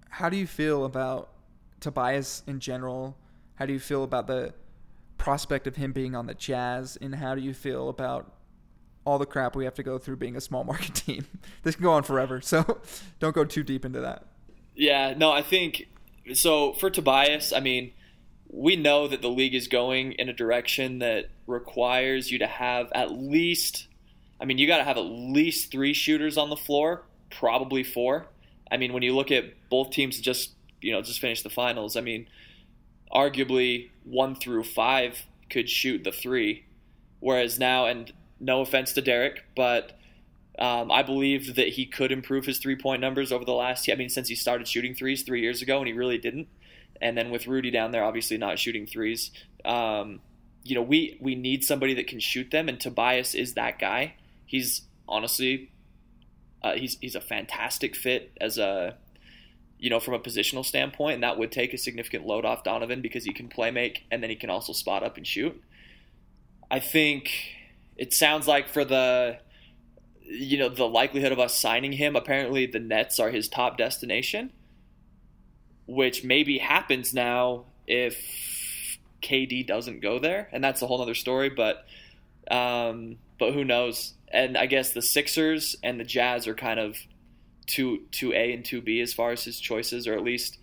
How 0.09 0.29
do 0.29 0.37
you 0.37 0.45
feel 0.45 0.85
about 0.85 1.31
Tobias 1.79 2.43
in 2.45 2.59
general? 2.59 3.17
How 3.55 3.65
do 3.65 3.73
you 3.73 3.79
feel 3.79 4.03
about 4.03 4.27
the 4.27 4.53
prospect 5.17 5.67
of 5.67 5.75
him 5.75 5.91
being 5.91 6.15
on 6.15 6.27
the 6.27 6.33
Jazz? 6.33 6.97
And 6.99 7.15
how 7.15 7.35
do 7.35 7.41
you 7.41 7.53
feel 7.53 7.89
about 7.89 8.35
all 9.05 9.19
the 9.19 9.25
crap 9.25 9.55
we 9.55 9.65
have 9.65 9.75
to 9.75 9.83
go 9.83 9.97
through 9.97 10.17
being 10.17 10.35
a 10.35 10.41
small 10.41 10.63
market 10.65 10.95
team. 10.95 11.25
this 11.63 11.75
can 11.75 11.83
go 11.83 11.93
on 11.93 12.03
forever, 12.03 12.41
so 12.41 12.81
don't 13.19 13.35
go 13.35 13.45
too 13.45 13.63
deep 13.63 13.85
into 13.85 14.01
that. 14.01 14.25
Yeah, 14.75 15.13
no, 15.15 15.31
I 15.31 15.41
think 15.41 15.87
so. 16.33 16.73
For 16.73 16.89
Tobias, 16.89 17.53
I 17.53 17.61
mean, 17.61 17.93
we 18.49 18.75
know 18.75 19.07
that 19.07 19.21
the 19.21 19.29
league 19.29 19.55
is 19.55 19.67
going 19.67 20.13
in 20.13 20.27
a 20.27 20.33
direction 20.33 20.99
that 20.99 21.29
requires 21.47 22.29
you 22.29 22.39
to 22.39 22.47
have 22.47 22.91
at 22.93 23.11
least, 23.11 23.87
I 24.41 24.45
mean, 24.45 24.57
you 24.57 24.67
got 24.67 24.77
to 24.77 24.83
have 24.83 24.97
at 24.97 25.05
least 25.05 25.71
three 25.71 25.93
shooters 25.93 26.37
on 26.37 26.49
the 26.49 26.57
floor, 26.57 27.03
probably 27.29 27.83
four. 27.83 28.27
I 28.69 28.77
mean, 28.77 28.91
when 28.91 29.03
you 29.03 29.15
look 29.15 29.31
at 29.31 29.45
both 29.69 29.91
teams 29.91 30.19
just, 30.19 30.51
you 30.81 30.91
know, 30.91 31.01
just 31.01 31.19
finished 31.19 31.43
the 31.43 31.49
finals, 31.49 31.95
I 31.95 32.01
mean, 32.01 32.27
arguably 33.13 33.89
one 34.03 34.35
through 34.35 34.63
five 34.63 35.25
could 35.49 35.69
shoot 35.69 36.03
the 36.03 36.11
three. 36.11 36.65
Whereas 37.19 37.57
now, 37.57 37.85
and 37.85 38.11
no 38.39 38.61
offense 38.61 38.93
to 38.93 39.01
Derrick, 39.01 39.43
but 39.55 39.97
um, 40.59 40.91
I 40.91 41.03
believe 41.03 41.55
that 41.55 41.69
he 41.69 41.85
could 41.85 42.11
improve 42.11 42.45
his 42.45 42.59
three 42.59 42.75
point 42.75 43.01
numbers 43.01 43.31
over 43.31 43.43
the 43.43 43.53
last. 43.53 43.89
I 43.89 43.95
mean, 43.95 44.09
since 44.09 44.27
he 44.27 44.35
started 44.35 44.67
shooting 44.67 44.95
threes 44.95 45.23
three 45.23 45.41
years 45.41 45.61
ago, 45.61 45.79
and 45.79 45.87
he 45.87 45.93
really 45.93 46.17
didn't. 46.17 46.47
And 47.01 47.17
then 47.17 47.29
with 47.29 47.45
Rudy 47.47 47.71
down 47.71 47.91
there, 47.91 48.03
obviously 48.03 48.37
not 48.37 48.57
shooting 48.57 48.85
threes. 48.85 49.31
Um, 49.65 50.21
you 50.63 50.75
know, 50.75 50.81
we 50.81 51.17
we 51.19 51.35
need 51.35 51.63
somebody 51.63 51.93
that 51.95 52.07
can 52.07 52.19
shoot 52.19 52.51
them, 52.51 52.69
and 52.69 52.79
Tobias 52.79 53.35
is 53.35 53.53
that 53.53 53.79
guy. 53.79 54.15
He's 54.45 54.83
honestly, 55.07 55.71
uh, 56.63 56.73
he's 56.73 56.97
he's 57.01 57.15
a 57.15 57.21
fantastic 57.21 57.95
fit 57.95 58.31
as 58.39 58.57
a 58.57 58.95
you 59.85 59.91
know, 59.91 59.99
from 59.99 60.15
a 60.15 60.19
positional 60.19 60.65
standpoint, 60.65 61.13
and 61.13 61.21
that 61.21 61.37
would 61.37 61.51
take 61.51 61.71
a 61.71 61.77
significant 61.77 62.25
load 62.25 62.43
off 62.43 62.63
Donovan 62.63 63.01
because 63.01 63.23
he 63.23 63.31
can 63.31 63.47
play 63.47 63.69
make 63.69 64.03
and 64.09 64.23
then 64.23 64.31
he 64.31 64.35
can 64.35 64.49
also 64.49 64.73
spot 64.73 65.03
up 65.03 65.15
and 65.15 65.27
shoot. 65.27 65.61
I 66.71 66.79
think 66.79 67.29
it 67.95 68.11
sounds 68.11 68.47
like 68.47 68.67
for 68.67 68.83
the 68.83 69.37
you 70.23 70.57
know 70.57 70.69
the 70.69 70.87
likelihood 70.87 71.31
of 71.31 71.37
us 71.37 71.55
signing 71.55 71.91
him, 71.91 72.15
apparently 72.15 72.65
the 72.65 72.79
Nets 72.79 73.19
are 73.19 73.29
his 73.29 73.47
top 73.47 73.77
destination, 73.77 74.51
which 75.85 76.23
maybe 76.23 76.57
happens 76.57 77.13
now 77.13 77.65
if 77.85 78.97
KD 79.21 79.67
doesn't 79.67 79.99
go 79.99 80.17
there, 80.17 80.49
and 80.51 80.63
that's 80.63 80.81
a 80.81 80.87
whole 80.87 80.99
other 80.99 81.13
story. 81.13 81.49
But 81.49 81.85
um, 82.49 83.17
but 83.37 83.53
who 83.53 83.63
knows? 83.63 84.15
And 84.29 84.57
I 84.57 84.65
guess 84.65 84.93
the 84.93 85.03
Sixers 85.03 85.75
and 85.83 85.99
the 85.99 86.03
Jazz 86.03 86.47
are 86.47 86.55
kind 86.55 86.79
of 86.79 86.97
two 87.67 88.01
two 88.11 88.31
A 88.33 88.53
and 88.53 88.63
two 88.65 88.81
B 88.81 89.01
as 89.01 89.13
far 89.13 89.31
as 89.31 89.43
his 89.43 89.59
choices, 89.59 90.07
or 90.07 90.13
at 90.13 90.23
least 90.23 90.57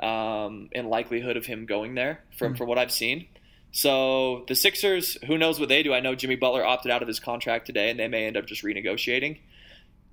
um, 0.00 0.68
in 0.72 0.88
likelihood 0.88 1.36
of 1.36 1.46
him 1.46 1.66
going 1.66 1.94
there 1.94 2.22
from 2.36 2.54
Mm. 2.54 2.58
from 2.58 2.68
what 2.68 2.78
I've 2.78 2.92
seen. 2.92 3.26
So 3.72 4.44
the 4.48 4.54
Sixers, 4.54 5.16
who 5.26 5.38
knows 5.38 5.60
what 5.60 5.68
they 5.68 5.82
do? 5.82 5.92
I 5.94 6.00
know 6.00 6.14
Jimmy 6.14 6.36
Butler 6.36 6.64
opted 6.64 6.90
out 6.90 7.02
of 7.02 7.08
his 7.08 7.20
contract 7.20 7.66
today, 7.66 7.90
and 7.90 8.00
they 8.00 8.08
may 8.08 8.26
end 8.26 8.36
up 8.36 8.46
just 8.46 8.62
renegotiating. 8.64 9.38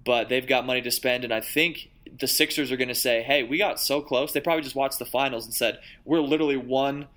But 0.05 0.29
they've 0.29 0.45
got 0.45 0.65
money 0.65 0.81
to 0.81 0.91
spend, 0.91 1.23
and 1.23 1.33
I 1.33 1.41
think 1.41 1.89
the 2.19 2.27
Sixers 2.27 2.71
are 2.71 2.77
going 2.77 2.87
to 2.87 2.95
say, 2.95 3.23
"Hey, 3.23 3.43
we 3.43 3.57
got 3.57 3.79
so 3.79 4.01
close." 4.01 4.31
They 4.31 4.39
probably 4.41 4.61
just 4.63 4.75
watched 4.75 4.99
the 4.99 5.05
finals 5.05 5.45
and 5.45 5.53
said, 5.53 5.79
"We're 6.05 6.21
literally 6.21 6.57
one 6.57 7.07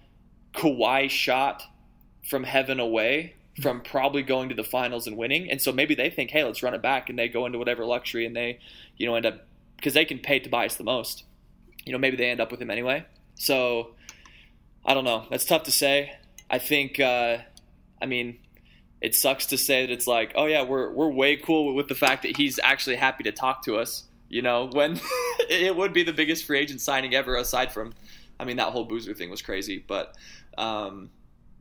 Kawhi 0.54 1.08
shot 1.10 1.62
from 2.28 2.44
heaven 2.44 2.80
away 2.80 3.34
from 3.60 3.80
probably 3.80 4.22
going 4.22 4.48
to 4.48 4.54
the 4.54 4.64
finals 4.64 5.06
and 5.06 5.16
winning." 5.16 5.50
And 5.50 5.60
so 5.60 5.72
maybe 5.72 5.94
they 5.94 6.10
think, 6.10 6.30
"Hey, 6.30 6.44
let's 6.44 6.62
run 6.62 6.74
it 6.74 6.82
back," 6.82 7.08
and 7.10 7.18
they 7.18 7.28
go 7.28 7.46
into 7.46 7.58
whatever 7.58 7.84
luxury, 7.84 8.26
and 8.26 8.34
they, 8.34 8.58
you 8.96 9.06
know, 9.06 9.14
end 9.14 9.26
up 9.26 9.46
because 9.76 9.94
they 9.94 10.04
can 10.04 10.18
pay 10.18 10.38
Tobias 10.38 10.76
the 10.76 10.84
most. 10.84 11.24
You 11.84 11.92
know, 11.92 11.98
maybe 11.98 12.16
they 12.16 12.30
end 12.30 12.40
up 12.40 12.50
with 12.50 12.60
him 12.60 12.70
anyway. 12.70 13.04
So 13.34 13.94
I 14.84 14.94
don't 14.94 15.04
know. 15.04 15.26
That's 15.30 15.44
tough 15.44 15.64
to 15.64 15.72
say. 15.72 16.16
I 16.50 16.58
think. 16.58 17.00
Uh, 17.00 17.38
I 18.02 18.06
mean, 18.06 18.38
it 19.00 19.14
sucks 19.14 19.46
to 19.46 19.58
say 19.58 19.86
that 19.86 19.92
it's 19.92 20.06
like, 20.06 20.32
oh 20.34 20.46
yeah, 20.46 20.62
we're 20.62 20.92
we're 20.92 21.08
way 21.08 21.36
cool 21.36 21.74
with 21.74 21.88
the 21.88 21.94
fact 21.94 22.22
that 22.22 22.36
he's 22.36 22.58
actually 22.62 22.96
happy 22.96 23.24
to 23.24 23.32
talk 23.32 23.64
to 23.64 23.76
us. 23.76 24.04
You 24.28 24.42
know, 24.42 24.68
when 24.72 25.00
it 25.50 25.74
would 25.74 25.92
be 25.92 26.02
the 26.02 26.12
biggest 26.12 26.44
free 26.44 26.58
agent 26.58 26.80
signing 26.80 27.14
ever, 27.14 27.36
aside 27.36 27.72
from, 27.72 27.92
I 28.38 28.44
mean, 28.44 28.58
that 28.58 28.72
whole 28.72 28.84
Boozer 28.84 29.14
thing 29.14 29.30
was 29.30 29.42
crazy, 29.42 29.84
but 29.86 30.14
um, 30.56 31.10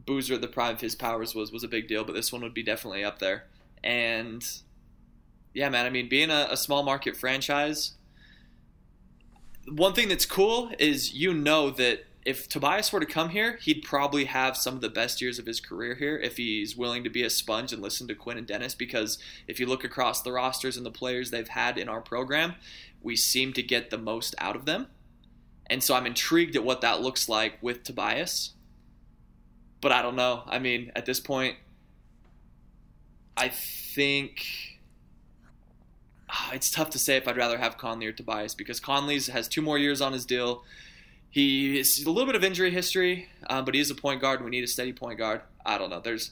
Boozer 0.09 0.33
at 0.33 0.41
the 0.41 0.47
prime 0.47 0.73
of 0.73 0.81
his 0.81 0.95
powers 0.95 1.35
was 1.35 1.51
was 1.51 1.63
a 1.63 1.67
big 1.67 1.87
deal. 1.87 2.03
But 2.03 2.15
this 2.15 2.33
one 2.33 2.41
would 2.41 2.55
be 2.55 2.63
definitely 2.63 3.03
up 3.03 3.19
there. 3.19 3.43
And 3.83 4.43
yeah, 5.53 5.69
man, 5.69 5.85
I 5.85 5.91
mean, 5.91 6.09
being 6.09 6.31
a, 6.31 6.47
a 6.49 6.57
small 6.57 6.81
market 6.81 7.15
franchise, 7.15 7.93
one 9.71 9.93
thing 9.93 10.09
that's 10.09 10.25
cool 10.25 10.71
is 10.79 11.13
you 11.13 11.31
know 11.31 11.69
that 11.69 12.05
if 12.25 12.49
Tobias 12.49 12.91
were 12.91 12.99
to 12.99 13.05
come 13.05 13.29
here, 13.29 13.59
he'd 13.61 13.83
probably 13.83 14.25
have 14.25 14.57
some 14.57 14.73
of 14.73 14.81
the 14.81 14.89
best 14.89 15.21
years 15.21 15.37
of 15.37 15.45
his 15.45 15.59
career 15.59 15.93
here 15.93 16.17
if 16.17 16.37
he's 16.37 16.75
willing 16.75 17.03
to 17.03 17.09
be 17.11 17.21
a 17.21 17.29
sponge 17.29 17.71
and 17.71 17.79
listen 17.79 18.07
to 18.07 18.15
Quin 18.15 18.39
and 18.39 18.47
Dennis. 18.47 18.73
Because 18.73 19.19
if 19.47 19.59
you 19.59 19.67
look 19.67 19.83
across 19.83 20.23
the 20.23 20.31
rosters 20.31 20.75
and 20.75 20.85
the 20.85 20.91
players 20.91 21.29
they've 21.29 21.47
had 21.47 21.77
in 21.77 21.87
our 21.87 22.01
program, 22.01 22.55
we 22.99 23.15
seem 23.15 23.53
to 23.53 23.61
get 23.61 23.91
the 23.91 23.97
most 23.99 24.33
out 24.39 24.55
of 24.55 24.65
them. 24.65 24.87
And 25.67 25.83
so 25.83 25.93
I'm 25.93 26.07
intrigued 26.07 26.55
at 26.55 26.63
what 26.63 26.81
that 26.81 26.99
looks 26.99 27.29
like 27.29 27.59
with 27.61 27.83
Tobias. 27.83 28.53
But 29.81 29.91
I 29.91 30.01
don't 30.01 30.15
know. 30.15 30.43
I 30.47 30.59
mean, 30.59 30.91
at 30.95 31.05
this 31.05 31.19
point, 31.19 31.55
I 33.37 33.49
think 33.49 34.45
ah, 36.29 36.51
it's 36.53 36.69
tough 36.69 36.89
to 36.91 36.99
say 36.99 37.15
if 37.15 37.27
I'd 37.27 37.37
rather 37.37 37.57
have 37.57 37.77
Conley 37.77 38.07
or 38.07 38.11
Tobias 38.11 38.53
because 38.53 38.79
Conley's 38.79 39.27
has 39.27 39.47
two 39.47 39.61
more 39.61 39.77
years 39.77 40.01
on 40.01 40.13
his 40.13 40.25
deal. 40.25 40.63
He 41.29 41.79
is 41.79 42.03
a 42.05 42.11
little 42.11 42.25
bit 42.25 42.35
of 42.35 42.43
injury 42.43 42.71
history, 42.71 43.29
um, 43.49 43.63
but 43.63 43.75
he 43.75 43.79
is 43.79 43.91
a 43.91 43.95
point 43.95 44.19
guard. 44.19 44.39
And 44.39 44.45
we 44.45 44.51
need 44.51 44.63
a 44.63 44.67
steady 44.67 44.93
point 44.93 45.19
guard. 45.19 45.41
I 45.65 45.77
don't 45.77 45.89
know. 45.89 45.99
There's, 45.99 46.31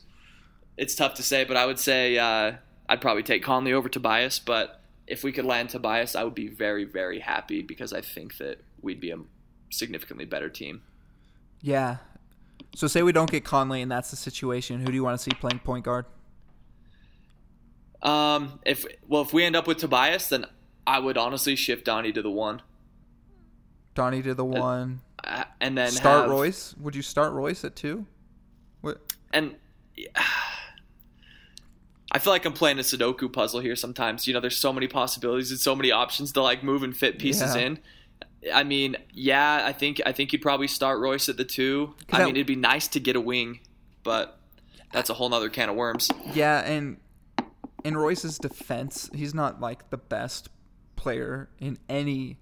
it's 0.76 0.95
tough 0.95 1.14
to 1.16 1.24
say, 1.24 1.43
but 1.45 1.56
I 1.56 1.66
would 1.66 1.80
say 1.80 2.18
uh, 2.18 2.54
I'd 2.89 3.02
probably 3.02 3.24
take 3.24 3.43
Conley 3.43 3.74
over 3.74 3.89
Tobias. 3.89 4.39
But 4.39 4.82
if 5.06 5.24
we 5.24 5.32
could 5.32 5.45
land 5.45 5.70
Tobias, 5.70 6.16
I 6.16 6.24
would 6.24 6.36
be 6.36 6.48
very, 6.48 6.84
very 6.84 7.20
happy 7.20 7.62
because 7.62 7.93
I 7.93 8.02
think 8.02 8.38
that 8.38 8.60
we'd 8.82 9.00
be 9.00 9.12
a 9.12 9.20
significantly 9.70 10.26
better 10.26 10.50
team. 10.50 10.82
Yeah. 11.62 11.98
So 12.78 12.86
say 12.86 13.01
we 13.01 13.11
don't 13.11 13.32
get 13.32 13.43
Conley 13.43 13.82
and 13.82 13.91
that's 13.91 14.11
the 14.11 14.15
situation. 14.15 14.80
Who 14.82 14.86
do 14.86 14.93
you 14.93 15.03
want 15.03 15.17
to 15.19 15.23
see 15.23 15.32
playing 15.32 15.57
point 15.61 15.84
guard? 15.84 16.05
Um, 18.03 18.59
if 18.67 18.86
well, 19.07 19.23
if 19.23 19.34
we 19.34 19.43
end 19.43 19.55
up 19.55 19.65
with 19.65 19.80
Tobias, 19.80 20.30
then 20.30 20.45
I 20.86 20.99
would 20.99 21.17
honestly 21.17 21.55
shift 21.55 21.86
Donnie 21.86 22.11
to 22.11 22.21
the 22.21 22.30
one, 22.30 22.61
Donnie 23.95 24.21
to 24.21 24.36
the 24.36 24.45
one. 24.45 25.01
uh, 25.23 25.45
and 25.59 25.75
then 25.75 25.89
Start 25.89 26.21
have- 26.25 26.30
Royce. 26.30 26.75
Would 26.80 26.95
you 26.95 27.01
start 27.01 27.34
Royce 27.34 27.65
at 27.65 27.75
two? 27.75 28.05
What? 28.82 29.01
and 29.34 29.55
I 32.11 32.19
feel 32.19 32.32
like 32.32 32.45
I'm 32.45 32.53
playing 32.53 32.78
a 32.78 32.84
Sudoku 32.84 33.34
puzzle 33.34 33.59
here 33.61 33.75
sometimes. 33.75 34.28
You 34.28 34.36
know, 34.36 34.39
there's 34.39 34.55
so 34.55 34.71
many 34.71 34.88
possibilities 34.88 35.49
and 35.49 35.59
so 35.59 35.75
many 35.75 35.91
options 35.91 36.32
to 36.34 36.43
like 36.43 36.61
move 36.63 36.84
and 36.84 36.95
fit 36.95 37.17
pieces 37.17 37.55
Yeah. 37.55 37.61
in. 37.63 37.80
I 38.54 38.64
mean, 38.64 38.98
yeah, 39.12 39.64
I 39.66 39.74
think 39.74 40.02
I 40.06 40.12
think 40.12 40.32
you'd 40.34 40.42
probably 40.42 40.68
start 40.68 41.00
Royce 41.00 41.30
at 41.30 41.38
the 41.38 41.46
two. 41.46 41.96
I 42.12 42.26
mean, 42.26 42.36
it'd 42.36 42.48
be 42.48 42.56
nice 42.56 42.88
to 42.90 43.00
get 43.00 43.16
a 43.16 43.22
wing, 43.22 43.60
but 44.04 44.40
that's 44.94 45.10
a 45.10 45.14
whole 45.14 45.30
nother 45.30 45.50
can 45.50 45.70
of 45.70 45.76
worms. 45.76 46.10
Yeah, 46.34 46.60
and 46.60 46.98
in 47.84 47.98
Royce's 47.98 48.38
defense, 48.38 49.10
he's 49.14 49.34
not 49.34 49.60
like 49.60 49.90
the 49.90 49.98
best 49.98 50.50
player 50.96 51.50
in 51.60 51.78
any 51.90 52.38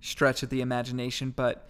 stretch 0.00 0.42
of 0.42 0.50
the 0.50 0.60
imagination, 0.60 1.32
but 1.34 1.68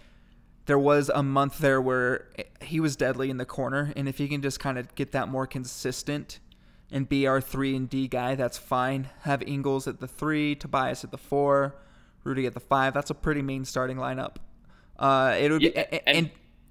there 0.65 0.79
was 0.79 1.09
a 1.13 1.21
month 1.21 1.59
there 1.59 1.81
where 1.81 2.29
he 2.61 2.79
was 2.79 2.95
deadly 2.95 3.29
in 3.29 3.37
the 3.37 3.45
corner, 3.45 3.91
and 3.95 4.07
if 4.07 4.17
he 4.17 4.27
can 4.27 4.41
just 4.41 4.59
kind 4.59 4.77
of 4.77 4.93
get 4.95 5.11
that 5.11 5.27
more 5.27 5.45
consistent 5.45 6.39
and 6.91 7.09
be 7.09 7.27
our 7.27 7.41
three 7.41 7.75
and 7.75 7.89
D 7.89 8.07
guy, 8.07 8.35
that's 8.35 8.57
fine. 8.57 9.09
Have 9.21 9.41
Ingles 9.43 9.87
at 9.87 9.99
the 9.99 10.07
three, 10.07 10.55
Tobias 10.55 11.03
at 11.03 11.11
the 11.11 11.17
four, 11.17 11.75
Rudy 12.23 12.45
at 12.45 12.53
the 12.53 12.59
five. 12.59 12.93
That's 12.93 13.09
a 13.09 13.13
pretty 13.15 13.41
mean 13.41 13.65
starting 13.65 13.97
lineup. 13.97 14.35
Uh, 14.97 15.35
it 15.39 15.51
would 15.51 15.59
be, 15.61 15.73
Yeah, 15.75 15.85
and- 15.91 16.01
and 16.17 16.29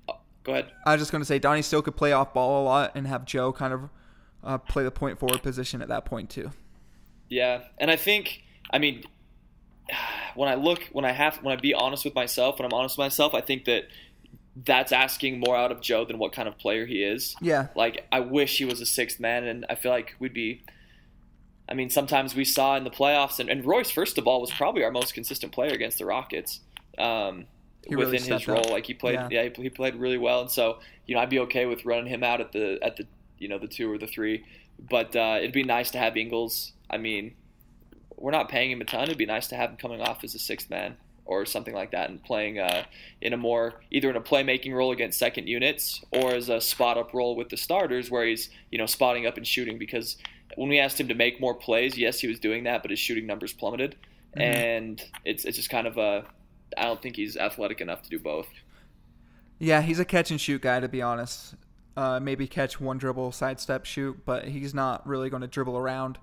Oh, 0.09 0.19
go 0.45 0.53
ahead. 0.53 0.73
I 0.87 0.93
was 0.93 1.01
just 1.01 1.13
going 1.13 1.21
to 1.23 1.27
say 1.27 1.39
Donnie 1.39 1.63
still 1.63 1.83
could 1.83 1.97
play 1.97 2.13
off 2.13 2.33
ball 2.35 2.63
a 2.63 2.65
lot 2.65 2.93
and 2.95 3.07
have 3.07 3.25
Joe 3.25 3.53
kind 3.53 3.73
of 3.73 3.91
uh, 4.45 4.59
play 4.59 4.83
the 4.83 4.91
point 4.91 5.19
forward 5.19 5.43
position 5.43 5.83
at 5.83 5.89
that 5.89 6.05
point 6.05 6.31
too. 6.31 6.51
Yeah, 7.29 7.63
and 7.79 7.91
I 7.91 7.97
think 7.97 8.43
I 8.71 8.79
mean 8.79 9.05
when 10.35 10.49
I 10.49 10.55
look 10.55 10.83
when 10.93 11.05
I 11.05 11.13
have 11.13 11.37
when 11.43 11.57
I 11.57 11.61
be 11.61 11.75
honest 11.75 12.05
with 12.05 12.15
myself 12.15 12.59
when 12.59 12.67
I'm 12.67 12.73
honest 12.73 12.97
with 12.99 13.05
myself, 13.05 13.35
I 13.35 13.41
think 13.41 13.65
that 13.67 13.85
that's 14.57 14.93
asking 14.93 15.41
more 15.41 15.57
out 15.57 15.73
of 15.73 15.81
Joe 15.81 16.05
than 16.05 16.19
what 16.19 16.33
kind 16.33 16.47
of 16.49 16.59
player 16.59 16.85
he 16.87 17.03
is. 17.03 17.35
Yeah, 17.41 17.69
Like 17.75 18.07
I 18.13 18.21
wish 18.21 18.59
he 18.59 18.65
was 18.67 18.81
a 18.81 18.87
sixth 18.87 19.19
man, 19.19 19.45
and 19.45 19.65
I 19.71 19.75
feel 19.77 19.91
like 19.93 20.15
we'd 20.19 20.35
be. 20.35 20.63
I 21.73 21.75
mean, 21.75 21.89
sometimes 21.89 22.35
we 22.35 22.45
saw 22.45 22.77
in 22.77 22.85
the 22.85 22.91
playoffs, 22.91 23.39
and, 23.41 23.49
and 23.49 23.65
Royce, 23.65 23.91
first 23.91 24.19
of 24.19 24.27
all, 24.29 24.43
was 24.43 24.51
probably 24.51 24.85
our 24.85 24.91
most 24.91 25.15
consistent 25.15 25.53
player 25.53 25.73
against 25.73 25.99
the 25.99 26.05
Rockets. 26.05 26.61
Um, 26.99 27.47
He 27.87 27.95
really 27.95 28.13
within 28.13 28.19
his 28.19 28.43
stepped 28.43 28.49
up. 28.49 28.67
role, 28.67 28.71
like 28.75 28.85
he 28.85 28.93
played, 28.93 29.15
Yeah. 29.15 29.29
yeah, 29.31 29.49
he, 29.57 29.63
he 29.63 29.71
played 29.71 29.95
really 29.97 30.19
well, 30.19 30.43
and 30.43 30.51
so 30.51 30.81
you 31.07 31.15
know, 31.15 31.23
I'd 31.23 31.31
be 31.31 31.39
okay 31.41 31.65
with 31.65 31.87
running 31.87 32.07
him 32.09 32.23
out 32.23 32.43
at 32.43 32.53
the 32.53 32.79
at 32.83 32.97
the 32.99 33.07
you 33.39 33.49
know 33.49 33.59
the 33.59 33.67
two 33.69 33.91
or 33.91 33.97
the 33.97 34.07
three, 34.07 34.45
but 34.79 35.17
uh, 35.17 35.37
it'd 35.39 35.53
be 35.53 35.63
nice 35.65 35.91
to 35.93 35.99
have 35.99 36.15
Ingles. 36.17 36.73
I 36.91 36.99
mean, 36.99 37.35
we're 38.19 38.31
not 38.33 38.51
paying 38.51 38.71
him 38.71 38.83
a 38.83 38.85
ton. 38.85 39.05
It'd 39.05 39.17
be 39.17 39.25
nice 39.27 39.47
to 39.49 39.57
have 39.57 39.71
him 39.71 39.77
coming 39.79 40.03
off 40.03 40.23
as 40.25 40.35
a 40.35 40.39
sixth 40.39 40.69
man 40.69 40.97
or 41.25 41.47
something 41.47 41.73
like 41.75 41.93
that, 41.93 42.11
and 42.11 42.23
playing 42.23 42.59
uh, 42.59 42.85
in 43.23 43.33
a 43.33 43.37
more 43.39 43.81
either 43.91 44.11
in 44.11 44.17
a 44.17 44.21
playmaking 44.21 44.75
role 44.75 44.93
against 44.93 45.19
second 45.19 45.47
units 45.49 46.05
or 46.13 46.35
as 46.35 46.51
a 46.51 46.61
spot 46.61 46.99
up 46.99 47.15
role 47.15 47.35
with 47.35 47.49
the 47.49 47.57
starters, 47.57 48.11
where 48.11 48.27
he's 48.27 48.51
you 48.71 48.77
know 48.79 48.87
spotting 48.87 49.27
up 49.27 49.39
and 49.39 49.47
shooting. 49.47 49.79
Because 49.79 50.19
when 50.57 50.69
we 50.69 50.79
asked 50.79 51.01
him 51.01 51.09
to 51.09 51.15
make 51.15 51.41
more 51.41 51.55
plays, 51.55 51.97
yes, 51.97 52.21
he 52.21 52.29
was 52.29 52.39
doing 52.39 52.65
that, 52.65 52.83
but 52.83 52.91
his 52.91 52.99
shooting 52.99 53.27
numbers 53.27 53.53
plummeted, 53.53 53.97
and 54.35 55.03
it's 55.25 55.45
it's 55.45 55.57
just 55.57 55.71
kind 55.71 55.87
of 55.87 55.99
a. 55.99 56.25
I 56.77 56.85
don't 56.85 57.03
think 57.03 57.17
he's 57.17 57.37
athletic 57.37 57.81
enough 57.81 58.03
to 58.03 58.09
do 58.09 58.19
both. 58.19 58.49
yeah, 59.59 59.83
he's 59.83 59.99
a 59.99 60.05
catch 60.05 60.31
and 60.31 60.41
shoot 60.41 60.63
guy 60.63 60.81
to 60.81 60.89
be 60.89 61.03
honest. 61.03 61.55
Uh, 61.97 62.19
maybe 62.19 62.47
catch 62.47 62.81
one 62.81 62.97
dribble, 62.97 63.33
sidestep, 63.33 63.85
shoot, 63.85 64.25
but 64.25 64.49
he's 64.49 64.73
not 64.73 65.07
really 65.07 65.29
going 65.29 65.43
to 65.43 65.47
dribble 65.47 65.77
around 65.77 66.19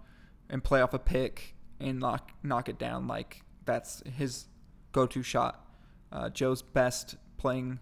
and 0.50 0.64
play 0.64 0.82
off 0.82 0.94
a 0.96 1.00
pick 1.00 1.54
and 1.80 2.00
knock 2.00 2.32
knock 2.42 2.68
it 2.68 2.80
down 2.80 3.08
like 3.08 3.44
that's 3.66 4.02
his 4.18 4.46
go-to 4.92 5.22
shot. 5.22 5.64
Uh, 6.12 6.30
Joe's 6.30 6.64
best 6.64 7.16
playing. 7.38 7.80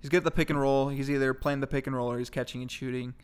He's 0.00 0.08
good 0.08 0.18
at 0.18 0.24
the 0.24 0.30
pick 0.30 0.50
and 0.50 0.60
roll. 0.60 0.88
He's 0.88 1.10
either 1.10 1.34
playing 1.34 1.58
the 1.60 1.66
pick 1.66 1.88
and 1.88 1.96
roll 1.96 2.12
or 2.12 2.18
he's 2.18 2.30
catching 2.30 2.62
and 2.62 2.70
shooting. 2.70 3.14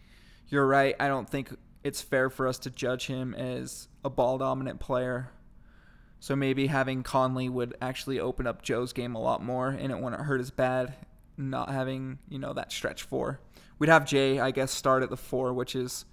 You're 0.48 0.66
right. 0.66 0.96
I 0.98 1.06
don't 1.06 1.30
think 1.30 1.50
it's 1.85 2.01
fair 2.01 2.30
for 2.30 2.47
us 2.47 2.59
to 2.61 2.70
judge 2.70 3.07
him 3.07 3.35
as 3.35 3.89
a 4.05 4.11
ball 4.11 4.39
dominant 4.39 4.80
player. 4.80 5.30
So 6.20 6.37
maybe 6.37 6.68
having 6.68 7.03
Conley 7.03 7.49
would 7.49 7.76
actually 7.80 8.20
open 8.20 8.47
up 8.47 8.62
Joe's 8.62 8.93
game 8.93 9.14
a 9.14 9.20
lot 9.20 9.43
more, 9.43 9.68
and 9.68 9.91
it 9.91 9.99
wouldn't 9.99 10.22
hurt 10.22 10.41
as 10.41 10.51
bad 10.51 10.95
not 11.37 11.70
having 11.70 12.18
you 12.28 12.39
know 12.39 12.53
that 12.53 12.72
stretch 12.72 13.03
four. 13.03 13.41
We'd 13.78 13.89
have 13.89 14.05
Jae, 14.05 14.41
I 14.41 14.51
guess, 14.51 14.70
start 14.70 15.03
at 15.03 15.11
the 15.11 15.16
four, 15.16 15.53
which 15.53 15.74
is 15.74 16.05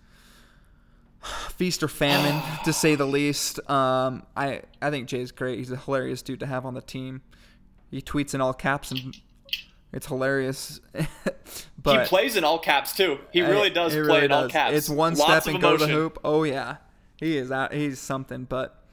feast 1.21 1.83
or 1.83 1.87
famine 1.87 2.41
to 2.65 2.73
say 2.73 2.95
the 2.95 3.05
least. 3.05 3.59
Um, 3.69 4.23
I 4.35 4.63
I 4.81 4.89
think 4.89 5.07
Jae's 5.07 5.31
great. 5.31 5.59
He's 5.59 5.71
a 5.71 5.77
hilarious 5.77 6.21
dude 6.21 6.39
to 6.39 6.45
have 6.47 6.65
on 6.65 6.73
the 6.73 6.81
team. 6.81 7.21
he 7.91 8.01
tweets 8.01 8.33
in 8.33 8.41
all 8.41 8.53
caps 8.53 8.91
and 8.91 9.15
it's 9.91 10.07
hilarious. 10.07 10.79
but 11.81 12.01
he 12.01 12.07
plays 12.07 12.35
in 12.35 12.43
all 12.43 12.59
caps 12.59 12.95
too. 12.95 13.19
He 13.31 13.41
really 13.41 13.69
does 13.69 13.93
play 13.93 14.01
really 14.01 14.25
in 14.25 14.31
all 14.31 14.49
caps. 14.49 14.75
It's 14.75 14.89
one 14.89 15.15
Lots 15.15 15.45
step 15.45 15.53
and 15.53 15.61
go 15.61 15.77
to 15.77 15.85
the 15.85 15.91
hoop. 15.91 16.19
Oh 16.23 16.43
yeah, 16.43 16.77
he 17.17 17.37
is 17.37 17.51
out. 17.51 17.73
He's 17.73 17.99
something. 17.99 18.43
But 18.43 18.83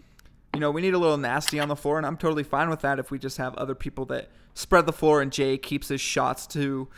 you 0.55 0.61
know, 0.61 0.71
we 0.71 0.81
need 0.81 0.95
a 0.95 0.99
little 0.99 1.19
nasty 1.19 1.61
on 1.61 1.69
the 1.69 1.77
floor, 1.77 1.99
and 1.99 2.07
I'm 2.07 2.17
totally 2.17 2.43
fine 2.43 2.71
with 2.71 2.81
that 2.81 2.99
if 2.99 3.11
we 3.11 3.19
just 3.19 3.37
have 3.37 3.55
other 3.57 3.75
people 3.75 4.07
that 4.07 4.31
spread 4.55 4.87
the 4.87 4.93
floor 4.93 5.21
and 5.21 5.31
Jae 5.31 5.61
keeps 5.61 5.89
his 5.89 6.01
shots 6.01 6.47
to, 6.49 6.89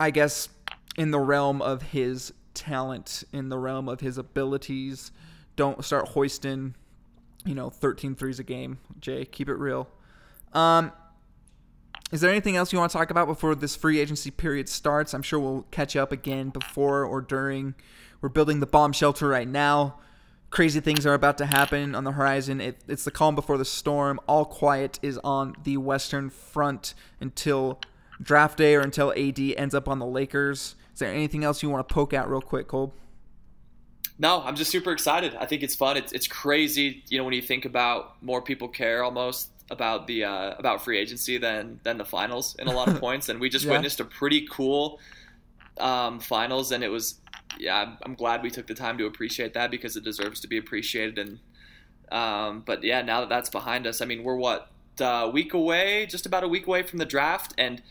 I 0.00 0.10
guess, 0.10 0.48
in 0.96 1.10
the 1.10 1.20
realm 1.20 1.60
of 1.60 1.82
his 1.82 2.32
talent, 2.54 3.22
in 3.32 3.50
the 3.50 3.58
realm 3.58 3.88
of 3.88 4.00
his 4.00 4.18
abilities. 4.18 5.12
Don't 5.56 5.84
start 5.84 6.08
hoisting, 6.08 6.74
you 7.44 7.54
know, 7.54 7.70
13 7.70 8.14
threes 8.14 8.38
a 8.38 8.42
game. 8.42 8.78
Jae, 9.00 9.30
keep 9.30 9.48
it 9.48 9.56
real. 9.56 9.88
Um, 10.52 10.92
is 12.12 12.20
there 12.20 12.30
anything 12.30 12.56
else 12.56 12.72
you 12.72 12.78
want 12.78 12.92
to 12.92 12.96
talk 12.96 13.10
about 13.10 13.26
before 13.26 13.54
this 13.54 13.74
free 13.74 14.00
agency 14.00 14.30
period 14.30 14.68
starts? 14.68 15.12
I'm 15.12 15.22
sure 15.22 15.40
we'll 15.40 15.66
catch 15.70 15.96
up 15.96 16.12
again 16.12 16.50
before 16.50 17.04
or 17.04 17.20
during. 17.20 17.74
We're 18.20 18.28
building 18.28 18.60
the 18.60 18.66
bomb 18.66 18.92
shelter 18.92 19.28
right 19.28 19.48
now. 19.48 19.98
Crazy 20.50 20.78
things 20.80 21.04
are 21.04 21.14
about 21.14 21.38
to 21.38 21.46
happen 21.46 21.94
on 21.94 22.04
the 22.04 22.12
horizon. 22.12 22.60
It, 22.60 22.78
it's 22.86 23.04
the 23.04 23.10
calm 23.10 23.34
before 23.34 23.58
the 23.58 23.64
storm. 23.64 24.20
All 24.28 24.44
quiet 24.44 25.00
is 25.02 25.18
on 25.18 25.56
the 25.64 25.76
Western 25.78 26.30
Front 26.30 26.94
until 27.20 27.80
draft 28.22 28.56
day 28.56 28.76
or 28.76 28.80
until 28.80 29.12
AD 29.12 29.38
ends 29.38 29.74
up 29.74 29.88
on 29.88 29.98
the 29.98 30.06
Lakers. 30.06 30.76
Is 30.92 31.00
there 31.00 31.12
anything 31.12 31.42
else 31.42 31.62
you 31.62 31.68
want 31.68 31.86
to 31.86 31.92
poke 31.92 32.14
at 32.14 32.28
real 32.28 32.40
quick, 32.40 32.68
Cole? 32.68 32.94
No, 34.18 34.42
I'm 34.42 34.54
just 34.56 34.70
super 34.70 34.92
excited. 34.92 35.34
I 35.34 35.44
think 35.44 35.62
it's 35.62 35.74
fun. 35.74 35.96
It's 35.96 36.12
it's 36.12 36.26
crazy, 36.26 37.04
you 37.08 37.18
know, 37.18 37.24
when 37.24 37.34
you 37.34 37.42
think 37.42 37.66
about 37.66 38.22
more 38.22 38.40
people 38.40 38.68
care 38.68 39.04
almost 39.04 39.50
about 39.70 40.06
the 40.06 40.24
uh, 40.24 40.54
about 40.58 40.84
free 40.84 40.98
agency 40.98 41.38
than 41.38 41.80
than 41.82 41.98
the 41.98 42.04
finals 42.04 42.54
in 42.58 42.68
a 42.68 42.72
lot 42.72 42.88
of 42.88 43.00
points, 43.00 43.28
and 43.28 43.40
we 43.40 43.48
just 43.48 43.64
Yeah. 43.64 43.72
witnessed 43.72 44.00
a 44.00 44.04
pretty 44.04 44.46
cool 44.50 44.98
um, 45.78 46.20
finals, 46.20 46.72
and 46.72 46.82
it 46.84 46.88
was 46.88 47.20
yeah. 47.58 47.76
I'm, 47.82 47.96
I'm 48.02 48.14
glad 48.14 48.42
we 48.42 48.50
took 48.50 48.66
the 48.66 48.74
time 48.74 48.98
to 48.98 49.06
appreciate 49.06 49.54
that 49.54 49.70
because 49.70 49.96
it 49.96 50.04
deserves 50.04 50.40
to 50.40 50.48
be 50.48 50.58
appreciated. 50.58 51.18
And 51.18 51.38
um, 52.12 52.62
but 52.64 52.84
yeah, 52.84 53.02
now 53.02 53.20
that 53.20 53.28
that's 53.28 53.50
behind 53.50 53.86
us, 53.86 54.00
I 54.00 54.04
mean, 54.04 54.22
we're 54.22 54.36
what 54.36 54.68
a 55.00 55.28
week 55.28 55.52
away, 55.54 56.06
just 56.06 56.26
about 56.26 56.44
a 56.44 56.48
week 56.48 56.66
away 56.66 56.82
from 56.82 56.98
the 56.98 57.04
draft, 57.04 57.52
and 57.58 57.82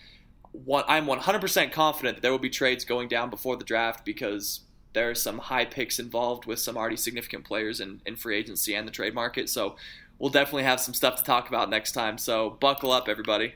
what 0.51 0.85
I'm 0.87 1.05
100% 1.05 1.71
confident 1.73 2.15
that 2.15 2.21
there 2.21 2.31
will 2.31 2.39
be 2.39 2.49
trades 2.49 2.85
going 2.85 3.09
down 3.09 3.29
before 3.29 3.57
the 3.57 3.65
draft 3.65 4.05
because 4.05 4.61
there 4.93 5.09
are 5.09 5.15
some 5.15 5.37
high 5.39 5.65
picks 5.65 5.99
involved 5.99 6.45
with 6.45 6.59
some 6.59 6.77
already 6.77 6.95
significant 6.95 7.43
players 7.43 7.81
in, 7.81 8.01
in 8.05 8.15
free 8.15 8.37
agency 8.37 8.73
and 8.73 8.87
the 8.87 8.91
trade 8.91 9.13
market. 9.13 9.49
So 9.49 9.75
we'll 10.19 10.29
definitely 10.29 10.63
have 10.63 10.79
some 10.79 10.93
stuff 10.93 11.15
to 11.17 11.23
talk 11.23 11.47
about 11.47 11.69
next 11.69 11.91
time. 11.91 12.17
So 12.17 12.51
buckle 12.59 12.91
up, 12.91 13.07
everybody. 13.07 13.53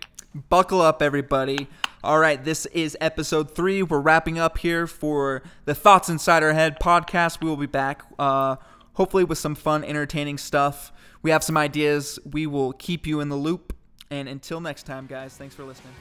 Buckle 0.49 0.81
up, 0.81 1.01
everybody. 1.01 1.67
All 2.03 2.19
right, 2.19 2.43
this 2.43 2.65
is 2.67 2.95
episode 3.01 3.55
three. 3.55 3.81
We're 3.81 3.99
wrapping 3.99 4.37
up 4.37 4.59
here 4.59 4.85
for 4.87 5.41
the 5.65 5.73
Thoughts 5.73 6.07
Inside 6.07 6.43
Our 6.43 6.53
Head 6.53 6.79
podcast. 6.79 7.41
We 7.41 7.49
will 7.49 7.57
be 7.57 7.65
back, 7.65 8.03
uh, 8.19 8.57
hopefully, 8.93 9.23
with 9.23 9.37
some 9.37 9.55
fun, 9.55 9.83
entertaining 9.83 10.37
stuff. 10.37 10.91
We 11.23 11.31
have 11.31 11.43
some 11.43 11.57
ideas. 11.57 12.19
We 12.31 12.47
will 12.47 12.73
keep 12.73 13.07
you 13.07 13.19
in 13.19 13.29
the 13.29 13.35
loop. 13.35 13.75
And 14.11 14.29
until 14.29 14.61
next 14.61 14.83
time, 14.83 15.07
guys, 15.07 15.35
thanks 15.35 15.55
for 15.55 15.63
listening. 15.63 15.93